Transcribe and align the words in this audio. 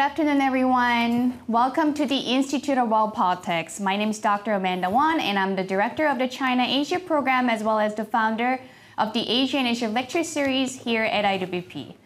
Good 0.00 0.06
afternoon, 0.12 0.40
everyone. 0.40 1.38
Welcome 1.46 1.92
to 1.92 2.06
the 2.06 2.16
Institute 2.16 2.78
of 2.78 2.88
World 2.88 3.12
Politics. 3.12 3.78
My 3.78 3.98
name 3.98 4.08
is 4.08 4.18
Dr. 4.18 4.54
Amanda 4.54 4.88
Wan, 4.88 5.20
and 5.20 5.38
I'm 5.38 5.56
the 5.56 5.62
director 5.62 6.06
of 6.06 6.16
the 6.16 6.26
China 6.26 6.64
Asia 6.66 6.98
program 6.98 7.50
as 7.50 7.62
well 7.62 7.78
as 7.78 7.94
the 7.94 8.06
founder 8.06 8.58
of 8.96 9.12
the 9.12 9.28
Asia 9.28 9.58
and 9.58 9.68
Asia 9.68 9.88
Lecture 9.88 10.24
Series 10.24 10.74
here 10.74 11.04
at 11.04 11.26
IWP. 11.26 11.96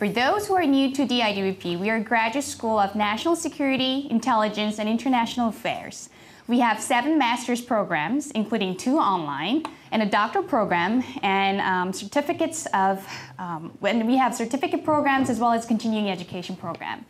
For 0.00 0.08
those 0.08 0.48
who 0.48 0.54
are 0.54 0.66
new 0.66 0.92
to 0.94 1.06
the 1.06 1.20
IWP, 1.20 1.78
we 1.78 1.90
are 1.90 1.98
a 1.98 2.00
graduate 2.00 2.42
school 2.42 2.76
of 2.76 2.96
national 2.96 3.36
security, 3.36 4.08
intelligence, 4.10 4.80
and 4.80 4.88
international 4.88 5.50
affairs. 5.50 6.10
We 6.48 6.58
have 6.58 6.80
seven 6.80 7.18
master's 7.18 7.60
programs, 7.60 8.32
including 8.32 8.78
two 8.78 8.98
online, 8.98 9.62
and 9.92 10.02
a 10.02 10.06
doctoral 10.06 10.42
program, 10.42 11.04
and 11.22 11.60
um, 11.60 11.92
certificates 11.92 12.66
of, 12.74 13.06
um, 13.38 13.78
and 13.82 14.08
we 14.08 14.16
have 14.16 14.34
certificate 14.34 14.84
programs 14.84 15.30
as 15.30 15.38
well 15.38 15.52
as 15.52 15.64
continuing 15.64 16.10
education 16.10 16.56
program. 16.56 17.06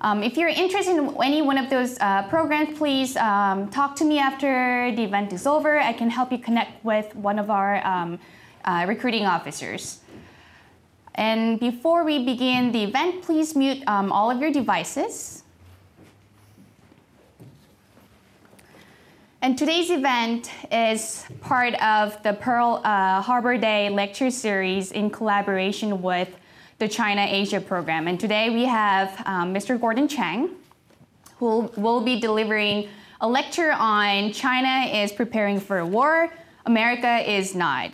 Um, 0.00 0.22
if 0.22 0.36
you're 0.36 0.48
interested 0.48 0.96
in 0.96 1.16
any 1.22 1.42
one 1.42 1.58
of 1.58 1.70
those 1.70 1.98
uh, 1.98 2.22
programs, 2.28 2.78
please 2.78 3.16
um, 3.16 3.68
talk 3.70 3.96
to 3.96 4.04
me 4.04 4.18
after 4.20 4.92
the 4.94 5.02
event 5.02 5.32
is 5.32 5.46
over. 5.46 5.78
I 5.78 5.92
can 5.92 6.08
help 6.08 6.30
you 6.30 6.38
connect 6.38 6.84
with 6.84 7.14
one 7.16 7.38
of 7.38 7.50
our 7.50 7.84
um, 7.84 8.20
uh, 8.64 8.84
recruiting 8.86 9.26
officers. 9.26 10.00
And 11.16 11.58
before 11.58 12.04
we 12.04 12.24
begin 12.24 12.70
the 12.70 12.84
event, 12.84 13.22
please 13.22 13.56
mute 13.56 13.82
um, 13.88 14.12
all 14.12 14.30
of 14.30 14.40
your 14.40 14.52
devices. 14.52 15.42
And 19.42 19.58
today's 19.58 19.90
event 19.90 20.50
is 20.70 21.24
part 21.40 21.74
of 21.82 22.22
the 22.22 22.34
Pearl 22.34 22.80
uh, 22.84 23.20
Harbor 23.20 23.56
Day 23.56 23.88
lecture 23.88 24.30
series 24.30 24.92
in 24.92 25.10
collaboration 25.10 26.02
with 26.02 26.36
the 26.78 26.88
China 26.88 27.26
Asia 27.28 27.60
program. 27.60 28.06
And 28.06 28.18
today 28.20 28.50
we 28.50 28.64
have 28.64 29.22
um, 29.26 29.52
Mr. 29.52 29.80
Gordon 29.80 30.06
Chang, 30.06 30.50
who 31.38 31.70
will 31.76 32.00
be 32.00 32.20
delivering 32.20 32.88
a 33.20 33.28
lecture 33.28 33.72
on 33.72 34.32
China 34.32 34.88
is 34.92 35.10
preparing 35.10 35.58
for 35.58 35.78
a 35.78 35.86
war, 35.86 36.32
America 36.66 37.18
is 37.28 37.54
not. 37.54 37.90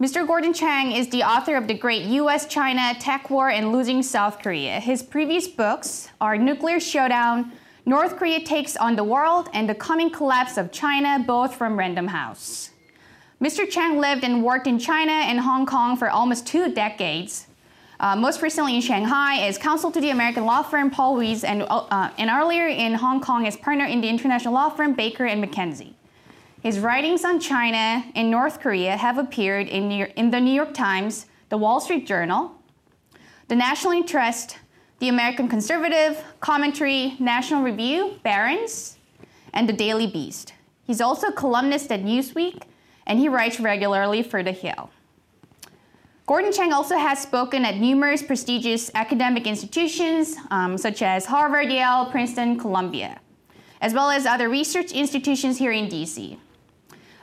Mr. 0.00 0.26
Gordon 0.26 0.52
Chang 0.52 0.90
is 0.92 1.08
the 1.10 1.22
author 1.22 1.56
of 1.56 1.68
the 1.68 1.74
great 1.74 2.02
US 2.06 2.46
China 2.46 2.92
Tech 2.98 3.30
War 3.30 3.50
and 3.50 3.70
Losing 3.72 4.02
South 4.02 4.40
Korea. 4.40 4.80
His 4.80 5.00
previous 5.00 5.46
books 5.46 6.08
are 6.20 6.36
Nuclear 6.36 6.80
Showdown, 6.80 7.52
North 7.86 8.16
Korea 8.16 8.40
Takes 8.40 8.76
on 8.76 8.96
the 8.96 9.04
World, 9.04 9.48
and 9.52 9.68
The 9.68 9.74
Coming 9.76 10.10
Collapse 10.10 10.56
of 10.56 10.72
China, 10.72 11.22
both 11.24 11.54
from 11.54 11.78
Random 11.78 12.08
House. 12.08 12.70
Mr. 13.40 13.68
Chang 13.68 13.98
lived 13.98 14.24
and 14.24 14.42
worked 14.42 14.66
in 14.66 14.78
China 14.78 15.12
and 15.12 15.38
Hong 15.38 15.66
Kong 15.66 15.96
for 15.96 16.10
almost 16.10 16.46
two 16.46 16.72
decades. 16.72 17.46
Uh, 18.04 18.14
most 18.14 18.42
recently 18.42 18.74
in 18.74 18.82
Shanghai 18.82 19.46
as 19.46 19.56
counsel 19.56 19.90
to 19.90 19.98
the 19.98 20.10
American 20.10 20.44
law 20.44 20.62
firm 20.62 20.90
Paul 20.90 21.16
Weiss, 21.16 21.42
and, 21.42 21.62
uh, 21.70 22.10
and 22.18 22.28
earlier 22.28 22.68
in 22.68 22.92
Hong 22.92 23.18
Kong 23.18 23.46
as 23.46 23.56
partner 23.56 23.86
in 23.86 24.02
the 24.02 24.08
international 24.10 24.52
law 24.52 24.68
firm 24.68 24.92
Baker 24.92 25.24
and 25.24 25.42
McKenzie. 25.42 25.94
His 26.62 26.80
writings 26.80 27.24
on 27.24 27.40
China 27.40 28.04
and 28.14 28.30
North 28.30 28.60
Korea 28.60 28.98
have 28.98 29.16
appeared 29.16 29.68
in, 29.68 29.88
New- 29.88 30.12
in 30.16 30.30
the 30.30 30.38
New 30.38 30.52
York 30.52 30.74
Times, 30.74 31.24
the 31.48 31.56
Wall 31.56 31.80
Street 31.80 32.06
Journal, 32.06 32.52
the 33.48 33.56
National 33.56 33.94
Interest, 33.94 34.58
the 34.98 35.08
American 35.08 35.48
Conservative, 35.48 36.22
Commentary, 36.40 37.16
National 37.18 37.62
Review, 37.62 38.20
Barron's, 38.22 38.98
and 39.54 39.66
the 39.66 39.72
Daily 39.72 40.06
Beast. 40.06 40.52
He's 40.86 41.00
also 41.00 41.28
a 41.28 41.32
columnist 41.32 41.90
at 41.90 42.02
Newsweek, 42.02 42.64
and 43.06 43.18
he 43.18 43.30
writes 43.30 43.58
regularly 43.60 44.22
for 44.22 44.42
The 44.42 44.52
Hill. 44.52 44.90
Gordon 46.26 46.52
Chang 46.52 46.72
also 46.72 46.96
has 46.96 47.20
spoken 47.20 47.66
at 47.66 47.76
numerous 47.76 48.22
prestigious 48.22 48.90
academic 48.94 49.46
institutions, 49.46 50.36
um, 50.50 50.78
such 50.78 51.02
as 51.02 51.26
Harvard, 51.26 51.70
Yale, 51.70 52.06
Princeton, 52.06 52.58
Columbia, 52.58 53.20
as 53.82 53.92
well 53.92 54.10
as 54.10 54.24
other 54.24 54.48
research 54.48 54.90
institutions 54.92 55.58
here 55.58 55.70
in 55.70 55.86
DC. 55.86 56.38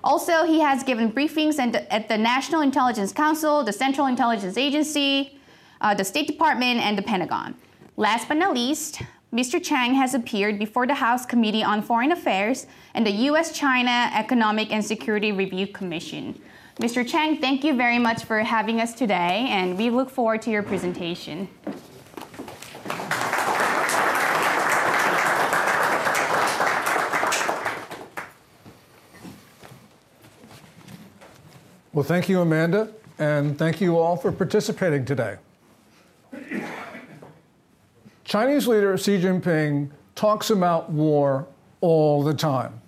Also, 0.03 0.45
he 0.45 0.59
has 0.59 0.83
given 0.83 1.11
briefings 1.11 1.57
at 1.57 2.07
the 2.09 2.17
National 2.17 2.61
Intelligence 2.61 3.11
Council, 3.11 3.63
the 3.63 3.73
Central 3.73 4.05
Intelligence 4.05 4.55
Agency, 4.55 5.39
uh, 5.81 5.95
the 5.95 6.03
State 6.03 6.27
Department, 6.27 6.79
and 6.79 6.95
the 6.95 7.01
Pentagon. 7.01 7.55
Last 7.97 8.27
but 8.27 8.37
not 8.37 8.53
least, 8.53 9.01
Mr. 9.33 9.63
Chang 9.63 9.95
has 9.95 10.13
appeared 10.13 10.59
before 10.59 10.85
the 10.85 10.93
House 10.93 11.25
Committee 11.25 11.63
on 11.63 11.81
Foreign 11.81 12.11
Affairs 12.11 12.67
and 12.93 13.03
the 13.05 13.11
U.S. 13.29 13.51
China 13.51 14.11
Economic 14.13 14.71
and 14.71 14.85
Security 14.85 15.31
Review 15.31 15.65
Commission. 15.65 16.39
Mr. 16.81 17.07
Chang, 17.07 17.37
thank 17.37 17.63
you 17.63 17.75
very 17.75 17.99
much 17.99 18.23
for 18.23 18.39
having 18.39 18.81
us 18.81 18.95
today, 18.95 19.45
and 19.51 19.77
we 19.77 19.91
look 19.91 20.09
forward 20.09 20.41
to 20.41 20.49
your 20.49 20.63
presentation. 20.63 21.47
Well, 31.93 32.03
thank 32.03 32.27
you, 32.27 32.41
Amanda, 32.41 32.89
and 33.19 33.59
thank 33.59 33.79
you 33.79 33.99
all 33.99 34.17
for 34.17 34.31
participating 34.31 35.05
today. 35.05 35.37
Chinese 38.23 38.67
leader 38.67 38.97
Xi 38.97 39.21
Jinping 39.21 39.91
talks 40.15 40.49
about 40.49 40.89
war 40.89 41.45
all 41.81 42.23
the 42.23 42.33
time. 42.33 42.81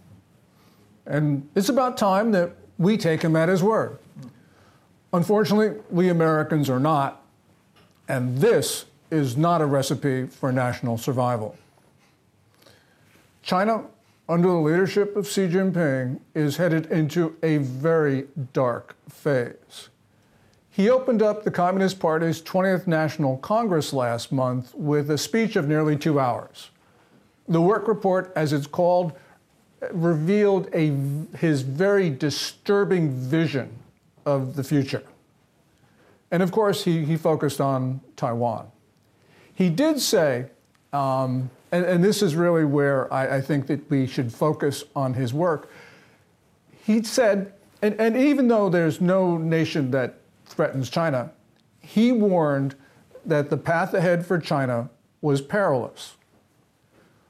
And 1.06 1.48
it's 1.54 1.70
about 1.70 1.96
time 1.96 2.32
that 2.32 2.56
we 2.84 2.98
take 2.98 3.22
him 3.22 3.36
at 3.36 3.50
his 3.50 3.64
word. 3.64 3.98
Unfortunately, 5.12 5.82
we 5.90 6.10
Americans 6.10 6.70
are 6.70 6.80
not, 6.80 7.24
and 8.08 8.38
this 8.38 8.86
is 9.12 9.38
not 9.38 9.62
a 9.62 9.66
recipe 9.66 10.26
for 10.26 10.52
national 10.52 10.98
survival. 10.98 11.56
China 13.42 13.86
under 14.30 14.48
the 14.48 14.54
leadership 14.54 15.16
of 15.16 15.28
Xi 15.28 15.48
Jinping, 15.48 16.20
is 16.34 16.58
headed 16.58 16.86
into 16.88 17.36
a 17.44 17.58
very 17.58 18.26
dark 18.54 18.96
phase. 19.10 19.90
He 20.70 20.90
opened 20.90 21.22
up 21.22 21.44
the 21.44 21.52
Communist 21.52 22.00
Party's 22.00 22.42
20th 22.42 22.88
National 22.88 23.38
Congress 23.38 23.94
last 23.94 24.32
month 24.32 24.74
with 24.74 25.12
a 25.12 25.18
speech 25.18 25.56
of 25.56 25.68
nearly 25.68 25.98
two 25.98 26.20
hours. 26.20 26.72
The 27.48 27.62
work 27.62 27.88
report, 27.88 28.32
as 28.36 28.54
it's 28.54 28.66
called, 28.66 29.14
revealed 29.92 30.70
a, 30.74 30.96
his 31.38 31.62
very 31.62 32.10
disturbing 32.10 33.12
vision 33.12 33.70
of 34.26 34.56
the 34.56 34.64
future. 34.64 35.04
And 36.32 36.42
of 36.42 36.52
course, 36.52 36.84
he, 36.84 37.06
he 37.06 37.18
focused 37.18 37.62
on 37.62 38.02
Taiwan. 38.16 38.72
He 39.56 39.70
did 39.70 40.00
say 40.00 40.48
um, 40.94 41.50
and, 41.72 41.86
and 41.86 42.04
this 42.04 42.22
is 42.22 42.36
really 42.36 42.66
where 42.66 43.12
I, 43.12 43.38
I 43.38 43.42
think 43.42 43.66
that 43.68 43.90
we 43.90 44.06
should 44.06 44.32
focus 44.32 44.84
on 44.96 45.16
his 45.16 45.34
work. 45.34 45.72
He 46.86 47.02
said, 47.04 47.54
and, 47.82 48.00
and 48.00 48.16
even 48.16 48.48
though 48.48 48.70
there's 48.70 49.02
no 49.02 49.38
nation 49.38 49.90
that 49.92 50.20
threatens 50.46 50.90
China, 50.90 51.32
he 51.80 52.12
warned 52.12 52.76
that 53.26 53.50
the 53.50 53.58
path 53.58 53.96
ahead 53.96 54.24
for 54.26 54.38
China 54.38 54.90
was 55.22 55.42
perilous. 55.42 56.16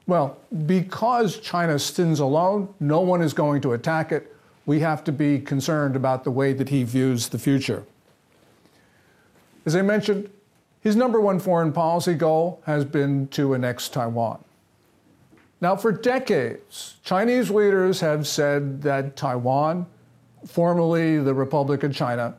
Well, 0.05 0.37
because 0.65 1.39
China 1.39 1.79
stands 1.79 2.19
alone, 2.19 2.73
no 2.79 2.99
one 2.99 3.21
is 3.21 3.33
going 3.33 3.61
to 3.61 3.73
attack 3.73 4.11
it. 4.11 4.35
We 4.65 4.79
have 4.79 5.03
to 5.05 5.11
be 5.11 5.39
concerned 5.39 5.95
about 5.95 6.23
the 6.23 6.31
way 6.31 6.53
that 6.53 6.69
he 6.69 6.83
views 6.83 7.29
the 7.29 7.39
future. 7.39 7.85
As 9.65 9.75
I 9.75 9.81
mentioned, 9.81 10.29
his 10.81 10.97
number 10.97 11.21
one 11.21 11.39
foreign 11.39 11.71
policy 11.71 12.13
goal 12.13 12.61
has 12.65 12.83
been 12.83 13.27
to 13.29 13.55
annex 13.55 13.87
Taiwan. 13.87 14.43
Now, 15.61 15.77
for 15.77 15.93
decades, 15.93 16.97
Chinese 17.03 17.49
leaders 17.49 18.01
have 18.01 18.27
said 18.27 18.81
that 18.81 19.15
Taiwan, 19.15 19.85
formerly 20.45 21.19
the 21.19 21.33
Republic 21.33 21.83
of 21.83 21.95
China, 21.95 22.35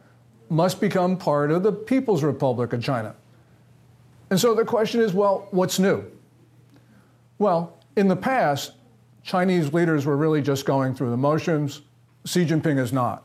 must 0.50 0.79
become 0.79 1.17
part 1.17 1.50
of 1.50 1.62
the 1.62 1.73
People's 1.73 2.23
Republic 2.23 2.75
of 2.75 2.83
China. 2.83 3.15
And 4.29 4.39
so 4.39 4.55
the 4.55 4.65
question 4.65 5.00
is 5.00 5.15
well, 5.15 5.49
what's 5.53 5.79
new? 5.79 6.05
Well, 7.39 7.77
in 7.97 8.09
the 8.09 8.17
past, 8.17 8.73
Chinese 9.23 9.73
leaders 9.73 10.07
were 10.07 10.17
really 10.17 10.43
just 10.43 10.67
going 10.67 10.95
through 10.95 11.11
the 11.11 11.17
motions. 11.17 11.83
Xi 12.27 12.45
Jinping 12.45 12.79
is 12.79 12.93
not. 12.93 13.23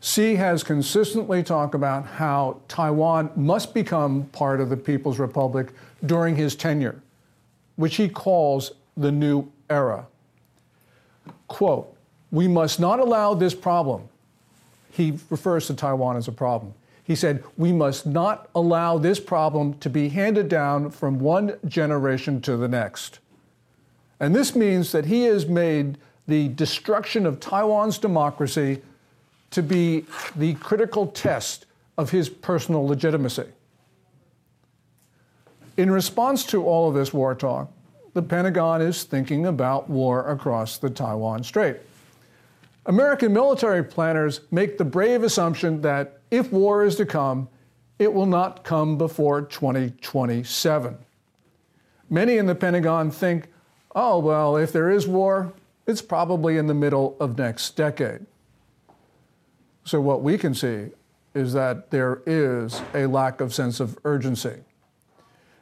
Xi 0.00 0.36
has 0.36 0.62
consistently 0.62 1.42
talked 1.42 1.74
about 1.74 2.06
how 2.06 2.60
Taiwan 2.68 3.30
must 3.34 3.74
become 3.74 4.24
part 4.26 4.60
of 4.60 4.68
the 4.68 4.76
People's 4.76 5.18
Republic 5.18 5.72
during 6.04 6.36
his 6.36 6.54
tenure, 6.54 7.00
which 7.76 7.96
he 7.96 8.08
calls 8.08 8.72
the 8.96 9.10
new 9.10 9.50
era. 9.68 10.06
Quote, 11.48 11.92
we 12.30 12.46
must 12.46 12.78
not 12.78 13.00
allow 13.00 13.34
this 13.34 13.54
problem. 13.54 14.08
He 14.92 15.18
refers 15.30 15.66
to 15.66 15.74
Taiwan 15.74 16.16
as 16.16 16.28
a 16.28 16.32
problem. 16.32 16.74
He 17.06 17.14
said, 17.14 17.44
we 17.56 17.72
must 17.72 18.04
not 18.04 18.50
allow 18.52 18.98
this 18.98 19.20
problem 19.20 19.74
to 19.78 19.88
be 19.88 20.08
handed 20.08 20.48
down 20.48 20.90
from 20.90 21.20
one 21.20 21.56
generation 21.68 22.40
to 22.40 22.56
the 22.56 22.66
next. 22.66 23.20
And 24.18 24.34
this 24.34 24.56
means 24.56 24.90
that 24.90 25.04
he 25.04 25.22
has 25.24 25.46
made 25.46 25.98
the 26.26 26.48
destruction 26.48 27.24
of 27.24 27.38
Taiwan's 27.38 27.98
democracy 27.98 28.82
to 29.52 29.62
be 29.62 30.04
the 30.34 30.54
critical 30.54 31.06
test 31.06 31.66
of 31.96 32.10
his 32.10 32.28
personal 32.28 32.84
legitimacy. 32.84 33.46
In 35.76 35.90
response 35.90 36.44
to 36.46 36.64
all 36.64 36.88
of 36.88 36.94
this 36.96 37.14
war 37.14 37.36
talk, 37.36 37.70
the 38.14 38.22
Pentagon 38.22 38.82
is 38.82 39.04
thinking 39.04 39.46
about 39.46 39.88
war 39.88 40.28
across 40.28 40.78
the 40.78 40.90
Taiwan 40.90 41.44
Strait. 41.44 41.76
American 42.86 43.32
military 43.32 43.82
planners 43.82 44.42
make 44.52 44.78
the 44.78 44.84
brave 44.84 45.24
assumption 45.24 45.80
that 45.82 46.20
if 46.30 46.52
war 46.52 46.84
is 46.84 46.94
to 46.96 47.06
come, 47.06 47.48
it 47.98 48.12
will 48.12 48.26
not 48.26 48.62
come 48.62 48.96
before 48.96 49.42
2027. 49.42 50.96
Many 52.08 52.38
in 52.38 52.46
the 52.46 52.54
Pentagon 52.54 53.10
think, 53.10 53.48
oh, 53.94 54.20
well, 54.20 54.56
if 54.56 54.72
there 54.72 54.90
is 54.90 55.08
war, 55.08 55.52
it's 55.86 56.02
probably 56.02 56.56
in 56.58 56.68
the 56.68 56.74
middle 56.74 57.16
of 57.18 57.36
next 57.36 57.76
decade. 57.76 58.24
So, 59.84 60.00
what 60.00 60.22
we 60.22 60.38
can 60.38 60.54
see 60.54 60.90
is 61.34 61.52
that 61.52 61.90
there 61.90 62.22
is 62.26 62.80
a 62.94 63.06
lack 63.06 63.40
of 63.40 63.52
sense 63.52 63.80
of 63.80 63.98
urgency. 64.04 64.60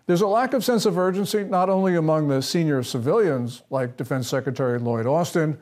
There's 0.06 0.20
a 0.20 0.26
lack 0.26 0.52
of 0.52 0.62
sense 0.64 0.84
of 0.84 0.98
urgency 0.98 1.44
not 1.44 1.70
only 1.70 1.94
among 1.96 2.28
the 2.28 2.42
senior 2.42 2.82
civilians, 2.82 3.62
like 3.70 3.96
Defense 3.96 4.28
Secretary 4.28 4.78
Lloyd 4.78 5.06
Austin, 5.06 5.58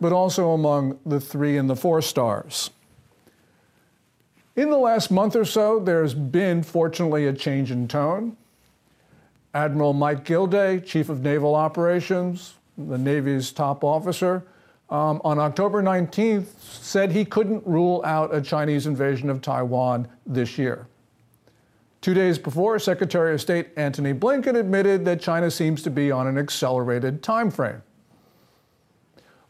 but 0.00 0.12
also 0.12 0.50
among 0.50 0.98
the 1.06 1.20
three 1.20 1.56
and 1.56 1.68
the 1.68 1.76
four 1.76 2.02
stars. 2.02 2.70
In 4.56 4.70
the 4.70 4.78
last 4.78 5.10
month 5.10 5.36
or 5.36 5.44
so, 5.44 5.78
there's 5.78 6.14
been, 6.14 6.62
fortunately, 6.62 7.26
a 7.26 7.32
change 7.32 7.70
in 7.70 7.86
tone. 7.88 8.36
Admiral 9.54 9.92
Mike 9.92 10.24
Gilday, 10.24 10.80
Chief 10.80 11.08
of 11.08 11.22
Naval 11.22 11.54
Operations, 11.54 12.54
the 12.76 12.98
Navy's 12.98 13.52
top 13.52 13.84
officer, 13.84 14.44
um, 14.88 15.20
on 15.24 15.38
October 15.38 15.82
19th 15.82 16.46
said 16.60 17.10
he 17.10 17.24
couldn't 17.24 17.66
rule 17.66 18.02
out 18.04 18.34
a 18.34 18.40
Chinese 18.40 18.86
invasion 18.86 19.28
of 19.28 19.42
Taiwan 19.42 20.08
this 20.26 20.58
year. 20.58 20.86
Two 22.00 22.14
days 22.14 22.38
before, 22.38 22.78
Secretary 22.78 23.34
of 23.34 23.40
State 23.40 23.68
Antony 23.76 24.14
Blinken 24.14 24.54
admitted 24.54 25.04
that 25.04 25.20
China 25.20 25.50
seems 25.50 25.82
to 25.82 25.90
be 25.90 26.12
on 26.12 26.26
an 26.26 26.38
accelerated 26.38 27.22
time 27.22 27.50
frame. 27.50 27.82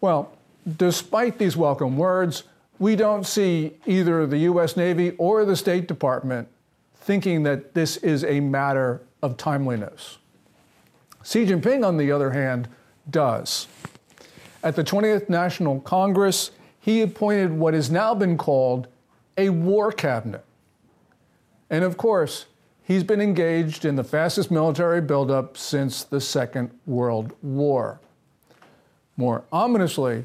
Well, 0.00 0.36
despite 0.76 1.38
these 1.38 1.56
welcome 1.56 1.96
words, 1.96 2.44
we 2.78 2.96
don't 2.96 3.24
see 3.24 3.74
either 3.86 4.26
the 4.26 4.38
U.S. 4.38 4.76
Navy 4.76 5.12
or 5.18 5.44
the 5.44 5.56
State 5.56 5.88
Department 5.88 6.48
thinking 6.94 7.44
that 7.44 7.74
this 7.74 7.96
is 7.98 8.24
a 8.24 8.40
matter 8.40 9.00
of 9.22 9.36
timeliness. 9.36 10.18
Xi 11.24 11.46
Jinping, 11.46 11.86
on 11.86 11.96
the 11.96 12.10
other 12.10 12.30
hand, 12.30 12.68
does. 13.08 13.68
At 14.62 14.76
the 14.76 14.84
20th 14.84 15.28
National 15.28 15.80
Congress, 15.80 16.50
he 16.80 17.02
appointed 17.02 17.52
what 17.52 17.74
has 17.74 17.90
now 17.90 18.14
been 18.14 18.36
called 18.36 18.88
a 19.36 19.50
war 19.50 19.92
cabinet. 19.92 20.44
And 21.70 21.84
of 21.84 21.96
course, 21.96 22.46
he's 22.82 23.04
been 23.04 23.20
engaged 23.20 23.84
in 23.84 23.96
the 23.96 24.04
fastest 24.04 24.50
military 24.50 25.00
buildup 25.00 25.56
since 25.56 26.04
the 26.04 26.20
Second 26.20 26.70
World 26.86 27.32
War. 27.42 28.00
More 29.16 29.44
ominously, 29.52 30.24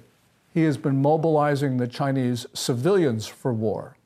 he 0.53 0.63
has 0.63 0.77
been 0.77 1.01
mobilizing 1.01 1.77
the 1.77 1.87
Chinese 1.87 2.45
civilians 2.53 3.27
for 3.27 3.53
war. 3.53 3.97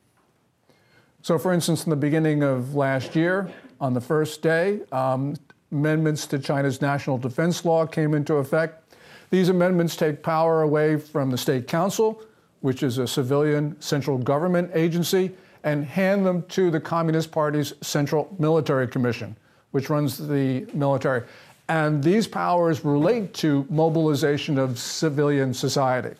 So, 1.22 1.38
for 1.38 1.52
instance, 1.52 1.84
in 1.84 1.90
the 1.90 1.96
beginning 1.96 2.42
of 2.42 2.74
last 2.74 3.16
year, 3.16 3.50
on 3.80 3.94
the 3.94 4.00
first 4.00 4.42
day, 4.42 4.80
um, 4.92 5.34
amendments 5.72 6.26
to 6.28 6.38
China's 6.38 6.80
national 6.80 7.18
defense 7.18 7.64
law 7.64 7.84
came 7.84 8.14
into 8.14 8.34
effect. 8.34 8.94
These 9.30 9.48
amendments 9.48 9.96
take 9.96 10.22
power 10.22 10.62
away 10.62 10.96
from 10.96 11.30
the 11.30 11.38
State 11.38 11.66
Council, 11.66 12.22
which 12.60 12.82
is 12.82 12.98
a 12.98 13.06
civilian 13.08 13.80
central 13.80 14.18
government 14.18 14.70
agency, 14.72 15.32
and 15.64 15.84
hand 15.84 16.24
them 16.24 16.42
to 16.44 16.70
the 16.70 16.78
Communist 16.78 17.32
Party's 17.32 17.74
Central 17.80 18.34
Military 18.38 18.86
Commission, 18.86 19.36
which 19.72 19.90
runs 19.90 20.16
the 20.16 20.64
military. 20.74 21.22
And 21.68 22.02
these 22.02 22.28
powers 22.28 22.84
relate 22.84 23.34
to 23.34 23.66
mobilization 23.68 24.58
of 24.58 24.78
civilian 24.78 25.52
society. 25.52 26.14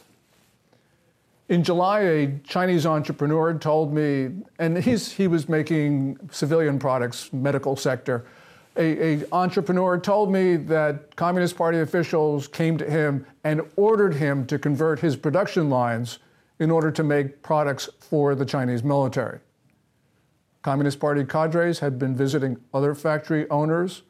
In 1.49 1.63
July, 1.63 2.01
a 2.01 2.39
Chinese 2.41 2.87
entrepreneur 2.87 3.55
told 3.55 3.95
me, 3.95 4.31
and 4.59 4.79
he's, 4.79 5.13
he 5.13 5.29
was 5.29 5.49
making 5.49 6.19
civilian 6.33 6.77
products, 6.79 7.33
medical 7.33 7.77
sector. 7.77 8.27
A, 8.77 9.23
a, 9.23 9.25
entrepreneur 9.31 9.99
told 9.99 10.31
me 10.31 10.57
that 10.57 11.15
Communist 11.15 11.57
Party 11.57 11.79
officials 11.79 12.49
came 12.49 12.77
to 12.79 12.91
him 12.91 13.25
and 13.45 13.63
ordered 13.77 14.15
him 14.15 14.45
to 14.47 14.59
convert 14.59 14.99
his 14.99 15.15
production 15.15 15.71
lines 15.71 16.19
in 16.59 16.71
order 16.71 16.91
to 16.91 17.05
make 17.05 17.43
products 17.43 17.89
for 18.01 18.35
the 18.35 18.45
Chinese 18.45 18.83
military. 18.83 19.39
Communist 20.63 20.99
Party 20.99 21.25
cadres 21.25 21.79
had 21.79 21.97
been 21.97 22.17
visiting 22.17 22.57
other 22.75 22.93
factory 22.93 23.49
owners, 23.51 24.03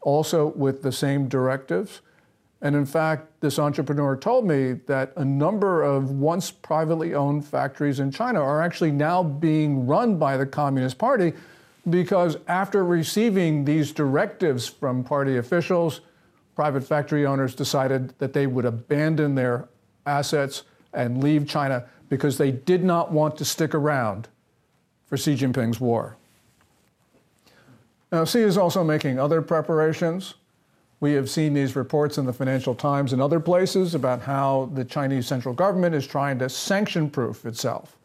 also 0.00 0.48
with 0.48 0.82
the 0.82 0.90
same 0.90 1.28
directives. 1.28 2.00
And 2.62 2.76
in 2.76 2.84
fact, 2.84 3.40
this 3.40 3.58
entrepreneur 3.58 4.16
told 4.16 4.46
me 4.46 4.74
that 4.86 5.12
a 5.16 5.24
number 5.24 5.82
of 5.82 6.10
once 6.10 6.50
privately 6.50 7.14
owned 7.14 7.44
factories 7.44 8.00
in 8.00 8.10
China 8.10 8.40
are 8.40 8.60
actually 8.60 8.92
now 8.92 9.22
being 9.22 9.86
run 9.86 10.18
by 10.18 10.36
the 10.36 10.44
Communist 10.44 10.98
Party 10.98 11.32
because 11.88 12.36
after 12.46 12.84
receiving 12.84 13.64
these 13.64 13.92
directives 13.92 14.66
from 14.66 15.02
party 15.02 15.38
officials, 15.38 16.02
private 16.54 16.82
factory 16.82 17.24
owners 17.24 17.54
decided 17.54 18.12
that 18.18 18.34
they 18.34 18.46
would 18.46 18.66
abandon 18.66 19.34
their 19.34 19.66
assets 20.04 20.64
and 20.92 21.22
leave 21.22 21.48
China 21.48 21.86
because 22.10 22.36
they 22.36 22.50
did 22.50 22.84
not 22.84 23.10
want 23.10 23.38
to 23.38 23.44
stick 23.44 23.74
around 23.74 24.28
for 25.06 25.16
Xi 25.16 25.34
Jinping's 25.34 25.80
war. 25.80 26.16
Now, 28.12 28.24
Xi 28.24 28.40
is 28.40 28.58
also 28.58 28.84
making 28.84 29.18
other 29.18 29.40
preparations. 29.40 30.34
We 31.00 31.14
have 31.14 31.30
seen 31.30 31.54
these 31.54 31.76
reports 31.76 32.18
in 32.18 32.26
the 32.26 32.32
Financial 32.32 32.74
Times 32.74 33.14
and 33.14 33.22
other 33.22 33.40
places 33.40 33.94
about 33.94 34.20
how 34.20 34.70
the 34.74 34.84
Chinese 34.84 35.26
central 35.26 35.54
government 35.54 35.94
is 35.94 36.06
trying 36.06 36.38
to 36.40 36.48
sanction 36.50 37.08
proof 37.08 37.46
itself, 37.46 37.96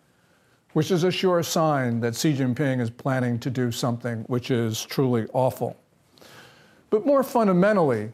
which 0.71 0.91
is 0.91 1.03
a 1.03 1.11
sure 1.11 1.43
sign 1.43 1.99
that 1.99 2.15
Xi 2.15 2.33
Jinping 2.33 2.79
is 2.79 2.89
planning 2.89 3.37
to 3.39 3.49
do 3.49 3.69
something 3.69 4.19
which 4.27 4.49
is 4.49 4.81
truly 4.85 5.27
awful. 5.33 5.75
But 6.89 7.05
more 7.05 7.21
fundamentally, 7.21 8.13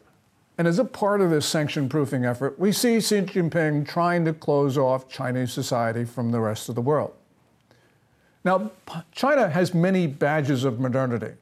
and 0.57 0.67
as 0.67 0.79
a 0.79 0.85
part 0.85 1.21
of 1.21 1.29
this 1.29 1.45
sanction 1.45 1.87
proofing 1.87 2.25
effort, 2.25 2.57
we 2.57 2.71
see 2.71 2.99
Xi 2.99 3.21
Jinping 3.21 3.87
trying 3.87 4.25
to 4.25 4.33
close 4.33 4.79
off 4.79 5.07
Chinese 5.07 5.53
society 5.53 6.05
from 6.05 6.31
the 6.31 6.39
rest 6.39 6.69
of 6.69 6.75
the 6.75 6.81
world. 6.81 7.13
Now, 8.43 8.71
China 9.11 9.47
has 9.47 9.75
many 9.75 10.07
badges 10.07 10.63
of 10.63 10.79
modernity 10.79 11.35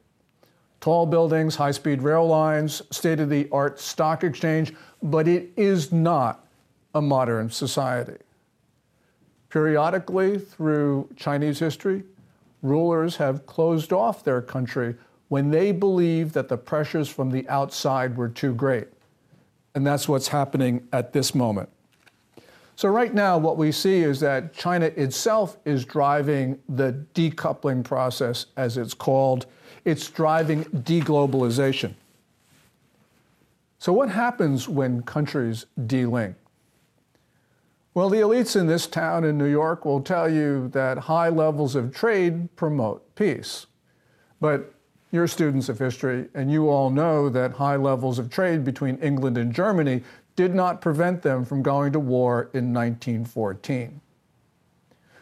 tall 0.82 1.06
buildings, 1.06 1.56
high 1.56 1.72
speed 1.72 2.02
rail 2.02 2.28
lines, 2.28 2.82
state 2.92 3.20
of 3.20 3.30
the 3.30 3.48
art 3.52 3.80
stock 3.80 4.24
exchange, 4.24 4.74
but 5.04 5.28
it 5.28 5.52
is 5.58 5.92
not 5.92 6.46
a 6.96 7.02
modern 7.02 7.50
society. 7.50 8.18
Periodically, 9.50 10.38
through 10.38 11.10
Chinese 11.16 11.60
history, 11.60 12.04
rulers 12.62 13.16
have 13.18 13.46
closed 13.46 13.92
off 13.92 14.24
their 14.24 14.42
country 14.42 14.96
when 15.30 15.52
they 15.52 15.72
believe 15.72 16.34
that 16.34 16.50
the 16.50 16.58
pressures 16.58 17.10
from 17.10 17.32
the 17.32 17.48
outside 17.50 18.18
were 18.18 18.30
too 18.30 18.54
great. 18.54 18.88
And 19.76 19.86
that's 19.86 20.08
what's 20.08 20.28
happening 20.28 20.88
at 20.92 21.14
this 21.14 21.34
moment. 21.34 21.70
So, 22.76 22.90
right 22.90 23.14
now, 23.14 23.38
what 23.38 23.58
we 23.58 23.72
see 23.72 24.02
is 24.04 24.20
that 24.22 24.54
China 24.54 24.86
itself 24.86 25.58
is 25.66 25.84
driving 25.84 26.60
the 26.70 27.06
decoupling 27.14 27.84
process, 27.84 28.48
as 28.56 28.78
it's 28.78 28.94
called, 28.94 29.48
it's 29.86 30.10
driving 30.10 30.66
deglobalization. 30.66 31.94
So, 33.78 33.94
what 33.94 34.10
happens 34.10 34.68
when 34.68 35.04
countries 35.04 35.66
delink? 35.80 36.36
Well, 37.94 38.10
the 38.10 38.18
elites 38.18 38.60
in 38.60 38.68
this 38.68 38.88
town 38.88 39.24
in 39.24 39.38
New 39.38 39.46
York 39.46 39.84
will 39.84 40.02
tell 40.02 40.30
you 40.30 40.68
that 40.70 40.98
high 40.98 41.30
levels 41.30 41.76
of 41.76 41.94
trade 41.94 42.56
promote 42.56 43.16
peace. 43.16 43.66
But 44.40 44.74
you're 45.12 45.28
students 45.28 45.70
of 45.70 45.80
history, 45.80 46.28
and 46.34 46.52
you 46.52 46.70
all 46.70 46.90
know 46.92 47.30
that 47.30 47.54
high 47.54 47.78
levels 47.78 48.20
of 48.20 48.30
trade 48.30 48.64
between 48.64 48.98
England 48.98 49.38
and 49.38 49.54
Germany 49.54 50.04
did 50.36 50.54
not 50.54 50.82
prevent 50.82 51.22
them 51.22 51.44
from 51.44 51.64
going 51.64 51.92
to 51.94 52.00
war 52.00 52.50
in 52.54 52.74
1914. 52.74 54.00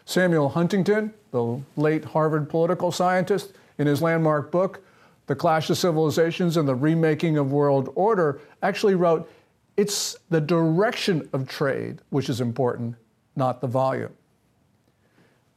Samuel 0.06 0.50
Huntington, 0.50 1.14
the 1.32 1.62
late 1.76 2.06
Harvard 2.06 2.50
political 2.50 2.92
scientist, 2.92 3.54
in 3.77 3.88
his 3.88 4.01
landmark 4.01 4.51
book, 4.51 4.84
The 5.27 5.36
Clash 5.36 5.69
of 5.69 5.77
Civilizations 5.77 6.57
and 6.57 6.67
the 6.67 6.75
Remaking 6.75 7.38
of 7.38 7.51
World 7.51 7.91
Order, 7.96 8.41
actually 8.62 8.96
wrote, 8.96 9.29
it's 9.75 10.17
the 10.29 10.41
direction 10.41 11.29
of 11.34 11.48
trade 11.48 12.00
which 12.10 12.29
is 12.29 12.41
important, 12.41 12.96
not 13.36 13.62
the 13.62 13.67
volume. 13.67 14.13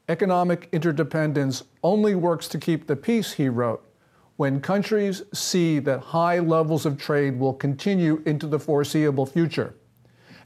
Economic 0.08 0.68
interdependence 0.72 1.62
only 1.82 2.14
works 2.14 2.48
to 2.48 2.58
keep 2.58 2.86
the 2.86 2.96
peace, 2.96 3.32
he 3.32 3.48
wrote, 3.48 3.82
when 4.36 4.60
countries 4.60 5.22
see 5.32 5.78
that 5.78 6.00
high 6.00 6.38
levels 6.38 6.84
of 6.84 6.98
trade 6.98 7.38
will 7.38 7.54
continue 7.54 8.22
into 8.26 8.46
the 8.46 8.58
foreseeable 8.58 9.26
future. 9.26 9.74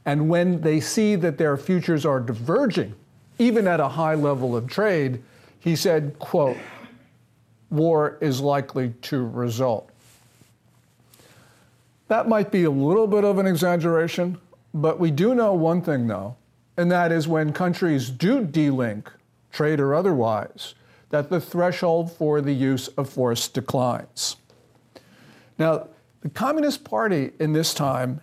And 0.05 0.29
when 0.29 0.61
they 0.61 0.79
see 0.79 1.15
that 1.15 1.37
their 1.37 1.57
futures 1.57 2.05
are 2.05 2.19
diverging, 2.19 2.93
even 3.39 3.67
at 3.67 3.79
a 3.79 3.87
high 3.87 4.15
level 4.15 4.55
of 4.55 4.67
trade, 4.67 5.23
he 5.59 5.75
said, 5.75 6.19
quote, 6.19 6.57
war 7.69 8.17
is 8.21 8.41
likely 8.41 8.93
to 9.03 9.25
result. 9.25 9.89
That 12.07 12.27
might 12.27 12.51
be 12.51 12.65
a 12.65 12.69
little 12.69 13.07
bit 13.07 13.23
of 13.23 13.39
an 13.39 13.47
exaggeration, 13.47 14.37
but 14.73 14.99
we 14.99 15.09
do 15.09 15.33
know 15.33 15.53
one 15.53 15.81
thing, 15.81 16.07
though, 16.07 16.35
and 16.77 16.91
that 16.91 17.11
is 17.11 17.27
when 17.27 17.51
countries 17.53 18.09
do 18.09 18.45
delink, 18.45 19.07
trade 19.51 19.79
or 19.79 19.95
otherwise, 19.95 20.75
that 21.09 21.29
the 21.29 21.41
threshold 21.41 22.11
for 22.11 22.41
the 22.41 22.53
use 22.53 22.89
of 22.89 23.09
force 23.09 23.47
declines. 23.47 24.35
Now, 25.57 25.87
the 26.21 26.29
Communist 26.29 26.83
Party 26.83 27.31
in 27.39 27.53
this 27.53 27.73
time 27.73 28.21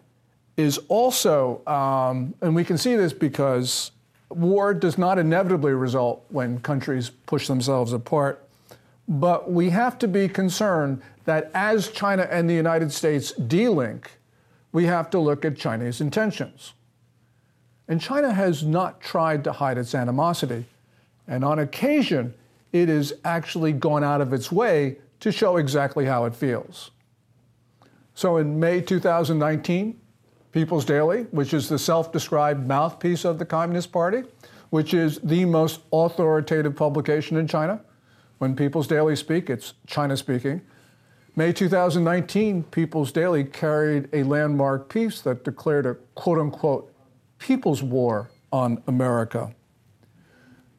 is 0.56 0.78
also, 0.88 1.66
um, 1.66 2.34
and 2.40 2.54
we 2.54 2.64
can 2.64 2.76
see 2.76 2.96
this 2.96 3.12
because 3.12 3.92
war 4.28 4.74
does 4.74 4.98
not 4.98 5.18
inevitably 5.18 5.72
result 5.72 6.24
when 6.28 6.60
countries 6.60 7.10
push 7.10 7.46
themselves 7.48 7.92
apart. 7.92 8.46
But 9.08 9.50
we 9.50 9.70
have 9.70 9.98
to 9.98 10.08
be 10.08 10.28
concerned 10.28 11.02
that 11.24 11.50
as 11.54 11.88
China 11.88 12.26
and 12.30 12.48
the 12.48 12.54
United 12.54 12.92
States 12.92 13.32
delink, 13.32 14.06
we 14.72 14.86
have 14.86 15.10
to 15.10 15.18
look 15.18 15.44
at 15.44 15.56
Chinese 15.56 16.00
intentions. 16.00 16.72
And 17.88 18.00
China 18.00 18.32
has 18.32 18.62
not 18.62 19.00
tried 19.00 19.44
to 19.44 19.52
hide 19.52 19.76
its 19.76 19.94
animosity. 19.94 20.64
And 21.28 21.44
on 21.44 21.58
occasion, 21.58 22.34
it 22.72 22.88
has 22.88 23.12
actually 23.24 23.72
gone 23.72 24.02
out 24.02 24.20
of 24.20 24.32
its 24.32 24.50
way 24.50 24.98
to 25.20 25.30
show 25.30 25.56
exactly 25.56 26.06
how 26.06 26.24
it 26.24 26.34
feels. 26.34 26.90
So 28.14 28.38
in 28.38 28.58
May 28.58 28.80
2019, 28.80 30.00
People's 30.52 30.84
Daily, 30.84 31.22
which 31.30 31.54
is 31.54 31.68
the 31.68 31.78
self 31.78 32.12
described 32.12 32.66
mouthpiece 32.66 33.24
of 33.24 33.38
the 33.38 33.44
Communist 33.44 33.90
Party, 33.90 34.24
which 34.70 34.94
is 34.94 35.18
the 35.20 35.44
most 35.44 35.80
authoritative 35.92 36.76
publication 36.76 37.36
in 37.36 37.46
China. 37.46 37.80
When 38.42 38.56
People's 38.56 38.88
Daily 38.88 39.14
speak, 39.14 39.48
it's 39.48 39.74
China 39.86 40.16
speaking. 40.16 40.62
May 41.36 41.52
2019, 41.52 42.64
People's 42.64 43.12
Daily 43.12 43.44
carried 43.44 44.08
a 44.12 44.24
landmark 44.24 44.88
piece 44.88 45.20
that 45.20 45.44
declared 45.44 45.86
a 45.86 45.94
quote 46.16 46.40
unquote 46.40 46.92
people's 47.38 47.84
war 47.84 48.32
on 48.52 48.82
America. 48.88 49.54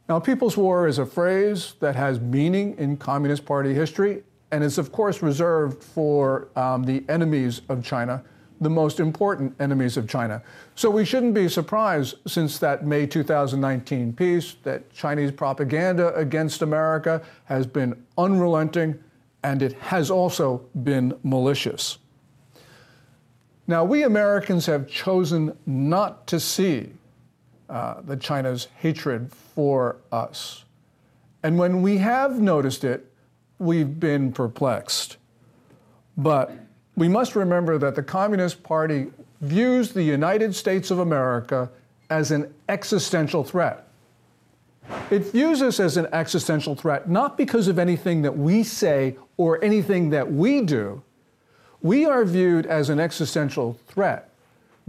Now, 0.09 0.19
People's 0.19 0.57
War 0.57 0.89
is 0.89 0.99
a 0.99 1.05
phrase 1.05 1.75
that 1.79 1.95
has 1.95 2.19
meaning 2.19 2.77
in 2.77 2.97
Communist 2.97 3.45
Party 3.45 3.73
history 3.73 4.23
and 4.51 4.61
is, 4.61 4.77
of 4.77 4.91
course, 4.91 5.21
reserved 5.21 5.81
for 5.81 6.49
um, 6.57 6.83
the 6.83 7.05
enemies 7.07 7.61
of 7.69 7.81
China 7.81 8.25
the 8.61 8.69
most 8.69 8.99
important 8.99 9.55
enemies 9.59 9.97
of 9.97 10.07
China. 10.07 10.41
So 10.75 10.89
we 10.89 11.05
shouldn't 11.05 11.33
be 11.33 11.49
surprised 11.49 12.15
since 12.27 12.59
that 12.59 12.85
May 12.85 13.05
2019 13.05 14.13
piece 14.13 14.55
that 14.63 14.91
Chinese 14.93 15.31
propaganda 15.31 16.13
against 16.15 16.61
America 16.61 17.21
has 17.45 17.65
been 17.65 18.03
unrelenting 18.17 18.99
and 19.43 19.61
it 19.61 19.73
has 19.73 20.09
also 20.09 20.65
been 20.83 21.13
malicious. 21.23 21.97
Now, 23.67 23.83
we 23.83 24.03
Americans 24.03 24.65
have 24.65 24.87
chosen 24.87 25.57
not 25.65 26.27
to 26.27 26.39
see 26.39 26.91
uh, 27.69 28.01
the 28.01 28.17
China's 28.17 28.67
hatred 28.77 29.31
for 29.31 29.97
us. 30.11 30.65
And 31.43 31.57
when 31.57 31.81
we 31.81 31.97
have 31.97 32.39
noticed 32.39 32.83
it, 32.83 33.11
we've 33.59 33.99
been 33.99 34.31
perplexed. 34.31 35.17
But 36.17 36.51
we 36.95 37.07
must 37.07 37.35
remember 37.35 37.77
that 37.77 37.95
the 37.95 38.03
Communist 38.03 38.63
Party 38.63 39.07
views 39.41 39.91
the 39.91 40.03
United 40.03 40.55
States 40.55 40.91
of 40.91 40.99
America 40.99 41.69
as 42.09 42.31
an 42.31 42.53
existential 42.69 43.43
threat. 43.43 43.87
It 45.09 45.31
views 45.31 45.61
us 45.61 45.79
as 45.79 45.97
an 45.97 46.07
existential 46.11 46.75
threat 46.75 47.09
not 47.09 47.37
because 47.37 47.67
of 47.67 47.79
anything 47.79 48.21
that 48.21 48.37
we 48.37 48.63
say 48.63 49.15
or 49.37 49.63
anything 49.63 50.09
that 50.11 50.31
we 50.31 50.61
do. 50.61 51.01
We 51.81 52.05
are 52.05 52.25
viewed 52.25 52.65
as 52.65 52.89
an 52.89 52.99
existential 52.99 53.77
threat 53.87 54.29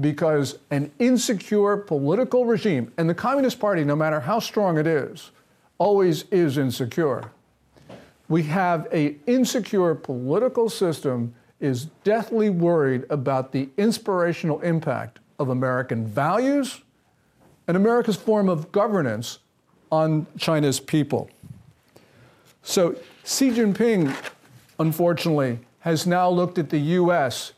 because 0.01 0.59
an 0.71 0.91
insecure 0.99 1.77
political 1.77 2.45
regime, 2.45 2.93
and 2.99 3.09
the 3.09 3.15
Communist 3.15 3.61
Party, 3.61 3.85
no 3.85 3.95
matter 3.95 4.21
how 4.21 4.41
strong 4.41 4.77
it 4.79 4.87
is, 4.87 5.31
always 5.79 6.25
is 6.31 6.59
insecure. 6.59 7.31
We 8.29 8.43
have 8.45 8.87
an 8.93 9.21
insecure 9.27 9.95
political 9.95 10.69
system 10.69 11.35
is 11.65 11.87
deathly 12.05 12.51
worried 12.51 13.07
about 13.09 13.51
the 13.51 13.71
inspirational 13.79 14.61
impact 14.61 15.19
of 15.39 15.49
American 15.49 16.07
values 16.07 16.83
and 17.67 17.75
America's 17.75 18.17
form 18.17 18.51
of 18.51 18.71
governance 18.71 19.39
on 19.91 20.27
China's 20.37 20.79
people. 20.79 21.31
So 22.63 22.97
Xi 23.25 23.51
Jinping, 23.51 24.15
unfortunately, 24.79 25.59
has 25.81 26.07
now 26.07 26.29
looked 26.29 26.59
at 26.59 26.69
the 26.69 26.79
US 27.01 27.55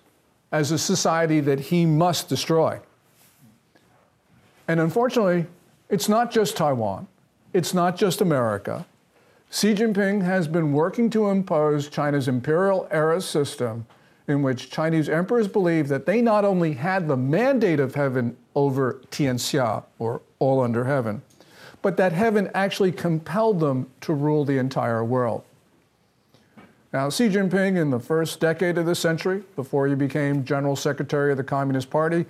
as 0.53 0.71
a 0.71 0.79
society 0.79 1.41
that 1.41 1.59
he 1.59 1.85
must 1.85 2.29
destroy. 2.29 2.79
And 4.69 4.79
unfortunately, 4.79 5.47
it's 5.89 6.09
not 6.09 6.31
just 6.31 6.57
Taiwan, 6.57 7.09
it's 7.53 7.75
not 7.75 7.97
just 7.97 8.21
America. 8.21 8.87
Xi 9.51 9.75
Jinping 9.75 10.23
has 10.23 10.47
been 10.47 10.73
working 10.73 11.11
to 11.11 11.29
impose 11.29 11.89
China's 11.89 12.29
imperial 12.29 12.87
era 12.93 13.21
system 13.21 13.85
in 14.29 14.43
which 14.43 14.71
Chinese 14.71 15.09
emperors 15.09 15.49
believed 15.49 15.89
that 15.89 16.07
they 16.07 16.21
not 16.21 16.45
only 16.45 16.73
had 16.73 17.07
the 17.07 17.17
mandate 17.17 17.81
of 17.81 17.95
heaven 17.95 18.37
over 18.55 19.01
Tianxia, 19.11 19.85
or 19.99 20.23
all 20.39 20.61
under 20.61 20.85
heaven, 20.85 21.23
but 21.83 21.97
that 21.97 22.13
heaven 22.13 22.51
actually 22.55 22.91
compelled 22.91 23.61
them 23.61 23.89
to 24.01 24.13
rule 24.13 24.45
the 24.45 24.59
entire 24.59 25.05
world. 25.05 25.45
Now, 26.93 27.11
Xi 27.11 27.29
Jinping, 27.29 27.77
in 27.77 27.91
the 27.91 28.01
first 28.01 28.41
decade 28.41 28.79
of 28.79 28.87
the 28.87 28.95
century, 28.95 29.43
before 29.55 29.87
he 29.87 29.95
became 29.95 30.45
General 30.45 30.77
Secretary 30.77 31.31
of 31.31 31.37
the 31.37 31.45
Communist 31.45 31.91
Party, 31.91 32.25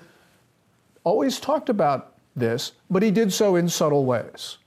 always 1.04 1.38
talked 1.38 1.68
about 1.68 2.14
this, 2.34 2.72
but 2.90 3.02
he 3.02 3.10
did 3.10 3.32
so 3.32 3.56
in 3.56 3.68
subtle 3.68 4.04
ways. 4.04 4.58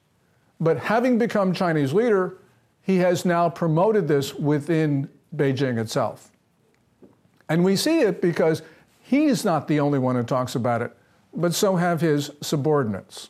But 0.59 0.77
having 0.77 1.17
become 1.17 1.53
Chinese 1.53 1.93
leader, 1.93 2.37
he 2.81 2.97
has 2.97 3.25
now 3.25 3.49
promoted 3.49 4.07
this 4.07 4.33
within 4.33 5.09
Beijing 5.35 5.77
itself. 5.77 6.31
And 7.49 7.65
we 7.65 7.75
see 7.75 8.01
it 8.01 8.21
because 8.21 8.61
he's 9.01 9.43
not 9.43 9.67
the 9.67 9.79
only 9.79 9.99
one 9.99 10.15
who 10.15 10.23
talks 10.23 10.55
about 10.55 10.81
it, 10.83 10.95
but 11.33 11.53
so 11.53 11.75
have 11.75 11.99
his 11.99 12.31
subordinates. 12.41 13.29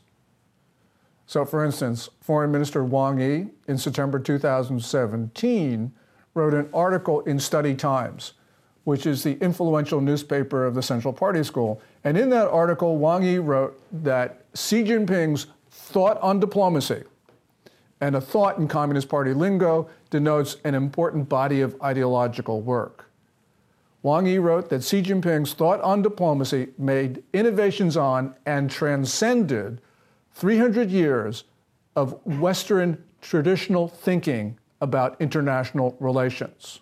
So, 1.25 1.45
for 1.45 1.63
instance, 1.63 2.09
Foreign 2.21 2.51
Minister 2.51 2.83
Wang 2.83 3.19
Yi 3.19 3.47
in 3.67 3.77
September 3.77 4.19
2017 4.19 5.91
wrote 6.33 6.53
an 6.53 6.69
article 6.73 7.21
in 7.21 7.39
Study 7.39 7.75
Times, 7.75 8.33
which 8.83 9.05
is 9.05 9.23
the 9.23 9.37
influential 9.37 10.01
newspaper 10.01 10.65
of 10.65 10.75
the 10.75 10.81
Central 10.81 11.13
Party 11.13 11.43
School. 11.43 11.81
And 12.03 12.17
in 12.17 12.29
that 12.31 12.47
article, 12.47 12.97
Wang 12.97 13.23
Yi 13.23 13.37
wrote 13.37 13.79
that 14.03 14.45
Xi 14.55 14.83
Jinping's 14.83 15.47
thought 15.69 16.19
on 16.21 16.39
diplomacy, 16.39 17.03
and 18.01 18.15
a 18.15 18.21
thought 18.21 18.57
in 18.57 18.67
Communist 18.67 19.07
Party 19.07 19.33
lingo 19.33 19.89
denotes 20.09 20.57
an 20.63 20.73
important 20.73 21.29
body 21.29 21.61
of 21.61 21.79
ideological 21.81 22.61
work. 22.61 23.08
Wang 24.01 24.25
Yi 24.25 24.37
wrote 24.37 24.69
that 24.69 24.83
Xi 24.83 25.01
Jinping's 25.01 25.53
thought 25.53 25.81
on 25.81 26.01
diplomacy 26.01 26.69
made 26.77 27.23
innovations 27.33 27.97
on 27.97 28.33
and 28.45 28.69
transcended 28.69 29.81
300 30.33 30.89
years 30.89 31.43
of 31.95 32.25
Western 32.25 33.03
traditional 33.21 33.87
thinking 33.87 34.57
about 34.79 35.19
international 35.19 35.97
relations. 35.99 36.79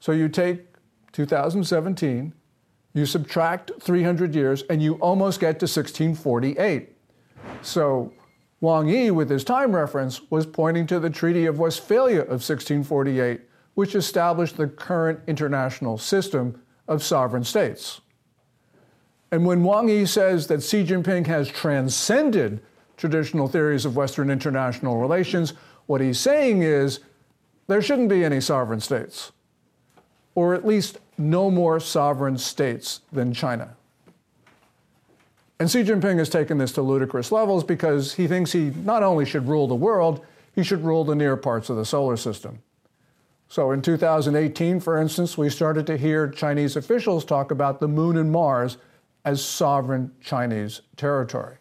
So 0.00 0.10
you 0.10 0.28
take 0.28 0.66
2017, 1.12 2.34
you 2.92 3.06
subtract 3.06 3.70
300 3.80 4.34
years, 4.34 4.62
and 4.68 4.82
you 4.82 4.94
almost 4.94 5.38
get 5.38 5.60
to 5.60 5.64
1648. 5.64 6.90
So 7.62 8.12
Wang 8.60 8.88
Yi, 8.88 9.12
with 9.12 9.30
his 9.30 9.44
time 9.44 9.74
reference, 9.74 10.20
was 10.30 10.46
pointing 10.46 10.86
to 10.88 10.98
the 10.98 11.10
Treaty 11.10 11.46
of 11.46 11.60
Westphalia 11.60 12.22
of 12.22 12.42
1648 12.42 13.40
which 13.74 13.94
established 13.94 14.56
the 14.56 14.68
current 14.68 15.20
international 15.26 15.98
system 15.98 16.60
of 16.88 17.02
sovereign 17.02 17.44
states. 17.44 18.00
And 19.30 19.44
when 19.44 19.64
Wang 19.64 19.88
Yi 19.88 20.06
says 20.06 20.46
that 20.46 20.62
Xi 20.62 20.84
Jinping 20.84 21.26
has 21.26 21.48
transcended 21.48 22.60
traditional 22.96 23.48
theories 23.48 23.84
of 23.84 23.96
Western 23.96 24.30
international 24.30 24.98
relations, 24.98 25.54
what 25.86 26.00
he's 26.00 26.20
saying 26.20 26.62
is 26.62 27.00
there 27.66 27.82
shouldn't 27.82 28.08
be 28.08 28.24
any 28.24 28.40
sovereign 28.40 28.80
states, 28.80 29.32
or 30.34 30.54
at 30.54 30.64
least 30.64 30.98
no 31.18 31.50
more 31.50 31.80
sovereign 31.80 32.38
states 32.38 33.00
than 33.12 33.32
China. 33.32 33.76
And 35.58 35.70
Xi 35.70 35.82
Jinping 35.82 36.18
has 36.18 36.28
taken 36.28 36.58
this 36.58 36.72
to 36.72 36.82
ludicrous 36.82 37.32
levels 37.32 37.64
because 37.64 38.14
he 38.14 38.26
thinks 38.26 38.52
he 38.52 38.72
not 38.84 39.02
only 39.02 39.24
should 39.24 39.48
rule 39.48 39.66
the 39.66 39.74
world, 39.74 40.24
he 40.54 40.62
should 40.62 40.84
rule 40.84 41.04
the 41.04 41.14
near 41.14 41.36
parts 41.36 41.70
of 41.70 41.76
the 41.76 41.84
solar 41.84 42.16
system. 42.16 42.60
So 43.54 43.70
in 43.70 43.82
2018, 43.82 44.80
for 44.80 45.00
instance, 45.00 45.38
we 45.38 45.48
started 45.48 45.86
to 45.86 45.96
hear 45.96 46.26
Chinese 46.26 46.74
officials 46.74 47.24
talk 47.24 47.52
about 47.52 47.78
the 47.78 47.86
moon 47.86 48.16
and 48.16 48.32
Mars 48.32 48.78
as 49.24 49.44
sovereign 49.44 50.10
Chinese 50.20 50.80
territory. 50.96 51.58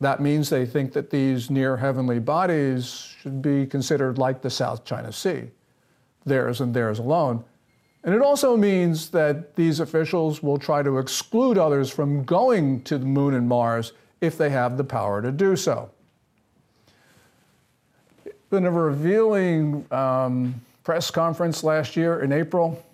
That 0.00 0.22
means 0.22 0.48
they 0.48 0.64
think 0.64 0.94
that 0.94 1.10
these 1.10 1.50
near 1.50 1.76
heavenly 1.76 2.20
bodies 2.20 2.86
should 3.20 3.42
be 3.42 3.66
considered 3.66 4.16
like 4.16 4.40
the 4.40 4.48
South 4.48 4.82
China 4.86 5.12
Sea, 5.12 5.50
theirs 6.24 6.62
and 6.62 6.72
theirs 6.72 6.98
alone. 6.98 7.44
And 8.02 8.14
it 8.14 8.22
also 8.22 8.56
means 8.56 9.10
that 9.10 9.54
these 9.56 9.78
officials 9.78 10.42
will 10.42 10.58
try 10.58 10.82
to 10.82 10.96
exclude 10.96 11.58
others 11.58 11.90
from 11.90 12.24
going 12.24 12.82
to 12.84 12.96
the 12.96 13.04
moon 13.04 13.34
and 13.34 13.46
Mars 13.46 13.92
if 14.22 14.38
they 14.38 14.48
have 14.48 14.78
the 14.78 14.84
power 14.84 15.20
to 15.20 15.32
do 15.32 15.54
so. 15.54 15.90
In 18.52 18.66
a 18.66 18.70
revealing 18.70 19.86
um, 19.90 20.60
press 20.84 21.10
conference 21.10 21.64
last 21.64 21.96
year 21.96 22.20
in 22.20 22.32
April, 22.32 22.84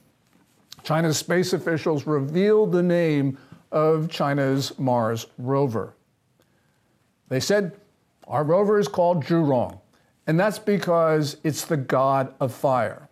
China's 0.85 1.19
space 1.19 1.53
officials 1.53 2.07
revealed 2.07 2.71
the 2.71 2.83
name 2.83 3.37
of 3.73 4.09
China's 4.09 4.79
Mars 4.79 5.27
rover. 5.37 5.95
They 7.29 7.41
said, 7.41 7.73
Our 8.29 8.45
rover 8.45 8.79
is 8.79 8.87
called 8.87 9.25
Zhurong, 9.25 9.81
and 10.29 10.38
that's 10.38 10.61
because 10.61 11.38
it's 11.43 11.65
the 11.65 11.77
god 11.77 12.33
of 12.38 12.55
fire. 12.55 13.09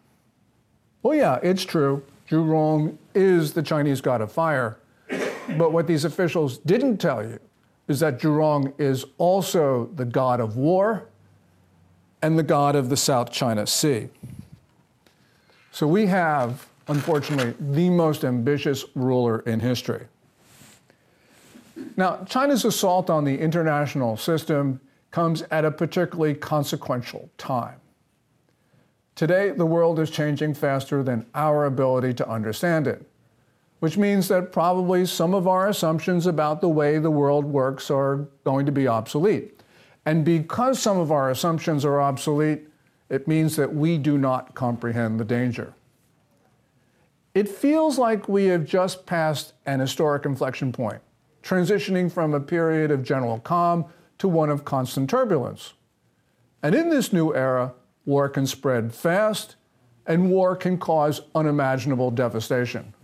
Well, 1.03 1.17
yeah, 1.19 1.41
it's 1.43 1.65
true. 1.65 2.01
Zhurong 2.31 2.97
is 3.13 3.55
the 3.55 3.63
Chinese 3.63 4.01
god 4.01 4.21
of 4.21 4.31
fire. 4.31 4.79
But 5.59 5.73
what 5.73 5.89
these 5.89 6.05
officials 6.05 6.59
didn't 6.59 6.99
tell 6.99 7.27
you 7.27 7.41
is 7.89 7.99
that 7.99 8.21
Zhurong 8.21 8.73
is 8.79 9.05
also 9.19 9.91
the 9.97 10.05
god 10.05 10.39
of 10.39 10.57
war 10.57 11.09
and 12.27 12.37
the 12.37 12.43
god 12.43 12.75
of 12.75 12.89
the 12.89 12.97
South 12.97 13.31
China 13.31 13.65
Sea. 13.69 14.09
So 15.71 15.87
we 15.87 16.07
have, 16.07 16.67
unfortunately, 16.89 17.55
the 17.61 17.89
most 17.89 18.25
ambitious 18.25 18.85
ruler 18.97 19.41
in 19.41 19.61
history. 19.61 20.07
Now, 21.97 22.25
China's 22.25 22.65
assault 22.65 23.11
on 23.11 23.23
the 23.23 23.39
international 23.39 24.17
system 24.17 24.81
comes 25.13 25.43
at 25.53 25.65
a 25.65 25.71
particularly 25.71 26.35
consequential 26.35 27.31
time. 27.39 27.77
Today, 29.15 29.51
the 29.51 29.65
world 29.65 30.01
is 30.01 30.11
changing 30.11 30.55
faster 30.55 31.05
than 31.05 31.27
our 31.33 31.67
ability 31.67 32.13
to 32.15 32.29
understand 32.29 32.89
it, 32.89 33.09
which 33.79 33.97
means 33.97 34.27
that 34.27 34.51
probably 34.51 35.07
some 35.07 35.33
of 35.33 35.47
our 35.47 35.69
assumptions 35.69 36.27
about 36.27 36.61
the 36.61 36.69
way 36.69 36.99
the 36.99 37.09
world 37.09 37.45
works 37.45 37.89
are 37.89 38.27
going 38.43 38.67
to 38.67 38.73
be 38.73 38.89
obsolete. 38.89 39.56
And 40.07 40.25
because 40.25 40.81
some 40.81 40.99
of 40.99 41.13
our 41.13 41.31
assumptions 41.31 41.85
are 41.85 42.01
obsolete, 42.01 42.69
it 43.11 43.29
means 43.29 43.57
that 43.57 43.75
we 43.75 43.99
do 43.99 44.17
not 44.17 44.55
comprehend 44.55 45.21
the 45.21 45.25
danger. 45.25 45.75
It 47.35 47.49
feels 47.49 47.99
like 47.99 48.29
we 48.29 48.47
have 48.47 48.65
just 48.65 49.05
passed 49.05 49.53
an 49.67 49.81
historic 49.81 50.25
inflection 50.25 50.73
point, 50.73 51.03
transitioning 51.43 52.11
from 52.11 52.33
a 52.33 52.41
period 52.41 52.91
of 52.91 53.03
general 53.03 53.41
calm 53.41 53.85
to 54.19 54.29
one 54.29 54.49
of 54.49 54.65
constant 54.65 55.11
turbulence. 55.11 55.75
And 56.63 56.75
in 56.75 56.89
this 56.89 57.13
new 57.13 57.35
era, 57.35 57.75
War 58.07 58.29
can 58.29 58.47
spread 58.47 58.95
fast, 58.95 59.57
and 60.07 60.31
war 60.31 60.55
can 60.55 60.79
cause 60.79 61.23
unimaginable 61.35 62.13
devastation. 62.13 62.95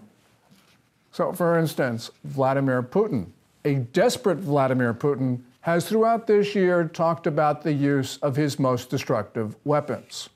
So, 1.11 1.32
for 1.32 1.59
instance, 1.59 2.11
Vladimir 2.25 2.82
Putin, 2.82 3.26
a 3.64 3.75
desperate 3.75 4.38
Vladimir 4.38 4.94
Putin, 4.94 5.40
has 5.62 5.88
throughout 5.88 6.26
this 6.26 6.54
year 6.54 6.85
talked 6.85 7.26
about 7.26 7.62
the 7.62 7.73
use 7.73 8.19
of 8.19 8.37
his 8.37 8.59
most 8.59 8.90
destructive 8.90 9.57
weapons. 9.64 10.28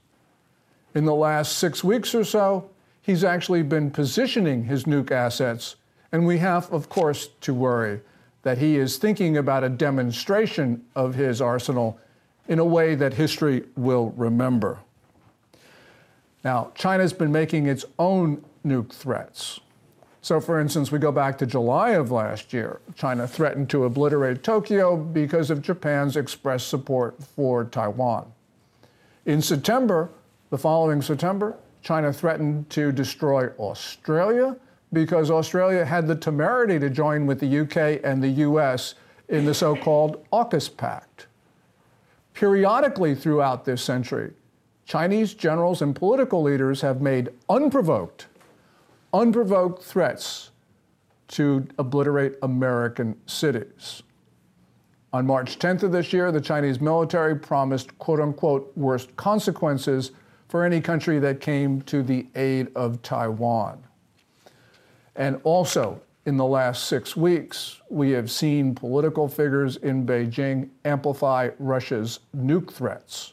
In 0.94 1.04
the 1.04 1.14
last 1.14 1.58
six 1.58 1.84
weeks 1.84 2.14
or 2.14 2.24
so, 2.24 2.70
he's 3.02 3.24
actually 3.24 3.62
been 3.62 3.90
positioning 3.90 4.64
his 4.64 4.84
nuke 4.84 5.10
assets, 5.10 5.76
and 6.12 6.26
we 6.26 6.38
have, 6.38 6.72
of 6.72 6.88
course, 6.88 7.28
to 7.42 7.52
worry 7.52 8.00
that 8.42 8.58
he 8.58 8.76
is 8.76 8.96
thinking 8.96 9.36
about 9.36 9.64
a 9.64 9.68
demonstration 9.68 10.84
of 10.94 11.16
his 11.16 11.40
arsenal 11.40 11.98
in 12.46 12.60
a 12.60 12.64
way 12.64 12.94
that 12.94 13.12
history 13.12 13.64
will 13.76 14.10
remember. 14.16 14.78
Now, 16.44 16.70
China's 16.76 17.12
been 17.12 17.32
making 17.32 17.66
its 17.66 17.84
own 17.98 18.44
nuke 18.64 18.92
threats. 18.92 19.58
So, 20.26 20.40
for 20.40 20.58
instance, 20.58 20.90
we 20.90 20.98
go 20.98 21.12
back 21.12 21.38
to 21.38 21.46
July 21.46 21.90
of 21.90 22.10
last 22.10 22.52
year. 22.52 22.80
China 22.96 23.28
threatened 23.28 23.70
to 23.70 23.84
obliterate 23.84 24.42
Tokyo 24.42 24.96
because 24.96 25.50
of 25.50 25.62
Japan's 25.62 26.16
expressed 26.16 26.66
support 26.66 27.22
for 27.22 27.66
Taiwan. 27.66 28.32
In 29.24 29.40
September, 29.40 30.10
the 30.50 30.58
following 30.58 31.00
September, 31.00 31.54
China 31.80 32.12
threatened 32.12 32.68
to 32.70 32.90
destroy 32.90 33.50
Australia 33.50 34.56
because 34.92 35.30
Australia 35.30 35.84
had 35.84 36.08
the 36.08 36.16
temerity 36.16 36.80
to 36.80 36.90
join 36.90 37.26
with 37.26 37.38
the 37.38 37.60
UK 37.60 38.00
and 38.02 38.20
the 38.20 38.42
US 38.48 38.96
in 39.28 39.44
the 39.44 39.54
so 39.54 39.76
called 39.76 40.26
AUKUS 40.32 40.76
Pact. 40.76 41.28
Periodically 42.34 43.14
throughout 43.14 43.64
this 43.64 43.80
century, 43.80 44.32
Chinese 44.86 45.34
generals 45.34 45.82
and 45.82 45.94
political 45.94 46.42
leaders 46.42 46.80
have 46.80 47.00
made 47.00 47.28
unprovoked, 47.48 48.26
unprovoked 49.16 49.82
threats 49.82 50.50
to 51.28 51.66
obliterate 51.78 52.34
American 52.42 53.18
cities. 53.26 54.02
On 55.12 55.26
March 55.26 55.58
10th 55.58 55.82
of 55.82 55.92
this 55.92 56.12
year, 56.12 56.30
the 56.30 56.40
Chinese 56.40 56.80
military 56.80 57.34
promised 57.34 57.98
quote 57.98 58.20
unquote 58.20 58.70
worst 58.76 59.16
consequences 59.16 60.10
for 60.48 60.64
any 60.64 60.80
country 60.80 61.18
that 61.18 61.40
came 61.40 61.80
to 61.82 62.02
the 62.02 62.26
aid 62.34 62.68
of 62.76 63.00
Taiwan. 63.02 63.82
And 65.16 65.40
also, 65.44 66.00
in 66.26 66.36
the 66.36 66.44
last 66.44 66.84
six 66.84 67.16
weeks, 67.16 67.80
we 67.88 68.10
have 68.10 68.30
seen 68.30 68.74
political 68.74 69.28
figures 69.28 69.76
in 69.76 70.04
Beijing 70.04 70.68
amplify 70.84 71.50
Russia's 71.58 72.20
nuke 72.36 72.70
threats. 72.70 73.32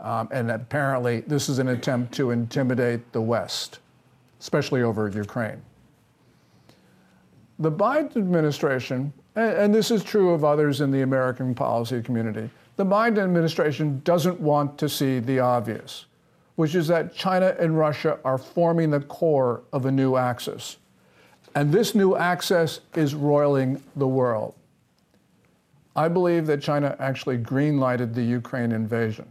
Um, 0.00 0.28
and 0.32 0.50
apparently, 0.50 1.20
this 1.20 1.48
is 1.48 1.58
an 1.58 1.68
attempt 1.68 2.14
to 2.14 2.30
intimidate 2.30 3.12
the 3.12 3.20
West, 3.20 3.80
especially 4.42 4.82
over 4.82 5.08
Ukraine. 5.08 5.62
The 7.58 7.72
Biden 7.72 8.18
administration, 8.18 9.14
and, 9.34 9.74
this 9.74 9.90
is 9.90 10.04
true 10.04 10.30
of 10.34 10.44
others 10.44 10.82
in 10.82 10.90
the 10.90 11.00
American 11.00 11.54
policy 11.54 12.02
community, 12.02 12.50
the 12.76 12.84
Biden 12.84 13.18
administration 13.18 14.02
doesn't 14.04 14.38
want 14.38 14.76
to 14.78 14.88
see 14.88 15.20
the 15.20 15.38
obvious, 15.38 16.04
which 16.56 16.74
is 16.74 16.86
that 16.88 17.14
China 17.14 17.56
and 17.58 17.78
Russia 17.78 18.18
are 18.22 18.36
forming 18.36 18.90
the 18.90 19.00
core 19.00 19.62
of 19.72 19.86
a 19.86 19.90
new 19.90 20.16
axis 20.16 20.76
and 21.54 21.72
this 21.72 21.94
new 21.94 22.16
axis 22.16 22.80
is 22.94 23.14
roiling 23.14 23.82
the 23.96 24.06
world. 24.06 24.54
I 25.94 26.08
believe 26.08 26.46
that 26.46 26.62
China 26.62 26.96
actually 26.98 27.38
greenlighted 27.38 28.14
the 28.14 28.22
Ukraine 28.22 28.72
invasion. 28.72 29.26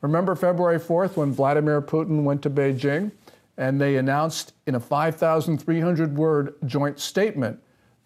Remember 0.00 0.34
February 0.34 0.78
4th 0.78 1.16
when 1.16 1.32
Vladimir 1.32 1.82
Putin 1.82 2.24
went 2.24 2.42
to 2.42 2.50
Beijing 2.50 3.12
and 3.56 3.80
they 3.80 3.96
announced 3.96 4.54
in 4.66 4.74
a 4.74 4.80
5,300 4.80 6.16
word 6.16 6.54
joint 6.66 6.98
statement 6.98 7.60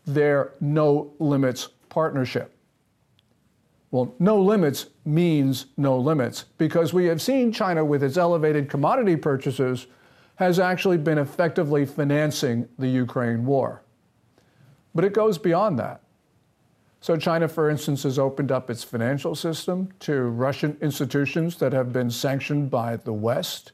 their 0.07 0.53
no 0.61 1.13
limits 1.19 1.69
partnership. 1.89 2.53
Well, 3.91 4.15
no 4.19 4.41
limits 4.41 4.87
means 5.05 5.67
no 5.77 5.99
limits 5.99 6.45
because 6.59 6.93
we 6.93 7.07
have 7.07 7.23
seen 7.23 7.53
China 7.53 7.85
with 7.85 8.03
its 8.03 8.17
elevated 8.17 8.69
commodity 8.69 9.17
purchases 9.17 9.87
has 10.37 10.59
actually 10.59 10.99
been 10.99 11.19
effectively 11.19 11.87
financing 11.87 12.69
the 12.79 12.89
Ukraine 12.89 13.47
war. 13.47 13.83
But 14.95 15.05
it 15.05 15.13
goes 15.13 15.39
beyond 15.39 15.79
that. 15.79 16.03
So, 17.01 17.17
China, 17.17 17.47
for 17.47 17.71
instance, 17.71 18.03
has 18.03 18.19
opened 18.19 18.51
up 18.51 18.69
its 18.69 18.83
financial 18.83 19.35
system 19.35 19.91
to 20.01 20.23
Russian 20.23 20.77
institutions 20.81 21.57
that 21.59 21.73
have 21.73 21.93
been 21.93 22.11
sanctioned 22.11 22.71
by 22.71 22.97
the 22.97 23.13
West. 23.13 23.73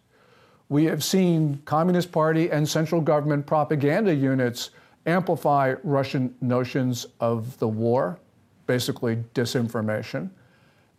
We 0.72 0.86
have 0.86 1.04
seen 1.04 1.60
Communist 1.66 2.10
Party 2.12 2.50
and 2.50 2.66
central 2.66 3.02
government 3.02 3.44
propaganda 3.44 4.14
units 4.14 4.70
amplify 5.04 5.74
Russian 5.82 6.34
notions 6.40 7.04
of 7.20 7.58
the 7.58 7.68
war, 7.68 8.18
basically 8.66 9.16
disinformation. 9.34 10.30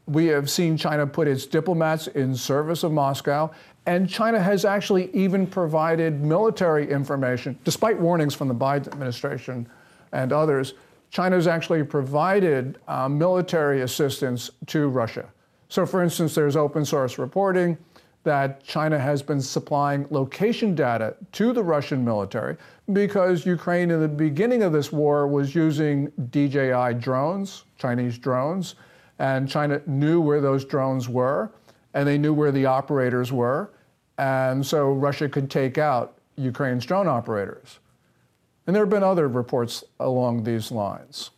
We 0.06 0.28
have 0.28 0.48
seen 0.48 0.78
China 0.78 1.08
put 1.08 1.28
its 1.28 1.48
diplomats 1.48 2.06
in 2.06 2.36
service 2.36 2.84
of 2.84 2.92
Moscow, 2.92 3.50
and 3.88 4.08
China 4.08 4.40
has 4.40 4.64
actually 4.64 5.10
even 5.12 5.48
provided 5.48 6.22
military 6.22 6.88
information, 6.92 7.58
despite 7.64 8.00
warnings 8.00 8.36
from 8.36 8.50
the 8.50 8.54
Biden 8.54 8.94
administration 8.94 9.68
and 10.12 10.32
others. 10.32 10.76
China 11.10 11.36
has 11.36 11.48
actually 11.48 11.82
provided 11.82 12.78
uh, 12.88 13.10
military 13.10 13.82
assistance 13.82 14.52
to 14.68 14.88
Russia. 14.88 15.28
So, 15.70 15.88
for 15.88 16.04
instance, 16.04 16.36
there's 16.36 16.56
open 16.56 16.86
source 16.86 17.18
reporting 17.18 17.76
that 18.24 18.64
China 18.64 18.98
has 18.98 19.22
been 19.22 19.42
supplying 19.42 20.08
location 20.10 20.76
data 20.76 21.16
to 21.34 21.52
the 21.52 21.64
Russian 21.64 22.04
military 22.06 22.58
because 22.94 23.46
Ukraine, 23.46 23.92
in 23.92 24.00
the 24.00 24.08
beginning 24.08 24.64
of 24.64 24.72
this 24.72 24.92
war, 24.92 25.28
was 25.28 25.54
using 25.54 26.12
DJI 26.30 26.96
drones, 27.00 27.66
Chinese 27.78 28.18
drones 28.18 28.76
and 29.20 29.48
China 29.48 29.82
knew 29.86 30.20
where 30.20 30.42
those 30.42 30.66
drones 30.66 31.08
were, 31.08 31.52
and 31.94 32.08
they 32.08 32.18
knew 32.18 32.34
where 32.34 32.52
the 32.52 32.66
operators 32.66 33.32
were, 33.32 33.72
and 34.18 34.66
so 34.66 34.92
Russia 34.92 35.30
could 35.30 35.50
take 35.50 35.78
out 35.78 36.18
Ukraine's 36.36 36.86
drone 36.86 37.08
operators. 37.08 37.80
And 38.66 38.76
there 38.76 38.84
have 38.84 38.90
been 38.90 39.04
other 39.04 39.28
reports 39.28 39.84
along 40.00 40.44
these 40.44 40.72
lines. 40.72 41.32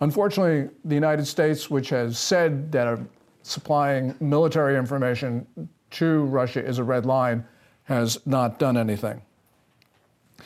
Unfortunately, 0.00 0.70
the 0.84 0.94
United 0.94 1.26
States, 1.26 1.70
which 1.70 1.88
has 1.88 2.18
said 2.18 2.70
that 2.72 2.98
supplying 3.42 4.14
military 4.20 4.76
information 4.76 5.46
to 5.94 6.24
Russia 6.24 6.64
is 6.64 6.78
a 6.78 6.84
red 6.84 7.06
line, 7.06 7.44
has 7.84 8.18
not 8.26 8.58
done 8.58 8.76
anything. 8.76 9.22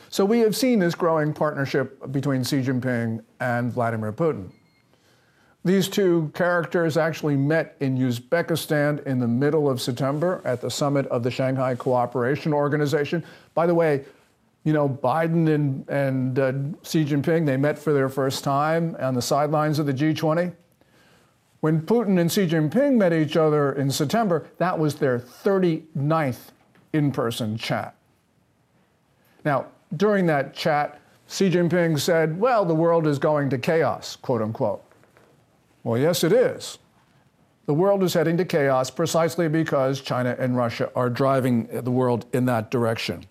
So 0.09 0.25
we 0.25 0.39
have 0.39 0.55
seen 0.55 0.79
this 0.79 0.95
growing 0.95 1.33
partnership 1.33 2.11
between 2.11 2.43
Xi 2.43 2.61
Jinping 2.61 3.23
and 3.39 3.71
Vladimir 3.71 4.11
Putin. 4.11 4.51
These 5.65 5.89
two 5.89 6.31
characters 6.33 6.95
actually 6.95 7.35
met 7.35 7.75
in 7.79 7.97
Uzbekistan 7.97 9.05
in 9.05 9.19
the 9.19 9.27
middle 9.27 9.69
of 9.69 9.81
September 9.81 10.41
at 10.45 10.61
the 10.61 10.71
summit 10.71 11.05
of 11.07 11.21
the 11.21 11.29
Shanghai 11.29 11.75
Cooperation 11.75 12.53
Organization. 12.53 13.23
By 13.53 13.67
the 13.67 13.75
way, 13.75 14.05
you 14.63 14.73
know, 14.73 14.87
Biden 14.87 15.53
and, 15.53 15.87
and 15.89 16.39
uh, 16.39 16.51
Xi 16.83 17.05
Jinping, 17.05 17.45
they 17.45 17.57
met 17.57 17.77
for 17.77 17.93
their 17.93 18.09
first 18.09 18.43
time 18.43 18.95
on 18.99 19.13
the 19.13 19.21
sidelines 19.21 19.79
of 19.79 19.85
the 19.85 19.93
G20. 19.93 20.53
When 21.61 21.81
Putin 21.81 22.19
and 22.19 22.31
Xi 22.31 22.47
Jinping 22.47 22.95
met 22.95 23.11
each 23.11 23.35
other 23.35 23.73
in 23.73 23.91
September, 23.91 24.47
that 24.57 24.79
was 24.79 24.95
their 24.95 25.19
39th 25.19 26.51
in 26.93 27.11
person 27.11 27.57
chat. 27.57 27.95
Now, 29.43 29.67
during 29.95 30.25
that 30.27 30.53
chat, 30.53 31.01
Xi 31.27 31.49
Jinping 31.49 31.99
said, 31.99 32.39
Well, 32.39 32.65
the 32.65 32.75
world 32.75 33.05
is 33.07 33.19
going 33.19 33.49
to 33.49 33.57
chaos, 33.57 34.15
quote 34.15 34.41
unquote. 34.41 34.83
Well, 35.83 35.99
yes, 35.99 36.23
it 36.23 36.31
is. 36.31 36.77
The 37.65 37.73
world 37.73 38.03
is 38.03 38.13
heading 38.13 38.37
to 38.37 38.45
chaos 38.45 38.89
precisely 38.89 39.47
because 39.47 40.01
China 40.01 40.35
and 40.39 40.57
Russia 40.57 40.91
are 40.95 41.09
driving 41.09 41.67
the 41.67 41.91
world 41.91 42.25
in 42.33 42.45
that 42.45 42.71
direction. 42.71 43.25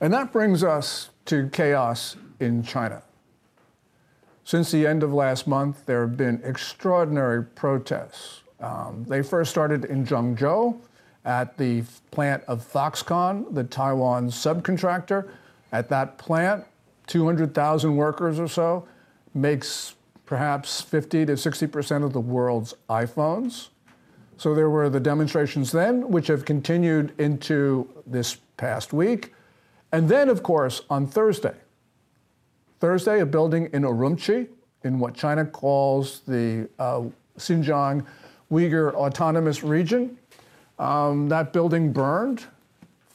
And 0.00 0.12
that 0.12 0.32
brings 0.32 0.64
us 0.64 1.10
to 1.26 1.48
chaos 1.50 2.16
in 2.40 2.62
China. 2.62 3.02
Since 4.46 4.70
the 4.70 4.86
end 4.86 5.02
of 5.02 5.12
last 5.12 5.48
month, 5.48 5.86
there 5.86 6.02
have 6.02 6.16
been 6.16 6.40
extraordinary 6.44 7.42
protests. 7.42 8.42
Um, 8.60 9.04
they 9.08 9.20
first 9.20 9.50
started 9.50 9.86
in 9.86 10.06
Zhengzhou 10.06 10.78
at 11.24 11.58
the 11.58 11.82
plant 12.12 12.44
of 12.46 12.62
Foxconn, 12.62 13.52
the 13.52 13.64
Taiwan 13.64 14.28
subcontractor. 14.28 15.28
At 15.72 15.88
that 15.88 16.16
plant, 16.16 16.64
200,000 17.08 17.96
workers 17.96 18.38
or 18.38 18.46
so 18.46 18.86
makes 19.34 19.96
perhaps 20.26 20.80
50 20.80 21.26
to 21.26 21.32
60% 21.32 22.04
of 22.04 22.12
the 22.12 22.20
world's 22.20 22.72
iPhones. 22.88 23.70
So 24.36 24.54
there 24.54 24.70
were 24.70 24.88
the 24.88 25.00
demonstrations 25.00 25.72
then, 25.72 26.08
which 26.08 26.28
have 26.28 26.44
continued 26.44 27.20
into 27.20 27.88
this 28.06 28.36
past 28.58 28.92
week. 28.92 29.34
And 29.90 30.08
then, 30.08 30.28
of 30.28 30.44
course, 30.44 30.82
on 30.88 31.08
Thursday, 31.08 31.56
Thursday, 32.86 33.18
a 33.18 33.26
building 33.26 33.68
in 33.72 33.82
Urumqi, 33.82 34.46
in 34.84 35.00
what 35.00 35.12
China 35.12 35.44
calls 35.44 36.20
the 36.20 36.68
uh, 36.78 37.02
Xinjiang 37.36 38.06
Uyghur 38.52 38.94
Autonomous 38.94 39.64
Region, 39.64 40.16
um, 40.78 41.28
that 41.28 41.52
building 41.52 41.92
burned. 41.92 42.44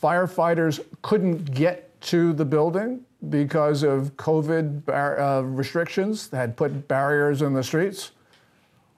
Firefighters 0.03 0.83
couldn't 1.03 1.53
get 1.53 2.01
to 2.01 2.33
the 2.33 2.43
building 2.43 3.05
because 3.29 3.81
of 3.81 4.17
COVID 4.17 4.83
bar- 4.83 5.17
uh, 5.17 5.39
restrictions 5.43 6.27
that 6.27 6.37
had 6.37 6.57
put 6.57 6.89
barriers 6.89 7.41
in 7.41 7.53
the 7.53 7.63
streets. 7.63 8.11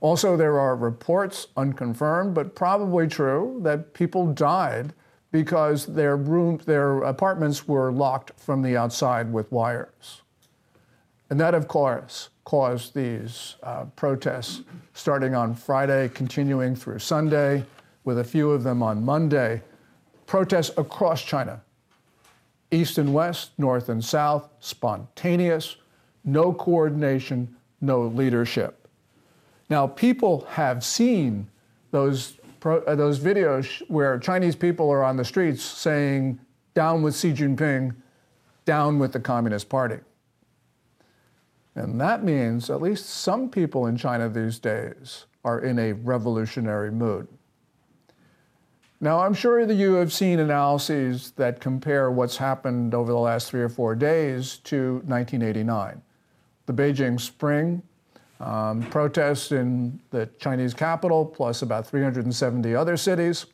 Also, 0.01 0.35
there 0.35 0.57
are 0.57 0.75
reports, 0.75 1.49
unconfirmed, 1.55 2.33
but 2.33 2.55
probably 2.55 3.07
true, 3.07 3.59
that 3.61 3.93
people 3.93 4.25
died 4.33 4.91
because 5.31 5.85
their 5.85 6.17
room, 6.17 6.59
their 6.65 7.03
apartments 7.03 7.67
were 7.67 7.91
locked 7.91 8.31
from 8.37 8.63
the 8.63 8.75
outside 8.75 9.31
with 9.31 9.51
wires. 9.51 10.22
And 11.29 11.39
that, 11.39 11.55
of 11.55 11.67
course, 11.67 12.29
caused 12.43 12.93
these 12.93 13.55
uh, 13.63 13.85
protests 13.95 14.61
starting 14.93 15.33
on 15.33 15.55
Friday, 15.55 16.09
continuing 16.09 16.75
through 16.75 16.99
Sunday, 16.99 17.65
with 18.03 18.19
a 18.19 18.23
few 18.23 18.51
of 18.51 18.63
them 18.63 18.83
on 18.83 19.03
Monday. 19.03 19.61
Protests 20.27 20.71
across 20.77 21.23
China, 21.23 21.61
east 22.71 22.97
and 22.97 23.13
west, 23.13 23.51
north 23.57 23.89
and 23.89 24.03
south, 24.03 24.49
spontaneous, 24.59 25.77
no 26.23 26.53
coordination, 26.53 27.55
no 27.81 28.01
leadership. 28.01 28.87
Now, 29.69 29.87
people 29.87 30.45
have 30.49 30.83
seen 30.83 31.47
those, 31.91 32.37
uh, 32.65 32.95
those 32.95 33.19
videos 33.19 33.81
where 33.89 34.17
Chinese 34.19 34.55
people 34.55 34.89
are 34.89 35.03
on 35.03 35.17
the 35.17 35.25
streets 35.25 35.63
saying, 35.63 36.39
down 36.73 37.01
with 37.01 37.15
Xi 37.15 37.33
Jinping, 37.33 37.95
down 38.65 38.99
with 38.99 39.13
the 39.13 39.19
Communist 39.19 39.69
Party. 39.69 39.99
And 41.75 41.99
that 41.99 42.23
means 42.23 42.69
at 42.69 42.81
least 42.81 43.09
some 43.09 43.49
people 43.49 43.87
in 43.87 43.97
China 43.97 44.29
these 44.29 44.59
days 44.59 45.25
are 45.43 45.59
in 45.59 45.79
a 45.79 45.93
revolutionary 45.93 46.91
mood. 46.91 47.27
Now, 49.01 49.19
I'm 49.19 49.33
sure 49.33 49.65
that 49.65 49.73
you 49.73 49.95
have 49.95 50.13
seen 50.13 50.39
analyses 50.39 51.31
that 51.31 51.59
compare 51.59 52.09
what's 52.09 52.37
happened 52.37 52.93
over 52.93 53.11
the 53.11 53.17
last 53.17 53.49
three 53.49 53.61
or 53.61 53.67
four 53.67 53.95
days 53.95 54.57
to 54.59 55.01
1989. 55.05 56.01
The 56.67 56.73
Beijing 56.73 57.19
Spring, 57.19 57.81
um, 58.39 58.81
protests 58.83 59.51
in 59.51 59.99
the 60.11 60.29
Chinese 60.39 60.73
capital, 60.73 61.25
plus 61.25 61.63
about 61.63 61.85
370 61.85 62.73
other 62.75 62.95
cities. 62.95 63.47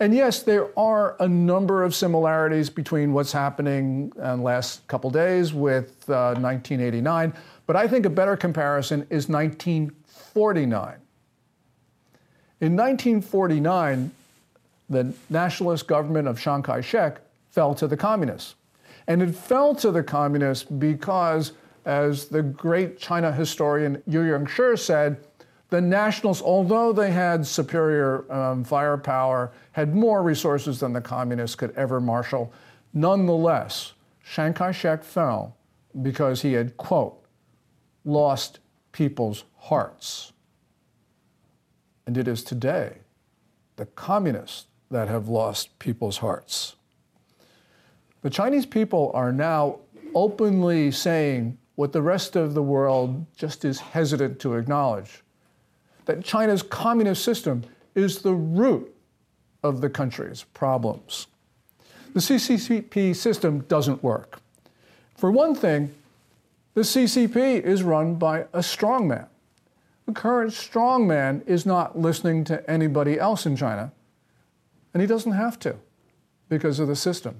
And 0.00 0.14
yes, 0.14 0.42
there 0.42 0.76
are 0.78 1.14
a 1.20 1.28
number 1.28 1.84
of 1.84 1.94
similarities 1.94 2.70
between 2.70 3.12
what's 3.12 3.32
happening 3.32 4.10
in 4.16 4.22
the 4.22 4.36
last 4.36 4.86
couple 4.88 5.10
days 5.10 5.52
with 5.52 6.08
uh, 6.08 6.32
1989, 6.40 7.34
but 7.66 7.76
I 7.76 7.86
think 7.86 8.06
a 8.06 8.10
better 8.10 8.34
comparison 8.34 9.06
is 9.10 9.28
1949. 9.28 10.96
In 12.62 12.76
1949, 12.76 14.10
the 14.88 15.12
nationalist 15.28 15.86
government 15.86 16.28
of 16.28 16.40
Chiang 16.40 16.62
Kai 16.62 16.80
shek 16.80 17.20
fell 17.50 17.74
to 17.74 17.86
the 17.86 17.96
communists. 17.96 18.54
And 19.06 19.20
it 19.20 19.34
fell 19.34 19.74
to 19.76 19.90
the 19.90 20.02
communists 20.02 20.64
because, 20.64 21.52
as 21.84 22.26
the 22.28 22.42
great 22.42 22.98
China 22.98 23.30
historian 23.30 24.02
Yu 24.06 24.22
Ying-shih 24.22 24.76
said, 24.76 25.22
the 25.70 25.80
nationals, 25.80 26.42
although 26.42 26.92
they 26.92 27.12
had 27.12 27.46
superior 27.46 28.30
um, 28.32 28.64
firepower, 28.64 29.52
had 29.72 29.94
more 29.94 30.22
resources 30.22 30.80
than 30.80 30.92
the 30.92 31.00
communists 31.00 31.54
could 31.54 31.70
ever 31.76 32.00
marshal, 32.00 32.52
nonetheless, 32.92 33.92
Chiang 34.24 34.52
Kai 34.52 34.72
shek 34.72 35.04
fell 35.04 35.56
because 36.02 36.42
he 36.42 36.52
had, 36.52 36.76
quote, 36.76 37.24
lost 38.04 38.58
people's 38.92 39.44
hearts. 39.56 40.32
And 42.06 42.18
it 42.18 42.26
is 42.26 42.42
today 42.42 42.98
the 43.76 43.86
communists 43.86 44.66
that 44.90 45.08
have 45.08 45.28
lost 45.28 45.78
people's 45.78 46.18
hearts. 46.18 46.74
The 48.22 48.30
Chinese 48.30 48.66
people 48.66 49.10
are 49.14 49.32
now 49.32 49.78
openly 50.14 50.90
saying 50.90 51.56
what 51.76 51.92
the 51.92 52.02
rest 52.02 52.36
of 52.36 52.54
the 52.54 52.62
world 52.62 53.24
just 53.36 53.64
is 53.64 53.78
hesitant 53.78 54.40
to 54.40 54.54
acknowledge 54.54 55.22
that 56.10 56.24
China's 56.24 56.60
communist 56.60 57.22
system 57.22 57.62
is 57.94 58.22
the 58.22 58.34
root 58.34 58.92
of 59.62 59.80
the 59.80 59.88
country's 59.88 60.42
problems. 60.42 61.28
The 62.14 62.20
CCP 62.20 63.14
system 63.14 63.60
doesn't 63.68 64.02
work. 64.02 64.40
For 65.16 65.30
one 65.30 65.54
thing, 65.54 65.94
the 66.74 66.80
CCP 66.80 67.62
is 67.62 67.84
run 67.84 68.16
by 68.16 68.40
a 68.52 68.58
strongman. 68.58 69.28
The 70.06 70.12
current 70.12 70.50
strongman 70.50 71.46
is 71.46 71.64
not 71.64 71.96
listening 71.96 72.42
to 72.44 72.68
anybody 72.68 73.20
else 73.20 73.46
in 73.46 73.54
China 73.54 73.92
and 74.92 75.00
he 75.00 75.06
doesn't 75.06 75.32
have 75.32 75.60
to 75.60 75.76
because 76.48 76.80
of 76.80 76.88
the 76.88 76.96
system. 76.96 77.36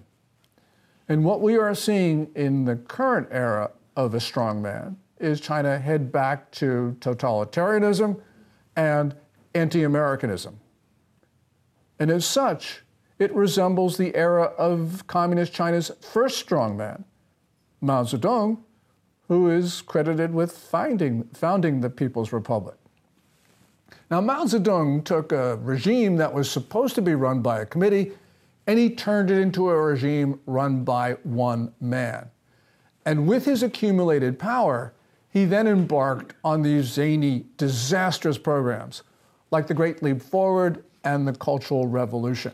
And 1.09 1.25
what 1.25 1.41
we 1.41 1.59
are 1.59 1.75
seeing 1.75 2.31
in 2.37 2.67
the 2.67 2.77
current 2.77 3.27
era 3.33 3.73
of 3.97 4.15
a 4.15 4.19
strongman 4.19 4.95
is 5.19 5.41
China 5.41 5.77
head 5.77 6.13
back 6.13 6.53
to 6.53 6.97
totalitarianism 7.01 8.21
and 8.77 9.15
anti 9.55 9.83
Americanism. 9.83 10.61
And 11.99 12.11
as 12.11 12.25
such, 12.25 12.83
it 13.19 13.35
resembles 13.35 13.97
the 13.97 14.15
era 14.17 14.45
of 14.57 15.07
Communist 15.07 15.53
China's 15.53 15.91
first 16.01 16.47
strongman, 16.47 17.05
Mao 17.81 18.05
Zedong, 18.05 18.59
who 19.29 19.51
is 19.51 19.83
credited 19.83 20.33
with 20.33 20.53
finding, 20.53 21.25
founding 21.35 21.81
the 21.81 21.91
People's 21.91 22.33
Republic. 22.33 22.77
Now, 24.11 24.21
Mao 24.21 24.45
Zedong 24.45 25.05
took 25.05 25.31
a 25.33 25.57
regime 25.57 26.17
that 26.17 26.33
was 26.33 26.51
supposed 26.51 26.95
to 26.97 27.03
be 27.03 27.15
run 27.15 27.43
by 27.43 27.61
a 27.61 27.67
committee 27.67 28.13
and 28.67 28.79
he 28.79 28.91
turned 28.91 29.31
it 29.31 29.39
into 29.39 29.69
a 29.69 29.77
regime 29.77 30.39
run 30.47 30.85
by 30.85 31.15
one 31.25 31.73
man. 31.81 32.31
And 33.05 33.27
with 33.27 33.45
his 33.45 33.63
accumulated 33.63 34.39
power, 34.39 34.93
he 35.33 35.45
then 35.45 35.67
embarked 35.67 36.35
on 36.45 36.63
these 36.63 36.87
zany, 36.87 37.47
disastrous 37.57 38.37
programs 38.37 39.03
like 39.51 39.67
the 39.67 39.75
Great 39.75 40.03
Leap 40.03 40.21
Forward 40.21 40.85
and 41.05 41.27
the 41.27 41.33
Cultural 41.33 41.87
Revolution. 41.87 42.53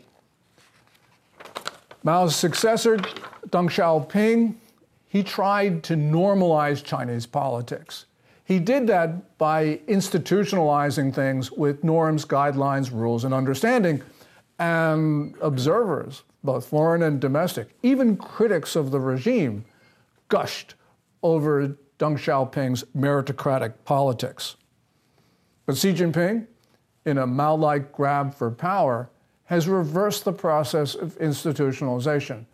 Mao's 2.03 2.35
successor, 2.35 2.97
Deng 3.49 3.69
Xiaoping, 3.69 4.55
he 5.09 5.23
tried 5.23 5.83
to 5.83 5.95
normalize 5.95 6.83
Chinese 6.83 7.25
politics. 7.25 8.05
He 8.45 8.59
did 8.59 8.87
that 8.87 9.37
by 9.37 9.81
institutionalizing 9.87 11.13
things 11.13 11.51
with 11.51 11.83
norms, 11.83 12.23
guidelines, 12.23 12.91
rules, 12.91 13.23
and 13.23 13.33
understanding. 13.33 14.01
And 14.59 15.35
observers, 15.41 16.23
both 16.43 16.67
foreign 16.67 17.03
and 17.03 17.19
domestic, 17.19 17.69
even 17.83 18.17
critics 18.17 18.75
of 18.75 18.91
the 18.91 18.99
regime, 18.99 19.65
gushed 20.29 20.75
over 21.23 21.75
Deng 21.99 22.17
Xiaoping's 22.17 22.83
meritocratic 22.95 23.73
politics. 23.85 24.55
But 25.65 25.77
Xi 25.77 25.93
Jinping, 25.93 26.47
in 27.05 27.17
a 27.17 27.27
Mao 27.27 27.55
like 27.55 27.91
grab 27.91 28.33
for 28.33 28.51
power, 28.51 29.09
has 29.45 29.67
reversed 29.67 30.25
the 30.25 30.33
process 30.33 30.93
of 30.95 31.17
institutionalization. 31.19 32.45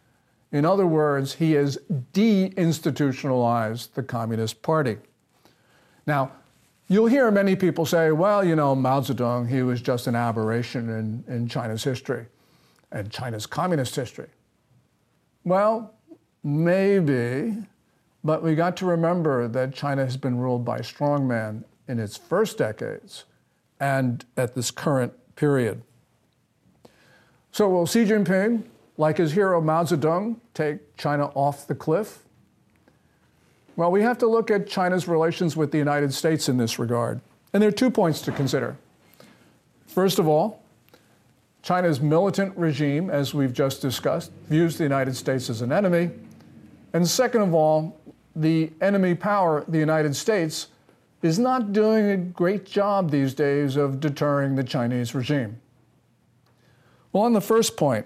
In 0.52 0.66
other 0.66 0.86
words, 0.86 1.34
he 1.34 1.54
has 1.54 1.80
deinstitutionalized 2.14 3.94
the 3.94 4.04
Communist 4.04 4.62
Party. 4.62 4.98
Now, 6.06 6.32
you'll 6.88 7.08
hear 7.08 7.32
many 7.32 7.56
people 7.56 7.86
say, 7.88 8.12
well, 8.12 8.44
you 8.44 8.56
know, 8.56 8.76
Mao 8.76 9.02
Zedong, 9.02 9.50
he 9.50 9.64
was 9.64 9.82
just 9.82 10.06
an 10.06 10.16
aberration 10.16 10.90
in, 10.90 11.24
in 11.34 11.48
China's 11.48 11.84
history 11.84 12.28
and 12.92 13.10
China's 13.10 13.48
communist 13.48 13.96
history. 13.96 14.28
Well, 15.44 15.96
maybe, 16.44 17.58
but 18.24 18.42
we 18.44 18.56
got 18.56 18.78
to 18.78 18.86
remember 18.86 19.48
that 19.48 19.74
China 19.74 20.04
has 20.04 20.18
been 20.18 20.38
ruled 20.38 20.64
by 20.64 20.80
strongmen 20.80 21.64
in 21.88 22.00
its 22.00 22.18
first 22.18 22.58
decades 22.58 23.26
and 23.80 24.26
at 24.38 24.56
this 24.56 24.72
current 24.72 25.14
period. 25.36 25.82
So, 27.52 27.70
will 27.70 27.86
Xi 27.86 28.06
Jinping, 28.06 28.64
like 28.98 29.18
his 29.18 29.34
hero 29.34 29.62
Mao 29.62 29.84
Zedong, 29.84 30.38
take 30.54 30.96
China 30.98 31.26
off 31.36 31.68
the 31.68 31.76
cliff? 31.76 32.24
Well, 33.76 33.92
we 33.92 34.02
have 34.04 34.18
to 34.20 34.28
look 34.28 34.52
at 34.52 34.68
China's 34.68 35.08
relations 35.08 35.58
with 35.58 35.72
the 35.72 35.78
United 35.78 36.14
States 36.14 36.48
in 36.48 36.58
this 36.58 36.80
regard. 36.80 37.22
And 37.54 37.62
there 37.62 37.70
are 37.70 37.74
two 37.74 37.90
points 37.90 38.22
to 38.22 38.32
consider. 38.32 38.78
First 39.88 40.20
of 40.20 40.28
all, 40.28 40.64
China's 41.62 42.02
militant 42.02 42.56
regime, 42.58 43.10
as 43.10 43.34
we've 43.34 43.54
just 43.54 43.82
discussed, 43.82 44.32
views 44.50 44.78
the 44.78 44.84
United 44.84 45.16
States 45.16 45.50
as 45.50 45.62
an 45.62 45.72
enemy. 45.72 46.12
And 46.94 47.08
second 47.08 47.42
of 47.42 47.54
all, 47.54 48.00
the 48.36 48.72
enemy 48.82 49.16
power, 49.16 49.64
the 49.68 49.78
United 49.78 50.16
States, 50.16 50.68
is 51.22 51.40
not 51.40 51.72
doing 51.72 52.12
a 52.12 52.18
great 52.18 52.66
job 52.66 53.10
these 53.10 53.34
days 53.34 53.76
of 53.76 54.00
deterring 54.00 54.56
the 54.56 54.64
Chinese 54.64 55.16
regime. 55.16 55.60
Well, 57.12 57.24
on 57.24 57.34
the 57.34 57.42
first 57.42 57.78
point, 57.78 58.06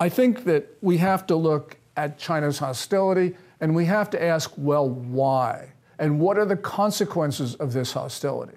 I 0.00 0.08
think 0.08 0.44
that 0.44 0.66
we 0.80 0.98
have 0.98 1.26
to 1.28 1.36
look 1.36 1.76
at 1.96 2.18
China's 2.18 2.58
hostility 2.58 3.36
and 3.60 3.74
we 3.74 3.84
have 3.84 4.10
to 4.10 4.22
ask, 4.22 4.52
well, 4.56 4.88
why? 4.88 5.72
And 5.98 6.18
what 6.18 6.36
are 6.36 6.44
the 6.44 6.56
consequences 6.56 7.54
of 7.56 7.72
this 7.72 7.92
hostility? 7.92 8.56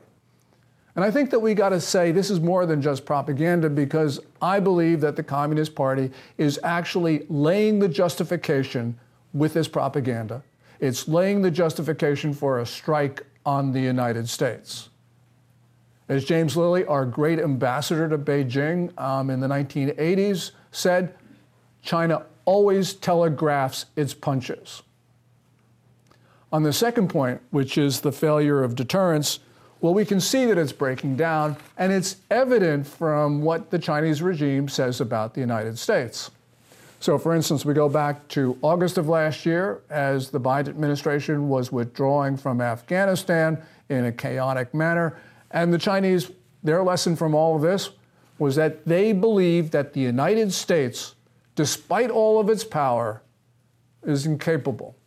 And 0.96 1.04
I 1.04 1.12
think 1.12 1.30
that 1.32 1.40
we 1.40 1.54
got 1.54 1.70
to 1.70 1.82
say 1.82 2.12
this 2.12 2.32
is 2.32 2.40
more 2.40 2.66
than 2.66 2.82
just 2.82 3.06
propaganda 3.06 3.70
because 3.70 4.20
I 4.42 4.62
believe 4.62 5.02
that 5.02 5.18
the 5.18 5.24
Communist 5.24 5.76
Party 5.76 6.10
is 6.38 6.60
actually 6.64 7.26
laying 7.30 7.80
the 7.80 7.90
justification 7.90 8.98
with 9.34 9.54
this 9.54 9.68
propaganda. 9.68 10.42
It's 10.80 11.08
laying 11.08 11.42
the 11.42 11.52
justification 11.52 12.34
for 12.34 12.60
a 12.60 12.66
strike 12.66 13.26
on 13.46 13.72
the 13.72 13.80
United 13.80 14.28
States. 14.30 14.90
As 16.08 16.24
James 16.24 16.56
Lilley, 16.56 16.86
our 16.86 17.06
great 17.06 17.40
ambassador 17.40 18.08
to 18.10 18.18
Beijing 18.18 18.98
um, 19.00 19.30
in 19.30 19.40
the 19.40 19.48
1980s, 19.48 20.52
said, 20.72 21.16
China 21.82 22.26
always 22.46 22.94
telegraphs 22.94 23.88
its 23.96 24.14
punches. 24.14 24.84
On 26.52 26.64
the 26.64 26.74
second 26.74 27.10
point, 27.10 27.42
which 27.50 27.78
is 27.78 28.02
the 28.02 28.12
failure 28.12 28.64
of 28.64 28.76
deterrence, 28.76 29.40
well, 29.82 29.94
we 29.94 30.06
can 30.06 30.20
see 30.20 30.46
that 30.46 30.58
it's 30.58 30.72
breaking 30.72 31.16
down, 31.16 31.58
and 31.78 31.92
it's 31.92 32.18
evident 32.32 32.88
from 32.88 33.42
what 33.42 33.72
the 33.72 33.80
Chinese 33.80 34.22
regime 34.22 34.68
says 34.68 35.02
about 35.02 35.34
the 35.34 35.42
United 35.42 35.78
States. 35.78 36.32
So, 37.06 37.20
for 37.20 37.36
instance, 37.36 37.63
we 37.63 37.76
go 37.76 37.88
back 37.88 38.28
to 38.30 38.58
August 38.63 38.98
of 38.98 39.08
last 39.08 39.46
year 39.46 39.84
as 39.91 40.32
the 40.32 40.39
Biden 40.39 40.70
administration 40.70 41.50
was 41.50 41.72
withdrawing 41.72 42.36
from 42.36 42.62
Afghanistan 42.62 43.62
in 43.89 44.06
a 44.06 44.12
chaotic 44.12 44.74
manner. 44.74 45.15
And 45.52 45.72
the 45.72 45.78
Chinese, 45.78 46.32
their 46.63 46.82
lesson 46.82 47.15
from 47.15 47.36
all 47.36 47.56
of 47.56 47.62
this 47.62 47.91
was 48.39 48.56
that 48.56 48.88
they 48.88 49.13
believe 49.13 49.70
that 49.70 49.94
the 49.94 50.00
United 50.00 50.52
States, 50.52 51.13
despite 51.54 52.10
all 52.10 52.39
of 52.39 52.50
its 52.50 52.63
power, 52.63 53.22
is 54.02 54.26
incapable. 54.26 54.98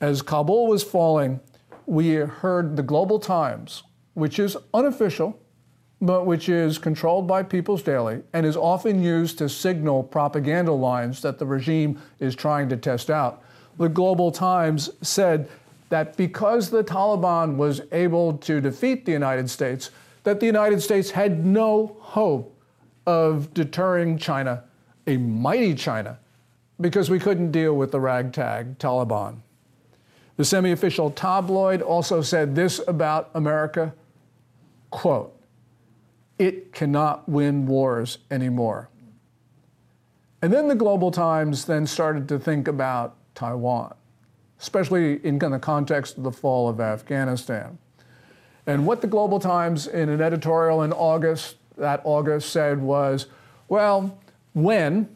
As 0.00 0.22
Kabul 0.22 0.66
was 0.66 0.82
falling, 0.82 1.38
we 1.86 2.14
heard 2.14 2.74
the 2.74 2.82
Global 2.82 3.20
Times, 3.20 3.84
which 4.14 4.40
is 4.40 4.56
unofficial, 4.74 5.38
but 6.00 6.24
which 6.24 6.48
is 6.48 6.78
controlled 6.78 7.26
by 7.26 7.42
People's 7.42 7.82
Daily 7.82 8.22
and 8.32 8.46
is 8.46 8.56
often 8.56 9.02
used 9.02 9.38
to 9.38 9.48
signal 9.48 10.02
propaganda 10.02 10.72
lines 10.72 11.20
that 11.22 11.38
the 11.38 11.46
regime 11.46 12.00
is 12.20 12.34
trying 12.34 12.68
to 12.70 12.76
test 12.76 13.10
out. 13.10 13.42
The 13.78 13.88
Global 13.88 14.32
Times 14.32 14.90
said 15.02 15.48
that 15.90 16.16
because 16.16 16.70
the 16.70 16.82
Taliban 16.82 17.56
was 17.56 17.82
able 17.92 18.38
to 18.38 18.60
defeat 18.60 19.04
the 19.04 19.12
United 19.12 19.50
States, 19.50 19.90
that 20.24 20.40
the 20.40 20.46
United 20.46 20.80
States 20.80 21.10
had 21.10 21.44
no 21.44 21.96
hope 22.00 22.56
of 23.06 23.52
deterring 23.52 24.16
China, 24.16 24.64
a 25.06 25.16
mighty 25.16 25.74
China, 25.74 26.18
because 26.80 27.10
we 27.10 27.18
couldn't 27.18 27.50
deal 27.50 27.74
with 27.76 27.90
the 27.90 28.00
ragtag 28.00 28.78
Taliban. 28.78 29.36
The 30.36 30.44
semi 30.44 30.72
official 30.72 31.10
tabloid 31.10 31.82
also 31.82 32.22
said 32.22 32.54
this 32.54 32.80
about 32.88 33.30
America 33.34 33.92
quote, 34.90 35.39
it 36.40 36.72
cannot 36.72 37.28
win 37.28 37.66
wars 37.66 38.16
anymore. 38.30 38.88
And 40.40 40.50
then 40.50 40.68
the 40.68 40.74
Global 40.74 41.10
Times 41.10 41.66
then 41.66 41.86
started 41.86 42.26
to 42.28 42.38
think 42.38 42.66
about 42.66 43.14
Taiwan, 43.34 43.94
especially 44.58 45.24
in 45.24 45.38
the 45.38 45.58
context 45.58 46.16
of 46.16 46.24
the 46.24 46.32
fall 46.32 46.66
of 46.70 46.80
Afghanistan. 46.80 47.76
And 48.66 48.86
what 48.86 49.02
the 49.02 49.06
Global 49.06 49.38
Times, 49.38 49.86
in 49.86 50.08
an 50.08 50.22
editorial 50.22 50.82
in 50.82 50.94
August, 50.94 51.56
that 51.76 52.00
August 52.04 52.48
said 52.48 52.80
was, 52.80 53.26
well, 53.68 54.18
when, 54.54 55.14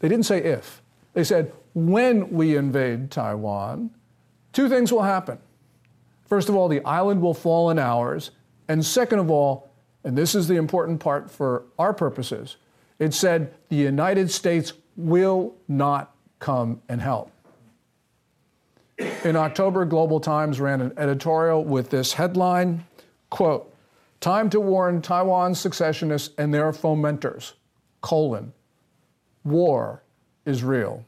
they 0.00 0.08
didn't 0.08 0.26
say 0.26 0.42
if, 0.42 0.82
they 1.14 1.24
said, 1.24 1.54
when 1.72 2.28
we 2.28 2.54
invade 2.54 3.10
Taiwan, 3.10 3.90
two 4.52 4.68
things 4.68 4.92
will 4.92 5.04
happen. 5.04 5.38
First 6.26 6.50
of 6.50 6.54
all, 6.54 6.68
the 6.68 6.84
island 6.84 7.22
will 7.22 7.34
fall 7.34 7.70
in 7.70 7.78
hours. 7.78 8.30
And 8.68 8.84
second 8.84 9.20
of 9.20 9.30
all, 9.30 9.69
and 10.04 10.16
this 10.16 10.34
is 10.34 10.48
the 10.48 10.56
important 10.56 11.00
part 11.00 11.30
for 11.30 11.64
our 11.78 11.92
purposes, 11.92 12.56
it 12.98 13.14
said 13.14 13.54
the 13.68 13.76
United 13.76 14.30
States 14.30 14.72
will 14.96 15.54
not 15.68 16.14
come 16.38 16.80
and 16.88 17.00
help. 17.00 17.30
In 19.24 19.36
October, 19.36 19.84
Global 19.84 20.20
Times 20.20 20.60
ran 20.60 20.80
an 20.80 20.92
editorial 20.98 21.64
with 21.64 21.90
this 21.90 22.12
headline, 22.12 22.84
quote, 23.30 23.74
time 24.20 24.50
to 24.50 24.60
warn 24.60 25.00
Taiwan's 25.00 25.58
secessionists 25.58 26.34
and 26.36 26.52
their 26.52 26.72
fomenters, 26.72 27.54
colon, 28.02 28.52
war 29.44 30.02
is 30.44 30.62
real. 30.62 31.04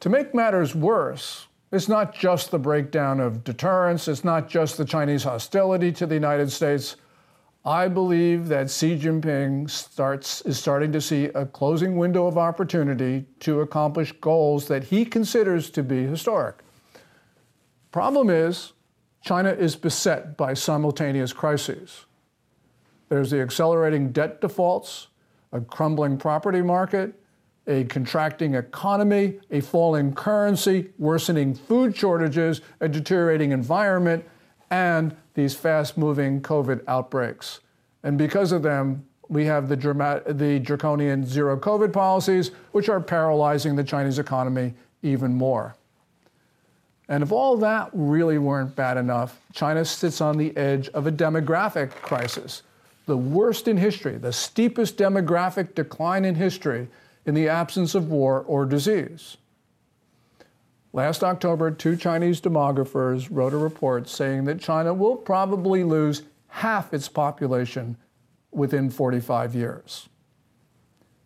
To 0.00 0.08
make 0.08 0.34
matters 0.34 0.74
worse, 0.74 1.47
it's 1.70 1.88
not 1.88 2.14
just 2.14 2.50
the 2.50 2.58
breakdown 2.58 3.20
of 3.20 3.44
deterrence, 3.44 4.08
it's 4.08 4.24
not 4.24 4.48
just 4.48 4.78
the 4.78 4.84
Chinese 4.84 5.24
hostility 5.24 5.92
to 5.92 6.06
the 6.06 6.14
United 6.14 6.50
States. 6.50 6.96
I 7.64 7.88
believe 7.88 8.48
that 8.48 8.70
Xi 8.70 8.98
Jinping 8.98 9.68
starts, 9.68 10.40
is 10.42 10.58
starting 10.58 10.92
to 10.92 11.00
see 11.00 11.26
a 11.26 11.44
closing 11.44 11.96
window 11.96 12.26
of 12.26 12.38
opportunity 12.38 13.26
to 13.40 13.60
accomplish 13.60 14.12
goals 14.12 14.68
that 14.68 14.84
he 14.84 15.04
considers 15.04 15.68
to 15.70 15.82
be 15.82 16.06
historic. 16.06 16.56
Problem 17.92 18.30
is, 18.30 18.72
China 19.22 19.50
is 19.50 19.76
beset 19.76 20.36
by 20.36 20.54
simultaneous 20.54 21.32
crises. 21.32 22.06
There's 23.08 23.30
the 23.30 23.40
accelerating 23.40 24.12
debt 24.12 24.40
defaults, 24.40 25.08
a 25.52 25.60
crumbling 25.60 26.16
property 26.16 26.62
market, 26.62 27.20
a 27.68 27.84
contracting 27.84 28.54
economy, 28.54 29.38
a 29.50 29.60
falling 29.60 30.12
currency, 30.14 30.88
worsening 30.98 31.54
food 31.54 31.96
shortages, 31.96 32.62
a 32.80 32.88
deteriorating 32.88 33.52
environment, 33.52 34.24
and 34.70 35.14
these 35.34 35.54
fast 35.54 35.96
moving 35.96 36.40
COVID 36.40 36.82
outbreaks. 36.88 37.60
And 38.02 38.18
because 38.18 38.52
of 38.52 38.62
them, 38.62 39.04
we 39.28 39.44
have 39.44 39.68
the, 39.68 39.76
the 40.26 40.58
draconian 40.58 41.26
zero 41.26 41.58
COVID 41.58 41.92
policies, 41.92 42.50
which 42.72 42.88
are 42.88 43.00
paralyzing 43.00 43.76
the 43.76 43.84
Chinese 43.84 44.18
economy 44.18 44.74
even 45.02 45.34
more. 45.34 45.76
And 47.10 47.22
if 47.22 47.32
all 47.32 47.56
that 47.58 47.90
really 47.92 48.38
weren't 48.38 48.74
bad 48.74 48.96
enough, 48.96 49.40
China 49.52 49.84
sits 49.84 50.20
on 50.20 50.36
the 50.36 50.56
edge 50.56 50.88
of 50.90 51.06
a 51.06 51.12
demographic 51.12 51.90
crisis, 51.90 52.62
the 53.06 53.16
worst 53.16 53.68
in 53.68 53.76
history, 53.76 54.16
the 54.16 54.32
steepest 54.32 54.96
demographic 54.96 55.74
decline 55.74 56.24
in 56.24 56.34
history 56.34 56.88
in 57.28 57.34
the 57.34 57.46
absence 57.46 57.94
of 57.94 58.08
war 58.08 58.42
or 58.48 58.64
disease. 58.64 59.36
Last 60.94 61.22
October, 61.22 61.70
two 61.70 61.94
Chinese 61.94 62.40
demographers 62.40 63.28
wrote 63.30 63.52
a 63.52 63.58
report 63.58 64.08
saying 64.08 64.44
that 64.44 64.58
China 64.58 64.94
will 64.94 65.14
probably 65.14 65.84
lose 65.84 66.22
half 66.46 66.94
its 66.94 67.06
population 67.06 67.98
within 68.50 68.88
45 68.88 69.54
years. 69.54 70.08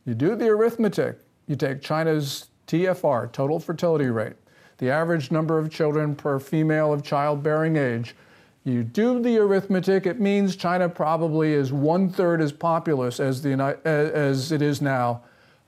You 0.05 0.15
do 0.15 0.35
the 0.35 0.49
arithmetic. 0.49 1.21
You 1.47 1.55
take 1.55 1.81
China's 1.81 2.49
TFR, 2.67 3.31
total 3.31 3.61
fertility 3.61 4.11
rate, 4.11 4.35
the 4.79 4.91
average 4.91 5.31
number 5.31 5.57
of 5.57 5.71
children 5.71 6.17
per 6.17 6.41
female 6.41 6.93
of 6.93 7.05
childbearing 7.05 7.77
age. 7.77 8.17
You 8.65 8.83
do 8.83 9.23
the 9.23 9.39
arithmetic, 9.39 10.07
it 10.07 10.21
means 10.21 10.57
China 10.57 10.89
probably 10.89 11.53
is 11.53 11.73
one 11.73 12.11
third 12.11 12.41
as 12.41 12.51
populous 12.51 13.21
as, 13.21 13.41
the, 13.43 13.79
as 13.85 14.51
it 14.51 14.63
is 14.63 14.83
now 14.83 15.23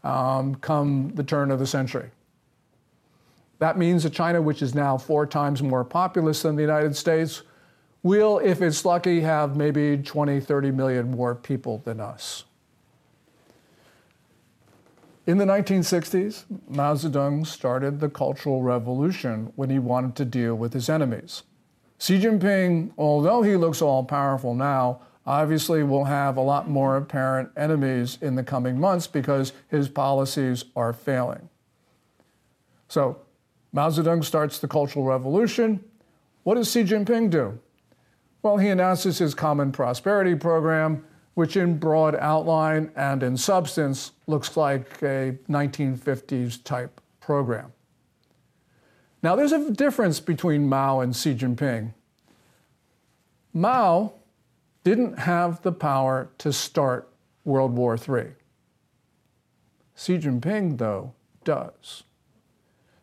um, 0.05 0.55
come 0.57 1.11
the 1.15 1.25
turn 1.25 1.51
of 1.51 1.59
the 1.59 1.67
century. 1.67 2.11
That 3.59 3.79
means 3.79 4.03
that 4.03 4.13
China, 4.13 4.43
which 4.43 4.63
is 4.63 4.75
now 4.75 4.99
four 4.99 5.27
times 5.27 5.63
more 5.63 5.85
populous 5.85 6.43
than 6.43 6.55
the 6.55 6.63
United 6.63 6.95
States, 6.95 7.43
will, 8.03 8.39
if 8.39 8.61
it's 8.61 8.85
lucky, 8.85 9.21
have 9.21 9.57
maybe 9.57 9.97
20, 9.97 10.41
30 10.41 10.71
million 10.71 11.11
more 11.11 11.35
people 11.35 11.79
than 11.85 12.01
us. 12.01 12.45
In 15.27 15.39
the 15.39 15.47
1960s, 15.47 16.45
Mao 16.69 16.95
Zedong 16.95 17.47
started 17.47 17.99
the 17.99 18.11
Cultural 18.11 18.63
Revolution 18.63 19.51
when 19.57 19.71
he 19.71 19.79
wanted 19.79 20.15
to 20.17 20.27
deal 20.27 20.55
with 20.55 20.75
his 20.75 20.91
enemies. 20.91 21.45
Xi 21.99 22.21
Jinping, 22.21 22.91
although 22.99 23.41
he 23.41 23.57
looks 23.57 23.81
all 23.81 24.05
powerful 24.05 24.55
now, 24.55 25.01
obviously 25.27 25.83
will 25.83 26.05
have 26.05 26.37
a 26.37 26.41
lot 26.41 26.69
more 26.69 26.97
apparent 26.97 27.51
enemies 27.57 28.19
in 28.21 28.35
the 28.35 28.43
coming 28.43 28.79
months 28.79 29.07
because 29.07 29.53
his 29.69 29.89
policies 29.89 30.65
are 30.77 30.93
failing. 30.93 31.49
So, 32.89 33.19
Mao 33.73 33.89
Zedong 33.89 34.25
starts 34.25 34.59
the 34.59 34.69
Cultural 34.69 35.05
Revolution. 35.05 35.83
What 36.45 36.55
does 36.55 36.71
Xi 36.71 36.85
Jinping 36.85 37.31
do? 37.31 37.59
Well, 38.43 38.59
he 38.59 38.69
announces 38.69 39.19
his 39.19 39.35
Common 39.35 39.73
Prosperity 39.73 40.35
Program, 40.35 41.05
which 41.33 41.57
in 41.57 41.79
broad 41.79 42.15
outline 42.17 42.93
and 42.95 43.23
in 43.23 43.37
substance 43.37 44.13
looks 44.27 44.57
like 44.57 44.87
a 45.03 45.37
1950s 45.49 46.63
type 46.63 47.01
program. 47.21 47.73
Now, 49.23 49.35
there's 49.35 49.53
a 49.53 49.71
difference 49.71 50.21
between 50.21 50.69
Mao 50.69 51.01
and 51.01 51.17
Xi 51.17 51.35
Jinping. 51.35 51.95
Mao 53.55 54.13
didn't 54.85 55.19
have 55.19 55.63
the 55.63 55.73
power 55.73 56.31
to 56.39 56.53
start 56.53 57.09
World 57.45 57.73
War 57.73 57.97
III. 57.97 58.33
Xi 59.97 60.19
Jinping, 60.19 60.79
though, 60.79 61.15
does. 61.45 62.05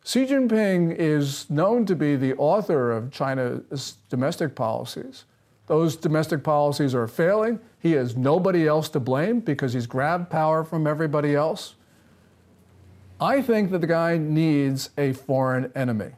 Xi 0.04 0.26
Jinping 0.26 0.94
is 0.96 1.48
known 1.50 1.84
to 1.86 1.94
be 1.94 2.16
the 2.16 2.34
author 2.34 2.90
of 2.90 3.10
China's 3.10 3.96
domestic 4.08 4.54
policies. 4.54 5.24
Those 5.66 5.96
domestic 5.96 6.42
policies 6.42 6.94
are 6.94 7.06
failing. 7.06 7.60
He 7.78 7.92
has 7.92 8.16
nobody 8.16 8.66
else 8.66 8.88
to 8.90 9.00
blame 9.00 9.40
because 9.40 9.72
he's 9.72 9.86
grabbed 9.86 10.28
power 10.28 10.64
from 10.64 10.86
everybody 10.86 11.34
else. 11.34 11.74
I 13.20 13.40
think 13.42 13.70
that 13.70 13.80
the 13.80 13.86
guy 13.86 14.18
needs 14.18 14.90
a 14.98 15.12
foreign 15.12 15.70
enemy. 15.76 16.12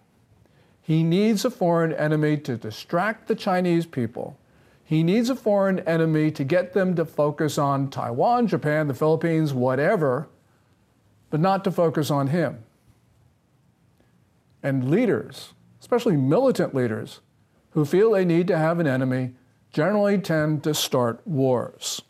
He 0.80 1.02
needs 1.02 1.44
a 1.44 1.50
foreign 1.50 1.92
enemy 1.92 2.38
to 2.38 2.56
distract 2.56 3.28
the 3.28 3.34
Chinese 3.34 3.86
people. 3.86 4.38
He 4.84 5.02
needs 5.02 5.30
a 5.30 5.34
foreign 5.34 5.80
enemy 5.80 6.30
to 6.32 6.44
get 6.44 6.74
them 6.74 6.94
to 6.96 7.04
focus 7.04 7.56
on 7.56 7.88
Taiwan, 7.88 8.46
Japan, 8.46 8.86
the 8.86 8.94
Philippines, 8.94 9.54
whatever, 9.54 10.28
but 11.30 11.40
not 11.40 11.64
to 11.64 11.72
focus 11.72 12.10
on 12.10 12.28
him. 12.28 12.58
And 14.62 14.90
leaders, 14.90 15.54
especially 15.80 16.16
militant 16.16 16.74
leaders, 16.74 17.20
who 17.70 17.84
feel 17.84 18.12
they 18.12 18.24
need 18.24 18.46
to 18.48 18.58
have 18.58 18.78
an 18.78 18.86
enemy 18.86 19.32
generally 19.72 20.18
tend 20.18 20.62
to 20.64 20.74
start 20.74 21.20
wars. 21.26 22.02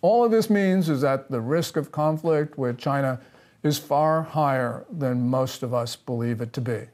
All 0.00 0.24
of 0.24 0.30
this 0.30 0.48
means 0.48 0.88
is 0.88 1.02
that 1.02 1.30
the 1.30 1.40
risk 1.40 1.76
of 1.76 1.92
conflict 1.92 2.56
with 2.58 2.78
China 2.78 3.20
is 3.62 3.78
far 3.78 4.22
higher 4.22 4.84
than 4.90 5.28
most 5.28 5.62
of 5.62 5.74
us 5.74 5.96
believe 5.96 6.40
it 6.40 6.52
to 6.54 6.60
be. 6.60 6.86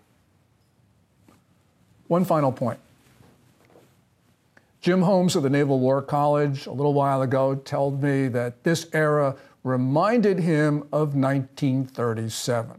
One 2.08 2.24
final 2.24 2.52
point. 2.52 2.80
Jim 4.84 5.00
Holmes 5.00 5.34
of 5.34 5.42
the 5.42 5.48
Naval 5.48 5.80
War 5.80 6.02
College 6.02 6.66
a 6.66 6.70
little 6.70 6.92
while 6.92 7.22
ago 7.22 7.54
told 7.54 8.02
me 8.02 8.28
that 8.28 8.64
this 8.64 8.86
era 8.92 9.34
reminded 9.62 10.38
him 10.38 10.82
of 10.92 11.16
1937. 11.16 12.78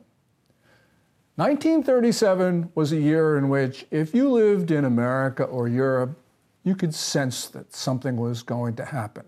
1937 1.37 2.71
was 2.75 2.91
a 2.91 2.97
year 2.97 3.39
in 3.39 3.49
which, 3.49 3.87
if 3.89 4.13
you 4.13 4.29
lived 4.29 4.69
in 4.69 4.85
America 4.85 5.45
or 5.45 5.67
Europe, 5.67 6.15
you 6.63 6.75
could 6.75 6.93
sense 6.93 7.47
that 7.47 7.73
something 7.73 8.17
was 8.17 8.43
going 8.43 8.75
to 8.75 8.85
happen. 8.85 9.25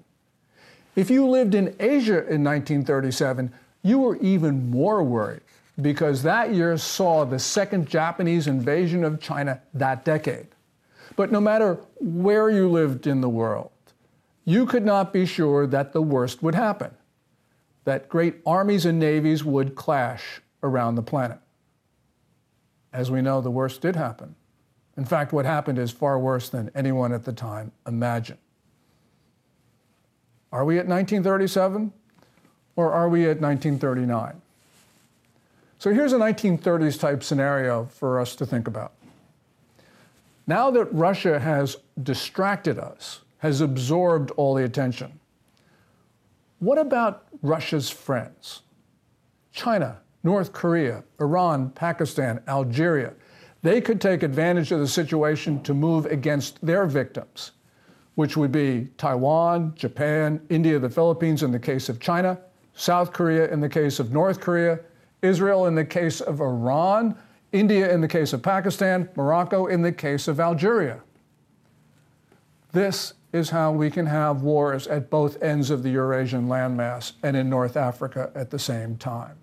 If 0.95 1.09
you 1.09 1.27
lived 1.27 1.55
in 1.55 1.75
Asia 1.79 2.27
in 2.27 2.43
1937, 2.43 3.51
you 3.81 3.97
were 3.97 4.17
even 4.17 4.69
more 4.69 5.01
worried 5.01 5.41
because 5.81 6.21
that 6.21 6.53
year 6.53 6.77
saw 6.77 7.25
the 7.25 7.39
second 7.39 7.89
Japanese 7.89 8.45
invasion 8.45 9.03
of 9.03 9.19
China 9.19 9.63
that 9.73 10.05
decade. 10.05 10.49
But 11.17 11.31
no 11.31 11.41
matter 11.41 11.79
where 11.99 12.49
you 12.49 12.69
lived 12.69 13.07
in 13.07 13.21
the 13.21 13.27
world, 13.27 13.71
you 14.45 14.65
could 14.65 14.85
not 14.85 15.11
be 15.11 15.25
sure 15.25 15.67
that 15.67 15.91
the 15.91 16.01
worst 16.01 16.41
would 16.41 16.55
happen, 16.55 16.91
that 17.83 18.07
great 18.07 18.35
armies 18.45 18.85
and 18.85 18.99
navies 18.99 19.43
would 19.43 19.75
clash 19.75 20.41
around 20.61 20.93
the 20.93 21.01
planet. 21.01 21.39
As 22.93 23.09
we 23.11 23.21
know, 23.21 23.41
the 23.41 23.51
worst 23.51 23.81
did 23.81 23.95
happen. 23.95 24.35
In 24.95 25.05
fact, 25.05 25.33
what 25.33 25.45
happened 25.45 25.79
is 25.79 25.91
far 25.91 26.19
worse 26.19 26.49
than 26.49 26.69
anyone 26.75 27.11
at 27.11 27.25
the 27.25 27.33
time 27.33 27.71
imagined. 27.87 28.39
Are 30.51 30.63
we 30.63 30.75
at 30.77 30.87
1937 30.87 31.91
or 32.75 32.93
are 32.93 33.09
we 33.09 33.23
at 33.23 33.41
1939? 33.41 34.39
So 35.79 35.91
here's 35.91 36.13
a 36.13 36.17
1930s 36.17 36.99
type 36.99 37.23
scenario 37.23 37.85
for 37.85 38.19
us 38.19 38.35
to 38.35 38.45
think 38.45 38.67
about. 38.67 38.93
Now 40.47 40.71
that 40.71 40.85
Russia 40.93 41.39
has 41.39 41.77
distracted 42.01 42.79
us, 42.79 43.21
has 43.39 43.59
absorbed 43.59 44.31
all 44.31 44.55
the 44.55 44.63
attention, 44.63 45.19
what 46.59 46.77
about 46.77 47.27
Russia's 47.41 47.89
friends? 47.89 48.61
China, 49.51 49.99
North 50.23 50.53
Korea, 50.53 51.03
Iran, 51.19 51.69
Pakistan, 51.71 52.41
Algeria. 52.47 53.13
They 53.61 53.81
could 53.81 53.99
take 53.99 54.23
advantage 54.23 54.71
of 54.71 54.79
the 54.79 54.87
situation 54.87 55.61
to 55.63 55.73
move 55.73 56.05
against 56.05 56.63
their 56.65 56.85
victims, 56.85 57.51
which 58.15 58.37
would 58.37 58.51
be 58.51 58.87
Taiwan, 58.97 59.73
Japan, 59.75 60.41
India, 60.49 60.79
the 60.79 60.89
Philippines 60.89 61.43
in 61.43 61.51
the 61.51 61.59
case 61.59 61.89
of 61.89 61.99
China, 61.99 62.39
South 62.73 63.11
Korea 63.11 63.51
in 63.51 63.59
the 63.59 63.69
case 63.69 63.99
of 63.99 64.11
North 64.11 64.39
Korea, 64.39 64.79
Israel 65.21 65.65
in 65.65 65.75
the 65.75 65.85
case 65.85 66.21
of 66.21 66.39
Iran, 66.39 67.17
India 67.51 67.91
in 67.91 68.01
the 68.01 68.07
case 68.07 68.33
of 68.33 68.41
Pakistan, 68.41 69.09
Morocco 69.15 69.67
in 69.67 69.81
the 69.81 69.91
case 69.91 70.27
of 70.27 70.39
Algeria. 70.39 71.01
This 72.71 73.13
is 73.33 73.49
how 73.49 73.71
we 73.71 73.89
can 73.89 74.05
have 74.05 74.41
wars 74.41 74.87
at 74.87 75.09
both 75.09 75.41
ends 75.41 75.69
of 75.69 75.83
the 75.83 75.89
Eurasian 75.89 76.47
landmass 76.47 77.13
and 77.23 77.35
in 77.35 77.49
North 77.49 77.77
Africa 77.77 78.31
at 78.35 78.49
the 78.49 78.59
same 78.59 78.97
time. 78.97 79.37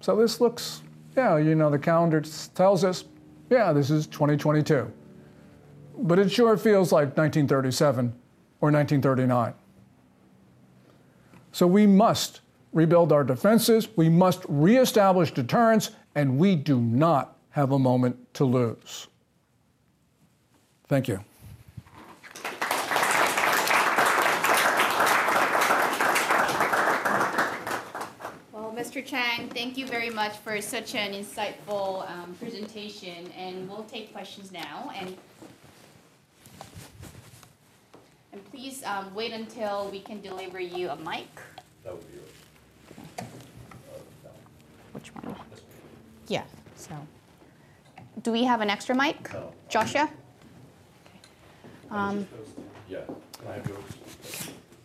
So 0.00 0.16
this 0.16 0.40
looks, 0.40 0.82
yeah, 1.16 1.36
you 1.38 1.54
know, 1.54 1.70
the 1.70 1.78
calendar 1.78 2.22
tells 2.54 2.84
us, 2.84 3.04
yeah, 3.50 3.72
this 3.72 3.90
is 3.90 4.06
2022. 4.06 4.90
But 5.98 6.18
it 6.18 6.30
sure 6.30 6.56
feels 6.56 6.92
like 6.92 7.16
1937 7.16 8.12
or 8.60 8.70
1939. 8.70 9.54
So 11.52 11.66
we 11.66 11.86
must 11.86 12.40
rebuild 12.72 13.12
our 13.12 13.22
defenses, 13.22 13.88
we 13.96 14.08
must 14.08 14.44
reestablish 14.48 15.32
deterrence, 15.32 15.92
and 16.14 16.38
we 16.38 16.54
do 16.54 16.80
not 16.80 17.36
have 17.50 17.72
a 17.72 17.78
moment 17.78 18.34
to 18.34 18.44
lose. 18.44 19.08
Thank 20.88 21.08
you. 21.08 21.20
Well, 28.52 28.72
Mr. 28.76 29.04
Chang, 29.04 29.48
thank 29.48 29.76
you 29.76 29.86
very 29.86 30.10
much 30.10 30.36
for 30.38 30.60
such 30.60 30.94
an 30.94 31.12
insightful 31.12 32.08
um, 32.10 32.34
presentation, 32.34 33.30
and 33.36 33.68
we'll 33.68 33.84
take 33.84 34.12
questions 34.12 34.52
now. 34.52 34.92
And 34.94 35.16
and 38.32 38.44
please 38.50 38.82
um, 38.84 39.14
wait 39.14 39.32
until 39.32 39.88
we 39.90 40.00
can 40.00 40.20
deliver 40.20 40.58
you 40.58 40.90
a 40.90 40.96
mic. 40.96 41.28
That 41.84 41.94
would 41.94 42.10
be 42.10 42.16
yours. 42.16 43.28
Which 44.92 45.14
one? 45.14 45.36
Yeah. 46.28 46.44
So, 46.76 46.94
do 48.22 48.32
we 48.32 48.44
have 48.44 48.60
an 48.60 48.70
extra 48.70 48.94
mic, 48.94 49.32
No. 49.32 49.52
Joshua? 49.68 50.10
Um, 51.90 52.26
Yeah, 52.88 53.00
can 53.38 53.48
I 53.48 53.52
have 53.54 53.68
yours? 53.68 53.82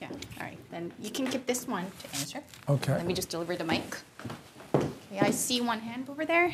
Yeah. 0.01 0.09
All 0.39 0.45
right. 0.45 0.57
Then 0.71 0.91
you 1.01 1.09
can 1.09 1.27
keep 1.27 1.45
this 1.45 1.67
one 1.67 1.85
to 2.01 2.17
answer. 2.17 2.43
Okay. 2.67 2.93
Let 2.93 3.05
me 3.05 3.13
just 3.13 3.29
deliver 3.29 3.55
the 3.55 3.63
mic. 3.63 3.83
Okay, 4.75 5.19
I 5.19 5.31
see 5.31 5.61
one 5.61 5.79
hand 5.79 6.09
over 6.09 6.25
there. 6.25 6.53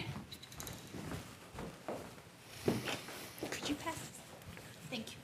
Could 3.52 3.70
you 3.70 3.76
pass? 3.76 3.98
Thank 4.90 5.06
you. 5.12 5.18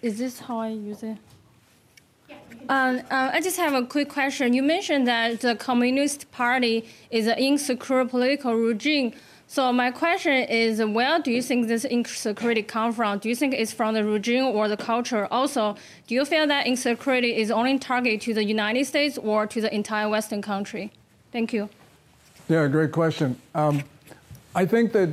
Is 0.00 0.18
this 0.18 0.38
how 0.38 0.60
I 0.60 0.68
use 0.68 1.02
it? 1.02 1.18
Um, 2.68 2.98
uh, 3.10 3.30
I 3.32 3.40
just 3.40 3.56
have 3.56 3.74
a 3.74 3.84
quick 3.84 4.08
question. 4.08 4.54
You 4.54 4.62
mentioned 4.62 5.06
that 5.06 5.40
the 5.40 5.56
Communist 5.56 6.30
Party 6.30 6.84
is 7.10 7.26
an 7.26 7.38
insecure 7.38 8.04
political 8.04 8.54
regime. 8.54 9.12
So 9.46 9.72
my 9.72 9.90
question 9.90 10.44
is, 10.44 10.82
where 10.82 11.18
do 11.18 11.30
you 11.30 11.42
think 11.42 11.68
this 11.68 11.84
insecurity 11.84 12.62
comes 12.62 12.96
from? 12.96 13.18
Do 13.18 13.28
you 13.28 13.34
think 13.34 13.52
it's 13.52 13.72
from 13.72 13.94
the 13.94 14.04
regime 14.04 14.46
or 14.46 14.68
the 14.68 14.76
culture? 14.76 15.28
Also, 15.30 15.76
do 16.06 16.14
you 16.14 16.24
feel 16.24 16.46
that 16.46 16.66
insecurity 16.66 17.36
is 17.36 17.50
only 17.50 17.78
targeted 17.78 18.22
to 18.22 18.34
the 18.34 18.44
United 18.44 18.86
States 18.86 19.18
or 19.18 19.46
to 19.46 19.60
the 19.60 19.74
entire 19.74 20.08
Western 20.08 20.40
country? 20.40 20.92
Thank 21.32 21.52
you. 21.52 21.68
Yeah, 22.48 22.66
great 22.68 22.92
question. 22.92 23.38
Um, 23.54 23.82
I 24.54 24.64
think 24.64 24.92
that 24.92 25.10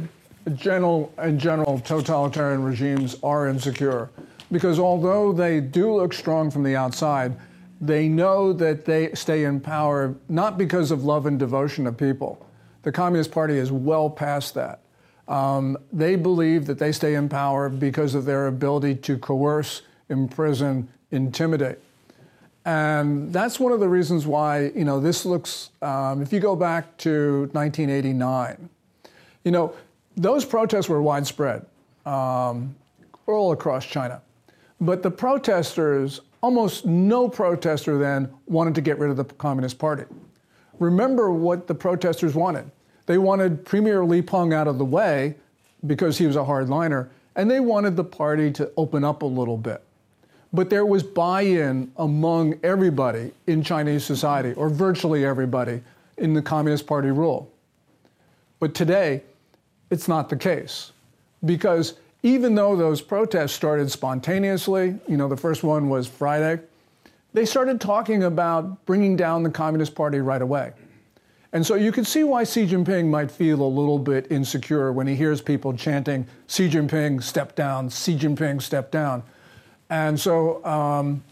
general, 0.55 1.11
in 1.21 1.37
general, 1.37 1.79
totalitarian 1.79 2.63
regimes 2.63 3.17
are 3.23 3.47
insecure 3.47 4.09
because 4.51 4.79
although 4.79 5.31
they 5.31 5.59
do 5.59 5.93
look 5.95 6.13
strong 6.13 6.49
from 6.51 6.63
the 6.63 6.75
outside, 6.75 7.35
they 7.81 8.07
know 8.09 8.51
that 8.53 8.85
they 8.85 9.13
stay 9.13 9.45
in 9.45 9.59
power 9.59 10.15
not 10.27 10.57
because 10.57 10.91
of 10.91 11.03
love 11.03 11.25
and 11.25 11.39
devotion 11.39 11.87
of 11.87 11.97
people 11.97 12.45
the 12.83 12.91
Communist 12.91 13.31
Party 13.31 13.57
is 13.57 13.71
well 13.71 14.09
past 14.09 14.53
that. 14.53 14.81
Um, 15.27 15.77
they 15.91 16.15
believe 16.15 16.65
that 16.65 16.79
they 16.79 16.91
stay 16.91 17.15
in 17.15 17.29
power 17.29 17.69
because 17.69 18.15
of 18.15 18.25
their 18.25 18.47
ability 18.47 18.95
to 18.95 19.17
coerce, 19.17 19.83
imprison, 20.09 20.87
intimidate. 21.11 21.79
And 22.65 23.31
that's 23.31 23.59
one 23.59 23.71
of 23.71 23.79
the 23.79 23.89
reasons 23.89 24.25
why, 24.25 24.71
you 24.75 24.85
know, 24.85 24.99
this 24.99 25.25
looks, 25.25 25.69
um, 25.81 26.21
if 26.21 26.33
you 26.33 26.39
go 26.39 26.55
back 26.55 26.97
to 26.99 27.49
1989, 27.51 28.69
you 29.43 29.51
know, 29.51 29.73
those 30.17 30.45
protests 30.45 30.89
were 30.89 31.01
widespread 31.01 31.65
um, 32.05 32.75
all 33.27 33.51
across 33.51 33.85
China. 33.85 34.21
But 34.81 35.03
the 35.03 35.11
protesters, 35.11 36.21
almost 36.41 36.85
no 36.85 37.27
protester 37.27 37.97
then 37.97 38.31
wanted 38.47 38.75
to 38.75 38.81
get 38.81 38.97
rid 38.97 39.11
of 39.11 39.17
the 39.17 39.25
Communist 39.25 39.77
Party. 39.77 40.05
Remember 40.79 41.31
what 41.31 41.67
the 41.67 41.75
protesters 41.75 42.33
wanted. 42.35 42.71
They 43.05 43.17
wanted 43.17 43.65
Premier 43.65 44.05
Li 44.05 44.21
Peng 44.21 44.53
out 44.53 44.67
of 44.67 44.77
the 44.77 44.85
way 44.85 45.35
because 45.87 46.17
he 46.17 46.25
was 46.25 46.35
a 46.35 46.43
hardliner, 46.43 47.09
and 47.35 47.49
they 47.49 47.59
wanted 47.59 47.95
the 47.95 48.03
party 48.03 48.51
to 48.51 48.71
open 48.77 49.03
up 49.03 49.21
a 49.21 49.25
little 49.25 49.57
bit. 49.57 49.83
But 50.53 50.69
there 50.69 50.85
was 50.85 51.03
buy 51.03 51.41
in 51.41 51.91
among 51.97 52.59
everybody 52.63 53.31
in 53.47 53.63
Chinese 53.63 54.03
society, 54.03 54.53
or 54.53 54.69
virtually 54.69 55.25
everybody, 55.25 55.81
in 56.17 56.33
the 56.33 56.41
Communist 56.41 56.87
Party 56.87 57.11
rule. 57.11 57.51
But 58.59 58.73
today, 58.73 59.23
it's 59.89 60.07
not 60.07 60.29
the 60.29 60.35
case. 60.35 60.91
Because 61.45 61.95
even 62.23 62.55
though 62.55 62.75
those 62.75 63.01
protests 63.01 63.53
started 63.53 63.91
spontaneously, 63.91 64.99
you 65.07 65.17
know, 65.17 65.27
the 65.27 65.37
first 65.37 65.63
one 65.63 65.89
was 65.89 66.07
Friday, 66.07 66.59
they 67.33 67.45
started 67.45 67.79
talking 67.79 68.23
about 68.23 68.85
bringing 68.85 69.15
down 69.15 69.43
the 69.43 69.49
Communist 69.49 69.95
Party 69.95 70.19
right 70.19 70.41
away. 70.41 70.73
And 71.51 71.65
so 71.65 71.75
you 71.75 71.91
can 71.91 72.05
see 72.05 72.23
why 72.23 72.43
Xi 72.43 72.67
Jinping 72.67 73.07
might 73.07 73.31
feel 73.31 73.61
a 73.61 73.67
little 73.67 73.97
bit 73.97 74.31
insecure 74.31 74.91
when 74.91 75.07
he 75.07 75.15
hears 75.15 75.41
people 75.41 75.73
chanting, 75.73 76.27
Xi 76.47 76.69
Jinping, 76.69 77.23
step 77.23 77.55
down, 77.55 77.89
Xi 77.89 78.15
Jinping, 78.15 78.61
step 78.61 78.91
down. 78.91 79.23
And 79.89 80.19
so 80.19 80.63
um, 80.63 81.23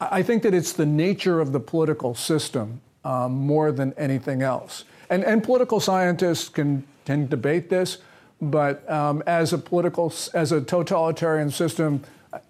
I 0.00 0.22
think 0.22 0.42
that 0.44 0.54
it's 0.54 0.72
the 0.72 0.86
nature 0.86 1.40
of 1.40 1.52
the 1.52 1.60
political 1.60 2.14
system 2.14 2.80
um, 3.04 3.32
more 3.32 3.70
than 3.70 3.92
anything 3.98 4.40
else. 4.40 4.84
And, 5.10 5.22
and 5.24 5.44
political 5.44 5.78
scientists 5.78 6.48
can, 6.48 6.84
can 7.04 7.26
debate 7.26 7.68
this, 7.68 7.98
but 8.40 8.88
um, 8.90 9.22
as 9.26 9.52
a 9.52 9.58
political, 9.58 10.12
as 10.34 10.52
a 10.52 10.60
totalitarian 10.60 11.50
system 11.50 12.02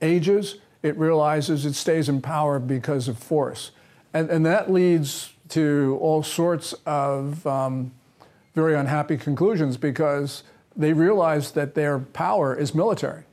ages, 0.02 0.56
it 0.82 0.96
realizes 0.98 1.64
it 1.64 1.74
stays 1.74 2.08
in 2.08 2.20
power 2.20 2.58
because 2.58 3.08
of 3.08 3.18
force. 3.18 3.70
And, 4.12 4.30
and 4.30 4.46
that 4.46 4.72
leads 4.72 5.32
to 5.50 5.98
all 6.00 6.22
sorts 6.22 6.74
of 6.84 7.46
um, 7.46 7.92
very 8.54 8.74
unhappy 8.74 9.16
conclusions 9.16 9.76
because 9.76 10.42
they 10.74 10.92
realize 10.92 11.52
that 11.52 11.74
their 11.74 11.98
power 11.98 12.54
is 12.54 12.74
military. 12.74 13.24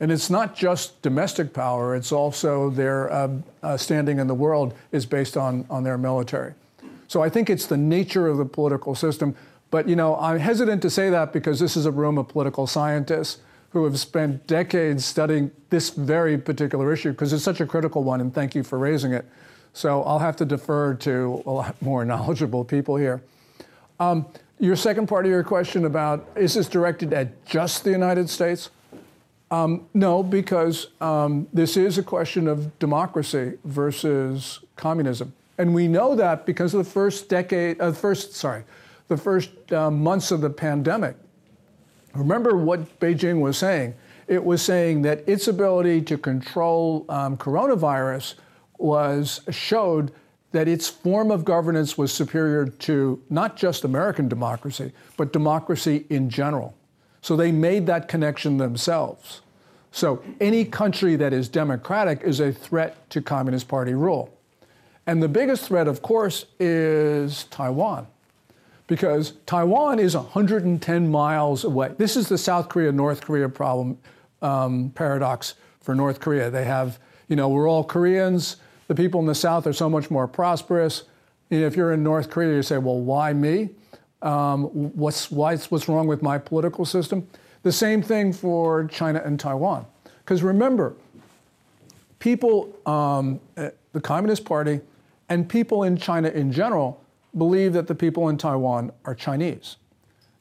And 0.00 0.10
it's 0.12 0.28
not 0.28 0.54
just 0.54 1.00
domestic 1.02 1.52
power, 1.52 1.94
it's 1.94 2.12
also 2.12 2.68
their 2.68 3.10
uh, 3.12 3.28
uh, 3.62 3.76
standing 3.76 4.18
in 4.18 4.26
the 4.26 4.34
world 4.34 4.74
is 4.92 5.06
based 5.06 5.36
on, 5.36 5.64
on 5.70 5.84
their 5.84 5.96
military. 5.96 6.54
So 7.06 7.22
I 7.22 7.28
think 7.28 7.48
it's 7.48 7.66
the 7.66 7.76
nature 7.76 8.26
of 8.26 8.38
the 8.38 8.44
political 8.44 8.94
system. 8.94 9.36
But, 9.74 9.88
you 9.88 9.96
know, 9.96 10.14
I'm 10.18 10.38
hesitant 10.38 10.82
to 10.82 10.88
say 10.88 11.10
that 11.10 11.32
because 11.32 11.58
this 11.58 11.76
is 11.76 11.84
a 11.84 11.90
room 11.90 12.16
of 12.16 12.28
political 12.28 12.68
scientists 12.68 13.40
who 13.70 13.82
have 13.86 13.98
spent 13.98 14.46
decades 14.46 15.04
studying 15.04 15.50
this 15.68 15.90
very 15.90 16.38
particular 16.38 16.92
issue 16.92 17.10
because 17.10 17.32
it's 17.32 17.42
such 17.42 17.60
a 17.60 17.66
critical 17.66 18.04
one, 18.04 18.20
and 18.20 18.32
thank 18.32 18.54
you 18.54 18.62
for 18.62 18.78
raising 18.78 19.12
it. 19.12 19.26
So 19.72 20.04
I'll 20.04 20.20
have 20.20 20.36
to 20.36 20.44
defer 20.44 20.94
to 20.94 21.42
a 21.44 21.50
lot 21.50 21.82
more 21.82 22.04
knowledgeable 22.12 22.64
people 22.64 22.94
here. 22.94 23.20
Um, 23.98 24.26
your 24.60 24.76
second 24.76 25.08
part 25.08 25.24
of 25.24 25.32
your 25.32 25.42
question 25.42 25.86
about 25.86 26.24
is 26.36 26.54
this 26.54 26.68
directed 26.68 27.12
at 27.12 27.44
just 27.44 27.82
the 27.82 27.90
United 27.90 28.30
States? 28.30 28.70
Um, 29.50 29.88
no, 29.92 30.22
because 30.22 30.86
um, 31.00 31.48
this 31.52 31.76
is 31.76 31.98
a 31.98 32.02
question 32.04 32.46
of 32.46 32.78
democracy 32.78 33.54
versus 33.64 34.60
communism, 34.76 35.32
and 35.58 35.74
we 35.74 35.88
know 35.88 36.14
that 36.14 36.46
because 36.46 36.74
of 36.74 36.84
the 36.84 36.88
first 36.88 37.28
decade, 37.28 37.80
uh, 37.80 37.90
first 37.90 38.34
sorry, 38.34 38.62
the 39.08 39.16
first 39.16 39.50
uh, 39.72 39.90
months 39.90 40.30
of 40.30 40.40
the 40.40 40.50
pandemic. 40.50 41.16
Remember 42.14 42.56
what 42.56 43.00
Beijing 43.00 43.40
was 43.40 43.58
saying? 43.58 43.94
It 44.28 44.42
was 44.42 44.62
saying 44.62 45.02
that 45.02 45.28
its 45.28 45.48
ability 45.48 46.02
to 46.02 46.16
control 46.16 47.04
um, 47.08 47.36
coronavirus 47.36 48.34
was 48.78 49.40
showed 49.50 50.12
that 50.52 50.68
its 50.68 50.88
form 50.88 51.30
of 51.30 51.44
governance 51.44 51.98
was 51.98 52.12
superior 52.12 52.66
to 52.66 53.20
not 53.28 53.56
just 53.56 53.84
American 53.84 54.28
democracy, 54.28 54.92
but 55.16 55.32
democracy 55.32 56.06
in 56.10 56.30
general. 56.30 56.74
So 57.22 57.36
they 57.36 57.50
made 57.50 57.86
that 57.86 58.06
connection 58.06 58.56
themselves. 58.56 59.40
So 59.90 60.22
any 60.40 60.64
country 60.64 61.16
that 61.16 61.32
is 61.32 61.48
democratic 61.48 62.22
is 62.22 62.40
a 62.40 62.52
threat 62.52 63.08
to 63.10 63.20
Communist 63.20 63.66
Party 63.68 63.94
rule. 63.94 64.36
And 65.06 65.22
the 65.22 65.28
biggest 65.28 65.66
threat, 65.66 65.88
of 65.88 66.02
course, 66.02 66.46
is 66.58 67.44
Taiwan. 67.44 68.06
Because 68.86 69.32
Taiwan 69.46 69.98
is 69.98 70.14
110 70.14 71.10
miles 71.10 71.64
away. 71.64 71.92
This 71.96 72.16
is 72.16 72.28
the 72.28 72.36
South 72.36 72.68
Korea 72.68 72.92
North 72.92 73.22
Korea 73.22 73.48
problem 73.48 73.98
um, 74.42 74.90
paradox 74.94 75.54
for 75.80 75.94
North 75.94 76.20
Korea. 76.20 76.50
They 76.50 76.64
have, 76.64 76.98
you 77.28 77.36
know, 77.36 77.48
we're 77.48 77.68
all 77.68 77.84
Koreans 77.84 78.56
the 78.86 78.94
people 78.94 79.20
in 79.20 79.26
the 79.26 79.34
South 79.34 79.66
are 79.66 79.72
so 79.72 79.88
much 79.88 80.10
more 80.10 80.28
prosperous. 80.28 81.04
If 81.50 81.76
you're 81.76 81.92
in 81.92 82.02
North 82.02 82.30
Korea, 82.30 82.56
you 82.56 82.62
say, 82.62 82.78
well, 82.78 83.00
why 83.00 83.32
me? 83.32 83.70
Um, 84.22 84.64
what's, 84.64 85.30
why, 85.30 85.56
what's 85.56 85.88
wrong 85.88 86.06
with 86.06 86.22
my 86.22 86.38
political 86.38 86.84
system? 86.84 87.26
The 87.62 87.72
same 87.72 88.02
thing 88.02 88.32
for 88.32 88.84
China 88.86 89.22
and 89.24 89.38
Taiwan. 89.38 89.86
Because 90.24 90.42
remember, 90.42 90.94
people, 92.18 92.76
um, 92.86 93.40
eh, 93.56 93.70
the 93.92 94.00
Communist 94.00 94.44
Party, 94.44 94.80
and 95.28 95.48
people 95.48 95.84
in 95.84 95.96
China 95.96 96.28
in 96.28 96.52
general 96.52 97.02
believe 97.36 97.72
that 97.72 97.86
the 97.86 97.94
people 97.94 98.28
in 98.28 98.36
Taiwan 98.36 98.92
are 99.04 99.14
Chinese. 99.14 99.76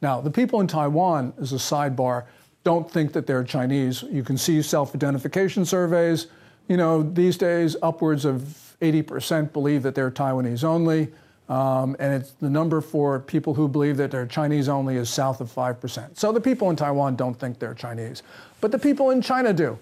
Now, 0.02 0.22
the 0.22 0.32
people 0.32 0.60
in 0.60 0.68
Taiwan, 0.68 1.34
as 1.39 1.54
a 1.54 1.58
sidebar, 1.58 2.26
don't 2.64 2.89
think 2.89 3.14
that 3.14 3.28
they're 3.28 3.44
Chinese. 3.44 4.04
You 4.04 4.24
can 4.24 4.38
see 4.38 4.62
self 4.62 4.96
identification 4.96 5.66
surveys 5.66 6.28
you 6.68 6.78
know, 6.78 7.04
these 7.04 7.38
days, 7.38 7.76
upwards 7.82 8.26
of 8.26 8.76
80% 8.82 9.54
believe 9.54 9.84
that 9.84 9.96
they're 9.96 10.12
Taiwanese 10.12 10.64
only. 10.64 11.10
Um, 11.50 11.96
and 12.00 12.14
it's 12.14 12.32
the 12.32 12.50
number 12.50 12.80
for 12.80 13.20
people 13.20 13.54
who 13.54 13.68
believe 13.68 13.98
that 13.98 14.12
they're 14.12 14.26
Chinese 14.26 14.70
only 14.70 14.96
is 14.96 15.10
south 15.10 15.41
of 15.41 15.54
5%. 15.54 16.18
So 16.18 16.32
the 16.32 16.39
people 16.39 16.70
in 16.70 16.76
Taiwan 16.76 17.16
don't 17.16 17.38
think 17.38 17.60
they're 17.60 17.74
Chinese, 17.74 18.24
but 18.62 18.72
the 18.72 18.80
people 18.80 19.10
in 19.10 19.22
China 19.22 19.52
do. 19.52 19.78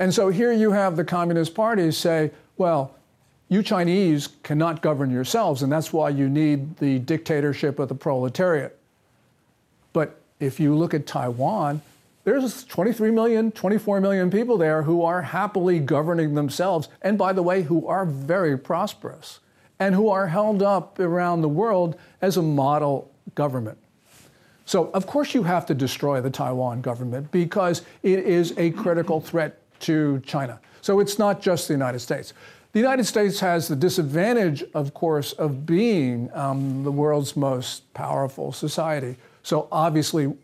And 0.00 0.12
so 0.12 0.28
here 0.28 0.52
you 0.52 0.72
have 0.72 0.96
the 0.96 1.04
Communist 1.04 1.54
Party 1.54 1.90
say, 1.92 2.32
well, 2.58 2.95
you 3.48 3.62
Chinese 3.62 4.28
cannot 4.42 4.82
govern 4.82 5.10
yourselves, 5.10 5.62
and 5.62 5.70
that's 5.70 5.92
why 5.92 6.08
you 6.08 6.28
need 6.28 6.76
the 6.78 6.98
dictatorship 6.98 7.78
of 7.78 7.88
the 7.88 7.94
proletariat. 7.94 8.78
But 9.92 10.20
if 10.40 10.58
you 10.58 10.74
look 10.74 10.94
at 10.94 11.06
Taiwan, 11.06 11.80
there's 12.24 12.64
23 12.64 13.12
million, 13.12 13.52
24 13.52 14.00
million 14.00 14.30
people 14.32 14.58
there 14.58 14.82
who 14.82 15.02
are 15.02 15.22
happily 15.22 15.78
governing 15.78 16.34
themselves, 16.34 16.88
and 17.02 17.16
by 17.16 17.32
the 17.32 17.42
way, 17.42 17.62
who 17.62 17.86
are 17.86 18.04
very 18.04 18.58
prosperous 18.58 19.38
and 19.78 19.94
who 19.94 20.08
are 20.08 20.26
held 20.26 20.62
up 20.62 20.98
around 20.98 21.42
the 21.42 21.48
world 21.48 21.96
as 22.20 22.36
a 22.36 22.42
model 22.42 23.12
government. 23.36 23.78
So, 24.64 24.90
of 24.90 25.06
course, 25.06 25.34
you 25.34 25.44
have 25.44 25.66
to 25.66 25.74
destroy 25.74 26.20
the 26.20 26.30
Taiwan 26.30 26.80
government 26.80 27.30
because 27.30 27.82
it 28.02 28.18
is 28.18 28.52
a 28.58 28.70
critical 28.72 29.20
threat 29.20 29.60
to 29.80 30.20
China. 30.26 30.58
So, 30.80 30.98
it's 30.98 31.20
not 31.20 31.40
just 31.40 31.68
the 31.68 31.74
United 31.74 32.00
States. 32.00 32.32
The 32.76 32.82
United 32.82 33.04
States 33.04 33.40
has 33.40 33.68
the 33.68 33.74
disadvantage, 33.74 34.62
of 34.74 34.92
course, 34.92 35.32
of 35.32 35.64
being 35.64 36.28
um, 36.34 36.84
the 36.84 36.92
world's 36.92 37.34
most 37.34 37.90
powerful 37.94 38.52
society. 38.52 39.16
So, 39.42 39.66
obviously, 39.72 40.36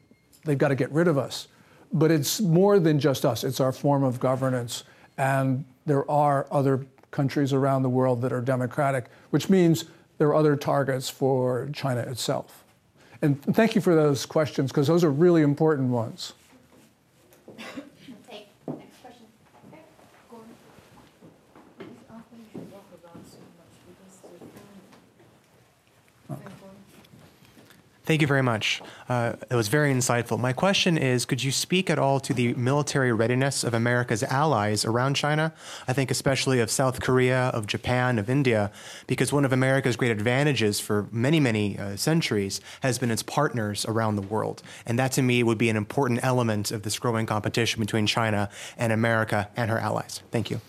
they've 0.47 0.57
got 0.57 0.69
to 0.69 0.75
get 0.75 0.91
rid 0.93 1.09
of 1.09 1.19
us. 1.19 1.49
But 1.93 2.11
it's 2.11 2.41
more 2.41 2.79
than 2.79 2.99
just 2.99 3.27
us, 3.27 3.45
it's 3.45 3.61
our 3.61 3.71
form 3.71 4.03
of 4.03 4.19
governance. 4.19 4.85
And 5.19 5.67
there 5.85 6.11
are 6.11 6.47
other 6.51 6.87
countries 7.11 7.53
around 7.53 7.83
the 7.83 7.91
world 7.91 8.23
that 8.23 8.33
are 8.33 8.41
democratic, 8.41 9.11
which 9.29 9.51
means 9.51 9.85
there 10.17 10.29
are 10.29 10.35
other 10.35 10.57
targets 10.57 11.11
for 11.11 11.69
China 11.75 12.01
itself. 12.01 12.65
And 13.21 13.43
thank 13.43 13.75
you 13.75 13.83
for 13.83 13.95
those 13.95 14.25
questions 14.25 14.71
because 14.71 14.87
those 14.87 15.05
are 15.05 15.11
really 15.11 15.43
important 15.43 15.91
ones. 15.91 16.33
Thank 28.13 28.21
you 28.21 28.29
very 28.29 28.43
much. 28.43 28.83
Uh, 29.09 29.37
it 29.51 29.55
was 29.55 29.69
very 29.69 29.91
insightful. 29.91 30.39
My 30.39 30.53
question 30.53 30.99
is 30.99 31.25
could 31.25 31.43
you 31.43 31.51
speak 31.51 31.89
at 31.89 31.99
all 31.99 32.21
to 32.21 32.35
the 32.35 32.53
military 32.53 33.11
readiness 33.11 33.65
of 33.65 33.73
America's 33.73 34.23
allies 34.23 34.85
around 34.85 35.15
China? 35.15 35.55
I 35.89 35.95
think 35.95 36.11
especially 36.11 36.61
of 36.61 36.71
South 36.71 37.01
Korea, 37.01 37.45
of 37.55 37.67
Japan, 37.67 38.19
of 38.19 38.29
India, 38.29 38.71
because 39.07 39.33
one 39.33 39.47
of 39.47 39.53
America's 39.55 39.97
great 39.97 40.11
advantages 40.11 40.79
for 40.79 41.07
many, 41.11 41.41
many 41.41 41.79
uh, 41.79 41.97
centuries 41.97 42.61
has 42.83 42.99
been 42.99 43.11
its 43.11 43.23
partners 43.23 43.87
around 43.87 44.17
the 44.17 44.29
world. 44.29 44.63
And 44.85 44.99
that 44.99 45.13
to 45.13 45.23
me 45.23 45.43
would 45.43 45.57
be 45.57 45.71
an 45.71 45.77
important 45.79 46.23
element 46.23 46.71
of 46.71 46.83
this 46.83 46.99
growing 46.99 47.25
competition 47.25 47.81
between 47.81 48.07
China 48.07 48.51
and 48.77 48.93
America 48.93 49.49
and 49.57 49.71
her 49.71 49.79
allies. 49.79 50.21
Thank 50.31 50.51
you. 50.51 50.61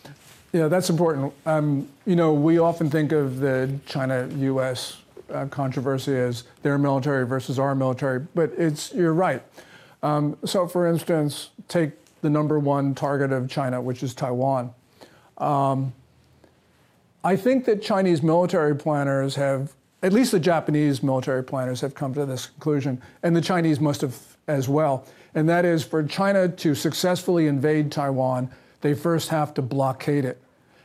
Yeah, 0.54 0.70
that's 0.70 0.89
important. 0.89 1.34
Um, 1.46 1.89
you 2.06 2.16
know, 2.16 2.32
we 2.34 2.58
often 2.58 2.89
think 2.89 3.12
of 3.12 3.41
the 3.41 3.80
China 3.86 4.30
US 4.34 5.03
uh, 5.34 5.47
controversy 5.47 6.13
is 6.13 6.43
their 6.61 6.77
military 6.77 7.25
versus 7.25 7.59
our 7.59 7.75
military, 7.75 8.25
but 8.36 8.51
it's 8.57 8.93
you're 8.93 9.13
right. 9.13 9.43
Um, 10.01 10.38
so, 10.45 10.67
for 10.67 10.88
instance, 10.88 11.49
take 11.67 11.91
the 12.21 12.29
number 12.29 12.59
one 12.59 12.93
target 12.95 13.31
of 13.31 13.49
China, 13.49 13.81
which 13.81 14.03
is 14.03 14.13
Taiwan. 14.13 14.71
Um, 15.38 15.93
I 17.23 17.36
think 17.36 17.65
that 17.65 17.81
Chinese 17.81 18.21
military 18.21 18.75
planners 18.75 19.36
have, 19.36 19.73
at 20.01 20.11
least 20.11 20.31
the 20.31 20.39
Japanese 20.39 21.01
military 21.01 21.43
planners 21.43 21.81
have 21.81 21.95
come 21.95 22.13
to 22.13 22.25
this 22.25 22.47
conclusion, 22.47 23.01
and 23.23 23.36
the 23.36 23.41
Chinese 23.41 23.79
must 23.79 24.01
have 24.01 24.17
as 24.47 24.67
well. 24.67 25.05
And 25.36 25.47
that 25.49 25.65
is 25.65 25.84
for 25.84 26.03
China 26.03 26.47
to 26.49 26.75
successfully 26.75 27.47
invade 27.47 27.91
Taiwan, 27.91 28.49
they 28.81 28.93
first 28.93 29.29
have 29.29 29.53
to 29.55 29.61
blockade 29.61 30.25
it. 30.25 30.41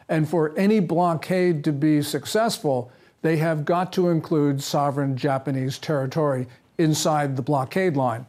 And 0.08 0.28
for 0.28 0.56
any 0.56 0.80
blockade 0.80 1.64
to 1.64 1.72
be 1.72 2.00
successful, 2.02 2.90
they 3.22 3.36
have 3.36 3.64
got 3.64 3.92
to 3.94 4.08
include 4.08 4.62
sovereign 4.62 5.16
Japanese 5.16 5.78
territory 5.78 6.46
inside 6.78 7.36
the 7.36 7.42
blockade 7.42 7.96
line, 7.96 8.24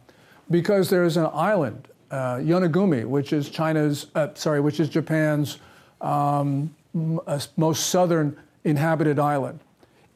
because 0.50 0.90
there 0.90 1.04
is 1.04 1.16
an 1.16 1.28
island, 1.32 1.88
uh, 2.10 2.38
which 2.40 3.32
is 3.32 3.48
China's, 3.48 4.06
uh, 4.14 4.28
sorry, 4.34 4.60
which 4.60 4.80
is 4.80 4.88
Japan's 4.88 5.58
um, 6.00 6.74
most 7.56 7.86
southern 7.86 8.36
inhabited 8.64 9.18
island. 9.18 9.60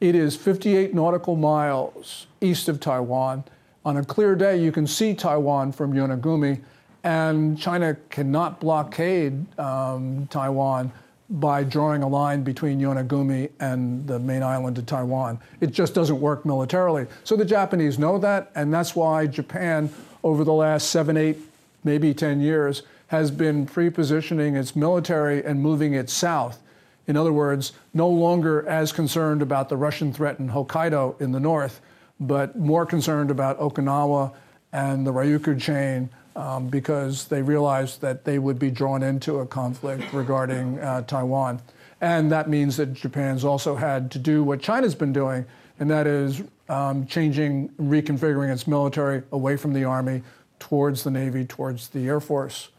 It 0.01 0.13
is 0.13 0.35
58 0.35 0.93
nautical 0.93 1.37
miles 1.37 2.27
east 2.41 2.67
of 2.67 2.79
Taiwan. 2.79 3.45
On 3.85 3.97
a 3.97 4.03
clear 4.03 4.35
day, 4.35 4.57
you 4.57 4.71
can 4.71 4.85
see 4.85 5.13
Taiwan 5.13 5.71
from 5.71 5.93
Yonaguni, 5.93 6.61
and 7.03 7.57
China 7.57 7.95
cannot 8.09 8.59
blockade 8.59 9.45
um, 9.59 10.27
Taiwan 10.29 10.91
by 11.29 11.63
drawing 11.63 12.03
a 12.03 12.07
line 12.07 12.43
between 12.43 12.79
Yonaguni 12.79 13.49
and 13.59 14.05
the 14.07 14.19
main 14.19 14.43
island 14.43 14.77
of 14.77 14.85
Taiwan. 14.85 15.39
It 15.59 15.71
just 15.71 15.95
doesn't 15.95 16.19
work 16.19 16.45
militarily. 16.45 17.07
So 17.23 17.35
the 17.35 17.45
Japanese 17.45 17.97
know 17.97 18.17
that, 18.19 18.51
and 18.55 18.73
that's 18.73 18.95
why 18.95 19.25
Japan, 19.25 19.89
over 20.23 20.43
the 20.43 20.53
last 20.53 20.89
seven, 20.91 21.17
eight, 21.17 21.37
maybe 21.83 22.13
10 22.13 22.41
years, 22.41 22.83
has 23.07 23.31
been 23.31 23.65
pre-positioning 23.65 24.55
its 24.55 24.75
military 24.75 25.43
and 25.43 25.61
moving 25.61 25.93
it 25.93 26.09
south. 26.09 26.61
In 27.07 27.17
other 27.17 27.33
words, 27.33 27.73
no 27.93 28.09
longer 28.09 28.67
as 28.67 28.91
concerned 28.91 29.41
about 29.41 29.69
the 29.69 29.77
Russian 29.77 30.11
threat 30.11 30.39
in 30.39 30.49
Hokkaido 30.49 31.19
in 31.21 31.31
the 31.31 31.39
north, 31.39 31.81
but 32.19 32.57
more 32.57 32.85
concerned 32.85 33.29
about 33.29 33.59
Okinawa 33.59 34.33
and 34.73 35.05
the 35.05 35.13
Ryukyu 35.13 35.59
chain 35.59 36.09
um, 36.35 36.67
because 36.67 37.25
they 37.25 37.41
realized 37.41 38.01
that 38.01 38.25
they 38.25 38.39
would 38.39 38.59
be 38.59 38.69
drawn 38.69 39.03
into 39.03 39.39
a 39.39 39.45
conflict 39.45 40.11
regarding 40.13 40.79
uh, 40.79 41.01
Taiwan. 41.03 41.61
And 42.01 42.31
that 42.31 42.49
means 42.49 42.77
that 42.77 42.93
Japan's 42.93 43.45
also 43.45 43.75
had 43.75 44.11
to 44.11 44.19
do 44.19 44.43
what 44.43 44.61
China's 44.61 44.95
been 44.95 45.13
doing, 45.13 45.45
and 45.79 45.89
that 45.89 46.07
is 46.07 46.43
um, 46.67 47.05
changing, 47.05 47.69
reconfiguring 47.79 48.51
its 48.51 48.67
military 48.67 49.23
away 49.31 49.55
from 49.55 49.73
the 49.73 49.85
Army 49.85 50.21
towards 50.59 51.03
the 51.03 51.11
Navy, 51.11 51.45
towards 51.45 51.89
the 51.89 52.07
Air 52.07 52.19
Force. 52.19 52.69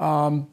Um, 0.00 0.48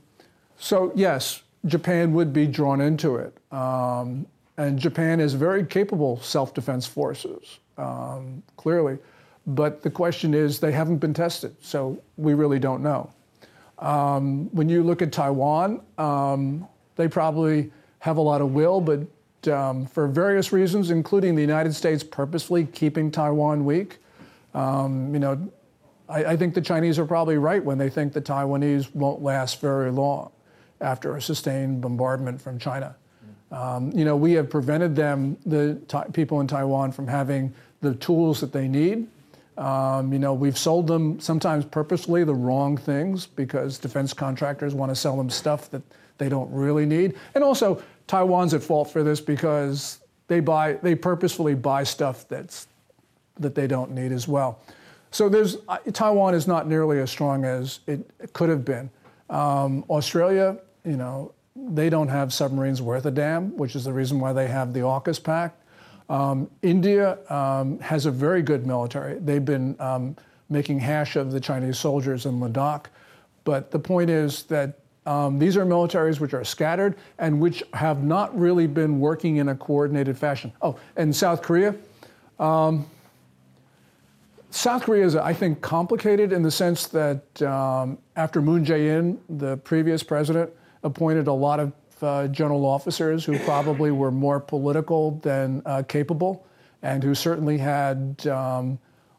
so, 0.57 0.91
yes, 0.95 1.41
Japan 1.65 2.13
would 2.13 2.31
be 2.31 2.47
drawn 2.47 2.79
into 2.79 3.15
it. 3.15 3.35
Um, 3.51 4.27
and 4.57 4.79
Japan 4.79 5.19
has 5.19 5.33
very 5.33 5.65
capable 5.65 6.19
self 6.21 6.53
defense 6.53 6.85
forces, 6.85 7.59
um, 7.77 8.43
clearly. 8.55 8.97
But 9.47 9.83
the 9.83 9.91
question 9.91 10.33
is, 10.33 10.59
they 10.59 10.71
haven't 10.71 10.97
been 10.97 11.13
tested, 11.13 11.55
so 11.61 12.01
we 12.17 12.33
really 12.33 12.59
don't 12.59 12.81
know. 12.81 13.11
Um, 13.79 14.49
when 14.51 14.69
you 14.69 14.83
look 14.83 15.01
at 15.01 15.11
Taiwan, 15.11 15.81
um, 15.97 16.67
they 16.95 17.07
probably 17.07 17.71
have 17.99 18.17
a 18.17 18.21
lot 18.21 18.41
of 18.41 18.53
will, 18.53 18.81
but 18.81 19.51
um, 19.51 19.85
for 19.85 20.07
various 20.07 20.51
reasons, 20.51 20.89
including 20.89 21.35
the 21.35 21.41
United 21.41 21.75
States 21.75 22.03
purposefully 22.03 22.65
keeping 22.65 23.11
Taiwan 23.11 23.65
weak, 23.65 23.97
um, 24.55 25.13
you 25.13 25.19
know, 25.19 25.51
I, 26.07 26.25
I, 26.25 26.37
think 26.37 26.53
the 26.53 26.61
Chinese 26.61 26.97
are 26.97 27.05
probably 27.05 27.37
right 27.37 27.63
when 27.63 27.77
they 27.77 27.89
think 27.89 28.13
the 28.13 28.21
Taiwanese 28.21 28.93
won't 28.95 29.21
last 29.21 29.59
very 29.59 29.91
long 29.91 30.31
after 30.81 31.17
a 31.17 31.21
sustained 31.21 31.81
bombardment 31.81 32.41
from 32.41 32.57
China. 32.57 32.95
Um, 33.51 33.91
you 33.91 34.05
know, 34.05 34.15
we 34.15 34.33
have 34.33 34.49
prevented 34.49 34.95
them, 34.95 35.37
the 35.45 35.79
people 36.13 36.39
in 36.41 36.47
Taiwan, 36.47 36.91
from 36.91 37.07
having 37.07 37.53
the 37.81 37.95
tools 37.95 38.39
that 38.41 38.51
they 38.53 38.67
need 38.67 39.07
um, 39.57 40.11
you 40.11 40.19
know, 40.19 40.33
we've 40.33 40.57
sold 40.57 40.87
them 40.87 41.19
sometimes 41.19 41.65
purposely 41.65 42.23
the 42.23 42.35
wrong 42.35 42.77
things 42.77 43.25
because 43.25 43.77
defense 43.77 44.13
contractors 44.13 44.73
want 44.73 44.91
to 44.91 44.95
sell 44.95 45.15
them 45.15 45.29
stuff 45.29 45.69
that 45.71 45.81
they 46.17 46.29
don't 46.29 46.51
really 46.51 46.85
need. 46.85 47.15
And 47.35 47.43
also, 47.43 47.81
Taiwan's 48.07 48.53
at 48.53 48.63
fault 48.63 48.91
for 48.91 49.03
this 49.03 49.21
because 49.21 49.99
they 50.27 50.39
buy, 50.39 50.73
they 50.73 50.95
purposefully 50.95 51.55
buy 51.55 51.83
stuff 51.83 52.27
that's 52.27 52.67
that 53.37 53.55
they 53.55 53.67
don't 53.67 53.91
need 53.91 54.11
as 54.11 54.27
well. 54.27 54.61
So 55.11 55.29
there's 55.29 55.57
uh, 55.67 55.77
Taiwan 55.93 56.35
is 56.35 56.47
not 56.47 56.67
nearly 56.67 56.99
as 56.99 57.11
strong 57.11 57.45
as 57.45 57.79
it, 57.87 58.09
could 58.33 58.49
have 58.49 58.65
been. 58.65 58.89
Um, 59.29 59.83
Australia, 59.89 60.57
you 60.83 60.97
know, 60.97 61.33
they 61.55 61.89
don't 61.89 62.09
have 62.09 62.33
submarines 62.33 62.81
worth 62.81 63.05
a 63.05 63.11
damn, 63.11 63.55
which 63.57 63.75
is 63.75 63.85
the 63.85 63.93
reason 63.93 64.19
why 64.19 64.33
they 64.33 64.47
have 64.47 64.73
the 64.73 64.81
AUKUS 64.81 65.23
pact. 65.23 65.61
Um, 66.09 66.49
India 66.61 67.17
um, 67.29 67.79
has 67.79 68.05
a 68.05 68.11
very 68.11 68.41
good 68.41 68.65
military. 68.65 69.19
They've 69.19 69.43
been 69.43 69.75
um, 69.79 70.15
making 70.49 70.79
hash 70.79 71.15
of 71.15 71.31
the 71.31 71.39
Chinese 71.39 71.79
soldiers 71.79 72.25
in 72.25 72.39
Ladakh. 72.39 72.85
But 73.43 73.71
the 73.71 73.79
point 73.79 74.09
is 74.09 74.43
that 74.43 74.79
um, 75.05 75.37
these 75.37 75.55
are 75.55 75.65
militaries 75.65 76.19
which 76.19 76.33
are 76.33 76.43
scattered 76.43 76.95
and 77.19 77.39
which 77.39 77.63
have 77.73 78.03
not 78.03 78.37
really 78.37 78.67
been 78.67 78.99
working 78.99 79.37
in 79.37 79.49
a 79.49 79.55
coordinated 79.55 80.17
fashion. 80.17 80.51
Oh, 80.61 80.77
and 80.95 81.15
South 81.15 81.41
Korea. 81.41 81.75
Um, 82.39 82.87
South 84.49 84.83
Korea 84.83 85.05
is, 85.05 85.15
I 85.15 85.33
think, 85.33 85.61
complicated 85.61 86.31
in 86.31 86.41
the 86.41 86.49
sense 86.49 86.87
that 86.87 87.41
um, 87.41 87.97
after 88.15 88.41
Moon 88.41 88.63
Jae-in, 88.63 89.19
the 89.29 89.57
previous 89.57 90.01
president, 90.01 90.49
appointed 90.83 91.27
a 91.27 91.33
lot 91.33 91.59
of 91.59 91.73
uh, 92.03 92.27
general 92.27 92.65
officers 92.65 93.25
who 93.25 93.37
probably 93.39 93.91
were 93.91 94.11
more 94.11 94.39
political 94.39 95.11
than 95.19 95.61
uh, 95.65 95.83
capable 95.87 96.45
and 96.81 97.03
who 97.03 97.15
certainly 97.15 97.57
had 97.57 98.25
um, 98.27 98.77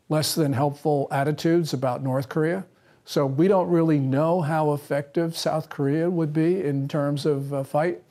less 0.09 0.35
than 0.35 0.53
helpful 0.53 1.09
attitudes 1.11 1.73
about 1.73 2.03
North 2.03 2.29
Korea. 2.29 2.65
So 3.05 3.25
we 3.25 3.49
don't 3.49 3.69
really 3.69 3.99
know 3.99 4.41
how 4.41 4.73
effective 4.73 5.37
South 5.37 5.69
Korea 5.69 6.11
would 6.11 6.33
be 6.33 6.63
in 6.63 6.89
terms 6.89 7.25
of 7.25 7.53
a 7.53 7.65
fight. 7.65 8.03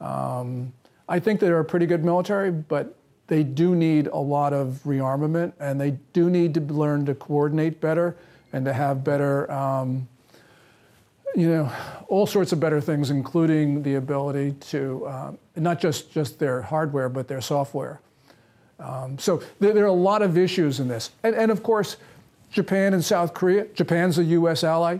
Um, 0.00 0.72
I 1.08 1.18
think 1.18 1.40
they're 1.40 1.60
a 1.60 1.64
pretty 1.64 1.86
good 1.86 2.04
military, 2.04 2.50
but 2.50 2.96
they 3.26 3.44
do 3.44 3.76
need 3.76 4.08
a 4.08 4.18
lot 4.18 4.52
of 4.52 4.80
rearmament 4.84 5.52
and 5.60 5.80
they 5.80 5.92
do 6.12 6.28
need 6.28 6.54
to 6.54 6.60
learn 6.60 7.06
to 7.06 7.14
coordinate 7.14 7.80
better 7.80 8.16
and 8.52 8.64
to 8.64 8.72
have 8.72 9.04
better 9.04 9.50
um, 9.50 10.08
you 11.34 11.48
know, 11.48 11.72
all 12.08 12.26
sorts 12.26 12.52
of 12.52 12.60
better 12.60 12.80
things, 12.80 13.10
including 13.10 13.82
the 13.82 13.94
ability 13.94 14.52
to 14.60 15.06
uh, 15.06 15.32
not 15.56 15.80
just 15.80 16.12
just 16.12 16.38
their 16.38 16.62
hardware, 16.62 17.08
but 17.08 17.28
their 17.28 17.40
software. 17.40 18.00
Um, 18.78 19.18
so 19.18 19.42
there, 19.58 19.72
there, 19.72 19.84
are 19.84 19.88
a 19.88 19.92
lot 19.92 20.22
of 20.22 20.38
issues 20.38 20.80
in 20.80 20.88
this, 20.88 21.10
and, 21.22 21.34
and, 21.34 21.50
of 21.50 21.62
course, 21.62 21.98
Japan 22.50 22.94
and 22.94 23.04
South 23.04 23.34
Korea. 23.34 23.66
Japan's 23.74 24.18
a 24.18 24.24
U.S. 24.24 24.64
ally. 24.64 24.98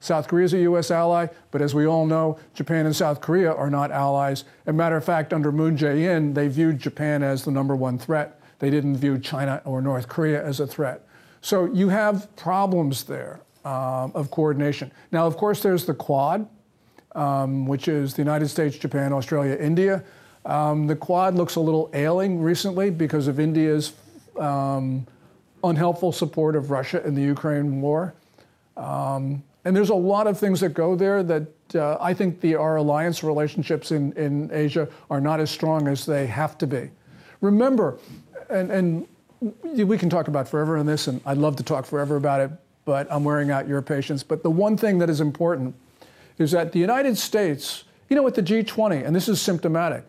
South 0.00 0.26
Korea 0.26 0.44
is 0.44 0.54
a 0.54 0.58
U.S. 0.62 0.90
ally, 0.90 1.28
but 1.52 1.62
as 1.62 1.76
we 1.76 1.86
all 1.86 2.04
know, 2.04 2.36
Japan 2.54 2.86
and 2.86 2.96
South 2.96 3.20
Korea 3.20 3.52
are 3.52 3.70
not 3.70 3.92
allies. 3.92 4.42
As 4.66 4.70
a 4.70 4.72
matter 4.72 4.96
of 4.96 5.04
fact, 5.04 5.32
under 5.32 5.52
Moon 5.52 5.76
Jae-in, 5.76 6.34
they 6.34 6.48
viewed 6.48 6.80
Japan 6.80 7.22
as 7.22 7.44
the 7.44 7.52
number 7.52 7.76
one 7.76 7.98
threat. 7.98 8.40
They 8.58 8.68
didn't 8.68 8.96
view 8.96 9.20
China 9.20 9.62
or 9.64 9.80
North 9.80 10.08
Korea 10.08 10.44
as 10.44 10.58
a 10.58 10.66
threat. 10.66 11.06
So 11.40 11.66
you 11.66 11.88
have 11.88 12.34
problems 12.34 13.04
there 13.04 13.42
um, 13.64 14.12
of 14.14 14.30
coordination. 14.30 14.90
Now, 15.10 15.26
of 15.26 15.36
course, 15.36 15.62
there's 15.62 15.84
the 15.84 15.94
Quad. 15.94 16.48
um, 17.14 17.66
which 17.66 17.88
is 17.88 18.14
the 18.14 18.22
United 18.22 18.48
States, 18.48 18.76
Japan, 18.76 19.12
Australia, 19.12 19.56
India. 19.56 20.02
Um, 20.44 20.86
the 20.86 20.96
Quad 20.96 21.34
looks 21.34 21.56
a 21.56 21.60
little 21.60 21.90
ailing 21.94 22.40
recently 22.40 22.90
because 22.90 23.28
of 23.28 23.38
India's 23.38 23.92
um, 24.38 25.06
unhelpful 25.62 26.12
support 26.12 26.56
of 26.56 26.70
Russia 26.70 27.06
in 27.06 27.14
the 27.14 27.22
Ukraine 27.22 27.80
war. 27.80 28.14
Um, 28.76 29.42
and 29.64 29.76
there's 29.76 29.90
a 29.90 29.94
lot 29.94 30.26
of 30.26 30.38
things 30.38 30.60
that 30.60 30.70
go 30.70 30.96
there 30.96 31.22
that 31.22 31.46
uh, 31.74 31.96
I 32.00 32.14
think 32.14 32.40
the, 32.40 32.56
our 32.56 32.76
alliance 32.76 33.22
relationships 33.22 33.92
in, 33.92 34.12
in 34.14 34.50
Asia 34.52 34.88
are 35.08 35.20
not 35.20 35.38
as 35.38 35.50
strong 35.50 35.86
as 35.86 36.04
they 36.04 36.26
have 36.26 36.58
to 36.58 36.66
be. 36.66 36.90
Remember, 37.40 37.98
and, 38.50 38.70
and 38.70 39.06
we 39.62 39.96
can 39.98 40.10
talk 40.10 40.28
about 40.28 40.48
forever 40.48 40.76
on 40.78 40.86
this, 40.86 41.06
and 41.06 41.20
I'd 41.24 41.38
love 41.38 41.56
to 41.56 41.62
talk 41.62 41.86
forever 41.86 42.16
about 42.16 42.40
it, 42.40 42.50
but 42.84 43.10
I'm 43.10 43.24
wearing 43.24 43.50
out 43.50 43.68
your 43.68 43.82
patience. 43.82 44.22
But 44.22 44.42
the 44.42 44.50
one 44.50 44.76
thing 44.76 44.98
that 44.98 45.10
is 45.10 45.20
important 45.20 45.74
is 46.38 46.50
that 46.52 46.72
the 46.72 46.78
United 46.78 47.16
States, 47.18 47.84
you 48.08 48.16
know, 48.16 48.22
with 48.22 48.34
the 48.34 48.42
G20, 48.42 49.04
and 49.04 49.14
this 49.14 49.28
is 49.28 49.40
symptomatic, 49.40 50.04